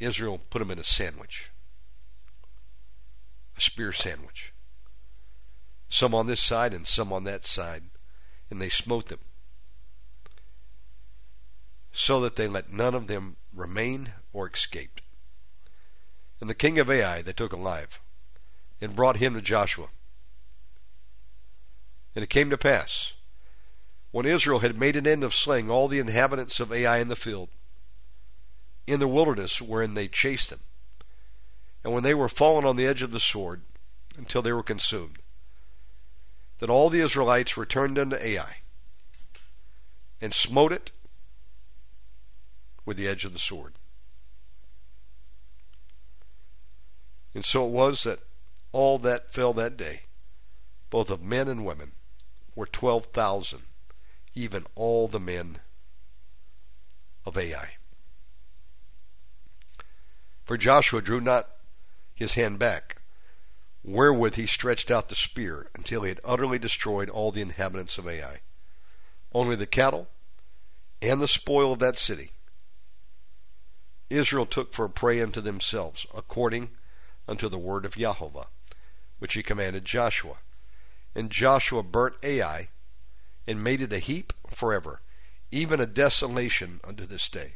Israel 0.00 0.40
put 0.48 0.60
them 0.60 0.70
in 0.70 0.78
a 0.78 0.84
sandwich, 0.84 1.50
a 3.56 3.60
spear 3.60 3.92
sandwich. 3.92 4.49
Some 5.90 6.14
on 6.14 6.28
this 6.28 6.40
side 6.40 6.72
and 6.72 6.86
some 6.86 7.12
on 7.12 7.24
that 7.24 7.44
side, 7.44 7.82
and 8.48 8.62
they 8.62 8.68
smote 8.68 9.08
them, 9.08 9.18
so 11.92 12.20
that 12.20 12.36
they 12.36 12.46
let 12.46 12.72
none 12.72 12.94
of 12.94 13.08
them 13.08 13.36
remain 13.54 14.12
or 14.32 14.48
escaped. 14.48 15.02
And 16.40 16.48
the 16.48 16.54
king 16.54 16.78
of 16.78 16.88
Ai 16.90 17.22
they 17.22 17.32
took 17.32 17.52
alive, 17.52 18.00
and 18.80 18.94
brought 18.94 19.16
him 19.16 19.34
to 19.34 19.42
Joshua. 19.42 19.88
And 22.14 22.22
it 22.22 22.30
came 22.30 22.50
to 22.50 22.56
pass, 22.56 23.12
when 24.12 24.26
Israel 24.26 24.60
had 24.60 24.78
made 24.78 24.96
an 24.96 25.06
end 25.06 25.24
of 25.24 25.34
slaying 25.34 25.70
all 25.70 25.88
the 25.88 25.98
inhabitants 25.98 26.60
of 26.60 26.72
Ai 26.72 26.98
in 26.98 27.08
the 27.08 27.16
field, 27.16 27.48
in 28.86 29.00
the 29.00 29.08
wilderness 29.08 29.60
wherein 29.60 29.94
they 29.94 30.08
chased 30.08 30.50
them, 30.50 30.60
and 31.82 31.92
when 31.92 32.04
they 32.04 32.14
were 32.14 32.28
fallen 32.28 32.64
on 32.64 32.76
the 32.76 32.86
edge 32.86 33.02
of 33.02 33.10
the 33.10 33.20
sword 33.20 33.62
until 34.16 34.42
they 34.42 34.52
were 34.52 34.62
consumed, 34.62 35.18
that 36.60 36.70
all 36.70 36.88
the 36.88 37.00
Israelites 37.00 37.56
returned 37.56 37.98
unto 37.98 38.16
Ai, 38.16 38.56
and 40.20 40.32
smote 40.32 40.72
it 40.72 40.90
with 42.84 42.96
the 42.96 43.08
edge 43.08 43.24
of 43.24 43.32
the 43.32 43.38
sword. 43.38 43.74
And 47.34 47.44
so 47.44 47.66
it 47.66 47.70
was 47.70 48.04
that 48.04 48.20
all 48.72 48.98
that 48.98 49.32
fell 49.32 49.52
that 49.54 49.76
day, 49.76 50.00
both 50.90 51.10
of 51.10 51.22
men 51.22 51.48
and 51.48 51.64
women, 51.64 51.92
were 52.54 52.66
twelve 52.66 53.06
thousand 53.06 53.62
even 54.34 54.64
all 54.74 55.08
the 55.08 55.20
men 55.20 55.58
of 57.24 57.36
Ai. 57.36 57.74
For 60.44 60.56
Joshua 60.56 61.00
drew 61.00 61.20
not 61.20 61.48
his 62.14 62.34
hand 62.34 62.58
back, 62.58 62.99
wherewith 63.82 64.34
he 64.34 64.46
stretched 64.46 64.90
out 64.90 65.08
the 65.08 65.14
spear 65.14 65.68
until 65.74 66.02
he 66.02 66.08
had 66.10 66.20
utterly 66.24 66.58
destroyed 66.58 67.08
all 67.08 67.32
the 67.32 67.40
inhabitants 67.40 67.98
of 67.98 68.06
Ai. 68.06 68.40
Only 69.32 69.56
the 69.56 69.66
cattle 69.66 70.08
and 71.00 71.20
the 71.20 71.28
spoil 71.28 71.72
of 71.72 71.78
that 71.78 71.96
city 71.96 72.30
Israel 74.10 74.44
took 74.44 74.74
for 74.74 74.84
a 74.84 74.90
prey 74.90 75.22
unto 75.22 75.40
themselves, 75.40 76.04
according 76.14 76.70
unto 77.28 77.48
the 77.48 77.58
word 77.58 77.84
of 77.84 77.96
Jehovah, 77.96 78.48
which 79.20 79.34
he 79.34 79.42
commanded 79.42 79.84
Joshua. 79.84 80.38
And 81.14 81.30
Joshua 81.30 81.84
burnt 81.84 82.16
Ai 82.24 82.68
and 83.46 83.62
made 83.62 83.80
it 83.80 83.92
a 83.92 83.98
heap 83.98 84.32
forever, 84.48 85.00
even 85.52 85.80
a 85.80 85.86
desolation 85.86 86.80
unto 86.84 87.06
this 87.06 87.28
day. 87.28 87.54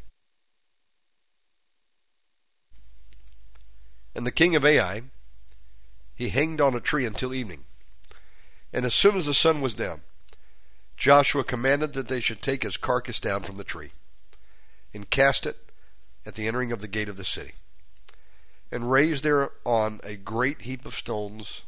And 4.14 4.24
the 4.24 4.32
king 4.32 4.54
of 4.54 4.64
Ai, 4.64 5.02
he 6.14 6.28
hanged 6.28 6.60
on 6.60 6.74
a 6.74 6.80
tree 6.80 7.04
until 7.04 7.34
evening. 7.34 7.64
And 8.72 8.84
as 8.84 8.94
soon 8.94 9.16
as 9.16 9.26
the 9.26 9.34
sun 9.34 9.60
was 9.60 9.74
down, 9.74 10.02
Joshua 10.96 11.44
commanded 11.44 11.92
that 11.94 12.08
they 12.08 12.20
should 12.20 12.40
take 12.40 12.62
his 12.62 12.76
carcass 12.76 13.20
down 13.20 13.42
from 13.42 13.56
the 13.56 13.64
tree, 13.64 13.90
and 14.92 15.10
cast 15.10 15.46
it 15.46 15.56
at 16.24 16.34
the 16.34 16.46
entering 16.46 16.72
of 16.72 16.80
the 16.80 16.88
gate 16.88 17.08
of 17.08 17.16
the 17.16 17.24
city, 17.24 17.52
and 18.70 18.90
raise 18.90 19.22
thereon 19.22 20.00
a 20.04 20.16
great 20.16 20.62
heap 20.62 20.86
of 20.86 20.94
stones 20.94 21.62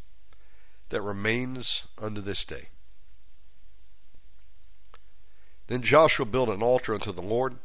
that 0.89 1.03
remains 1.03 1.87
unto 2.01 2.21
this 2.21 2.45
day. 2.45 2.69
Then 5.67 5.83
Joshua 5.83 6.25
built 6.25 6.49
an 6.49 6.63
altar 6.63 6.95
unto 6.95 7.13
the 7.13 7.23
Lord, 7.23 7.57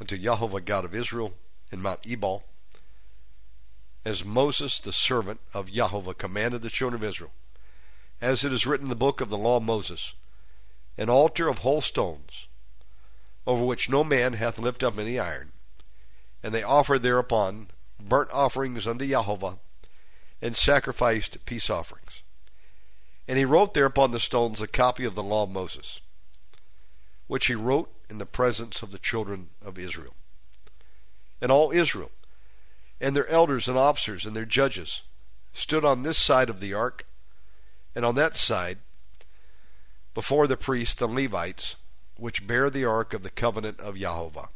unto 0.00 0.16
Jehovah 0.16 0.60
God 0.60 0.84
of 0.84 0.94
Israel, 0.94 1.34
in 1.72 1.82
Mount 1.82 2.00
Ebal, 2.06 2.44
as 4.08 4.24
Moses 4.24 4.78
the 4.78 4.92
servant 4.92 5.40
of 5.52 5.70
Jehovah 5.70 6.14
commanded 6.14 6.62
the 6.62 6.70
children 6.70 7.02
of 7.02 7.08
Israel, 7.08 7.32
as 8.20 8.42
it 8.42 8.52
is 8.52 8.66
written 8.66 8.86
in 8.86 8.90
the 8.90 8.96
book 8.96 9.20
of 9.20 9.28
the 9.28 9.36
law 9.36 9.58
of 9.58 9.62
Moses, 9.62 10.14
an 10.96 11.10
altar 11.10 11.46
of 11.48 11.58
whole 11.58 11.82
stones, 11.82 12.48
over 13.46 13.62
which 13.62 13.90
no 13.90 14.02
man 14.02 14.32
hath 14.32 14.58
lifted 14.58 14.86
up 14.86 14.98
any 14.98 15.18
iron. 15.18 15.52
And 16.42 16.54
they 16.54 16.62
offered 16.62 17.02
thereupon 17.02 17.68
burnt 18.00 18.30
offerings 18.32 18.86
unto 18.86 19.06
Jehovah, 19.06 19.58
and 20.40 20.56
sacrificed 20.56 21.44
peace 21.44 21.68
offerings. 21.68 22.22
And 23.26 23.36
he 23.36 23.44
wrote 23.44 23.74
there 23.74 23.84
upon 23.84 24.12
the 24.12 24.20
stones 24.20 24.62
a 24.62 24.68
copy 24.68 25.04
of 25.04 25.14
the 25.14 25.22
law 25.22 25.42
of 25.42 25.50
Moses 25.50 26.00
which 27.26 27.46
he 27.46 27.54
wrote 27.54 27.92
in 28.08 28.16
the 28.16 28.26
presence 28.26 28.82
of 28.82 28.90
the 28.90 28.98
children 28.98 29.50
of 29.62 29.78
Israel. 29.78 30.14
And 31.42 31.52
all 31.52 31.70
Israel, 31.70 32.10
and 33.00 33.14
their 33.14 33.28
elders 33.28 33.68
and 33.68 33.78
officers 33.78 34.26
and 34.26 34.34
their 34.34 34.44
judges, 34.44 35.02
stood 35.52 35.84
on 35.84 36.02
this 36.02 36.18
side 36.18 36.50
of 36.50 36.60
the 36.60 36.74
ark, 36.74 37.04
and 37.94 38.04
on 38.04 38.14
that 38.14 38.36
side, 38.36 38.78
before 40.14 40.46
the 40.46 40.56
priests, 40.56 40.94
the 40.94 41.06
Levites, 41.06 41.76
which 42.16 42.46
bear 42.46 42.70
the 42.70 42.84
ark 42.84 43.14
of 43.14 43.22
the 43.22 43.30
covenant 43.30 43.78
of 43.80 43.96
Jehovah. 43.96 44.48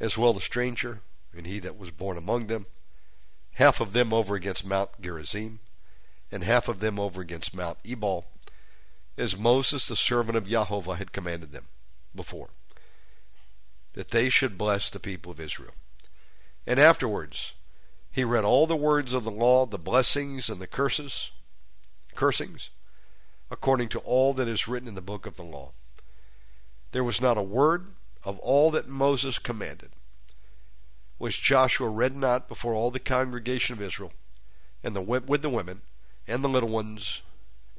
As 0.00 0.16
well 0.16 0.32
the 0.32 0.40
stranger, 0.40 1.00
and 1.36 1.46
he 1.46 1.58
that 1.58 1.78
was 1.78 1.90
born 1.90 2.16
among 2.16 2.46
them, 2.46 2.66
half 3.52 3.80
of 3.80 3.92
them 3.92 4.12
over 4.12 4.34
against 4.34 4.66
Mount 4.66 5.00
Gerizim, 5.00 5.60
and 6.32 6.42
half 6.42 6.68
of 6.68 6.80
them 6.80 6.98
over 6.98 7.20
against 7.20 7.54
Mount 7.54 7.78
Ebal, 7.84 8.26
as 9.16 9.38
Moses, 9.38 9.86
the 9.86 9.96
servant 9.96 10.36
of 10.36 10.48
Jehovah, 10.48 10.96
had 10.96 11.12
commanded 11.12 11.52
them 11.52 11.64
before, 12.14 12.48
that 13.94 14.10
they 14.10 14.28
should 14.28 14.58
bless 14.58 14.90
the 14.90 15.00
people 15.00 15.32
of 15.32 15.40
Israel. 15.40 15.74
And 16.66 16.78
afterwards, 16.78 17.54
he 18.10 18.22
read 18.22 18.44
all 18.44 18.66
the 18.66 18.76
words 18.76 19.12
of 19.12 19.24
the 19.24 19.30
law, 19.30 19.66
the 19.66 19.78
blessings 19.78 20.48
and 20.48 20.60
the 20.60 20.66
curses, 20.66 21.30
cursings, 22.14 22.70
according 23.50 23.88
to 23.88 23.98
all 24.00 24.34
that 24.34 24.48
is 24.48 24.68
written 24.68 24.88
in 24.88 24.94
the 24.94 25.00
book 25.00 25.26
of 25.26 25.36
the 25.36 25.42
law. 25.42 25.72
There 26.92 27.04
was 27.04 27.20
not 27.20 27.38
a 27.38 27.42
word 27.42 27.88
of 28.24 28.38
all 28.38 28.70
that 28.70 28.88
Moses 28.88 29.38
commanded, 29.38 29.90
which 31.18 31.42
Joshua 31.42 31.88
read 31.88 32.14
not 32.14 32.48
before 32.48 32.74
all 32.74 32.90
the 32.90 33.00
congregation 33.00 33.74
of 33.74 33.82
Israel, 33.82 34.12
and 34.82 34.94
the, 34.94 35.00
with 35.00 35.42
the 35.42 35.50
women, 35.50 35.82
and 36.26 36.42
the 36.42 36.48
little 36.48 36.68
ones, 36.68 37.22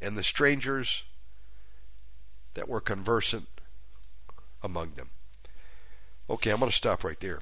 and 0.01 0.17
the 0.17 0.23
strangers, 0.23 1.03
that 2.53 2.69
were 2.69 2.81
conversant 2.81 3.47
among 4.63 4.91
them. 4.91 5.09
Okay, 6.27 6.49
I'm 6.49 6.57
going 6.57 6.71
to 6.71 6.75
stop 6.75 7.03
right 7.03 7.19
there. 7.19 7.39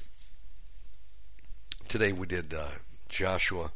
Today 1.87 2.11
we 2.11 2.27
did 2.27 2.53
uh, 2.53 2.67
Joshua 3.07 3.71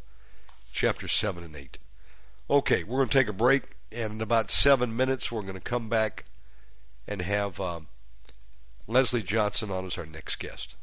chapter 0.74 1.08
7 1.08 1.45
and 1.45 1.55
8. 1.55 1.78
Okay, 2.49 2.84
we're 2.84 2.97
going 2.97 3.08
to 3.08 3.18
take 3.18 3.30
a 3.30 3.34
break, 3.34 3.64
and 3.89 4.14
in 4.14 4.22
about 4.22 4.49
seven 4.49 4.95
minutes 4.95 5.32
we're 5.32 5.43
going 5.43 5.53
to 5.53 5.62
come 5.62 5.88
back 5.88 6.26
and 7.08 7.22
have 7.22 7.62
um, 7.62 7.88
Leslie 8.86 9.24
Johnson 9.24 9.72
on 9.72 9.86
as 9.86 9.97
our 9.97 10.05
next 10.05 10.39
guest. 10.39 10.76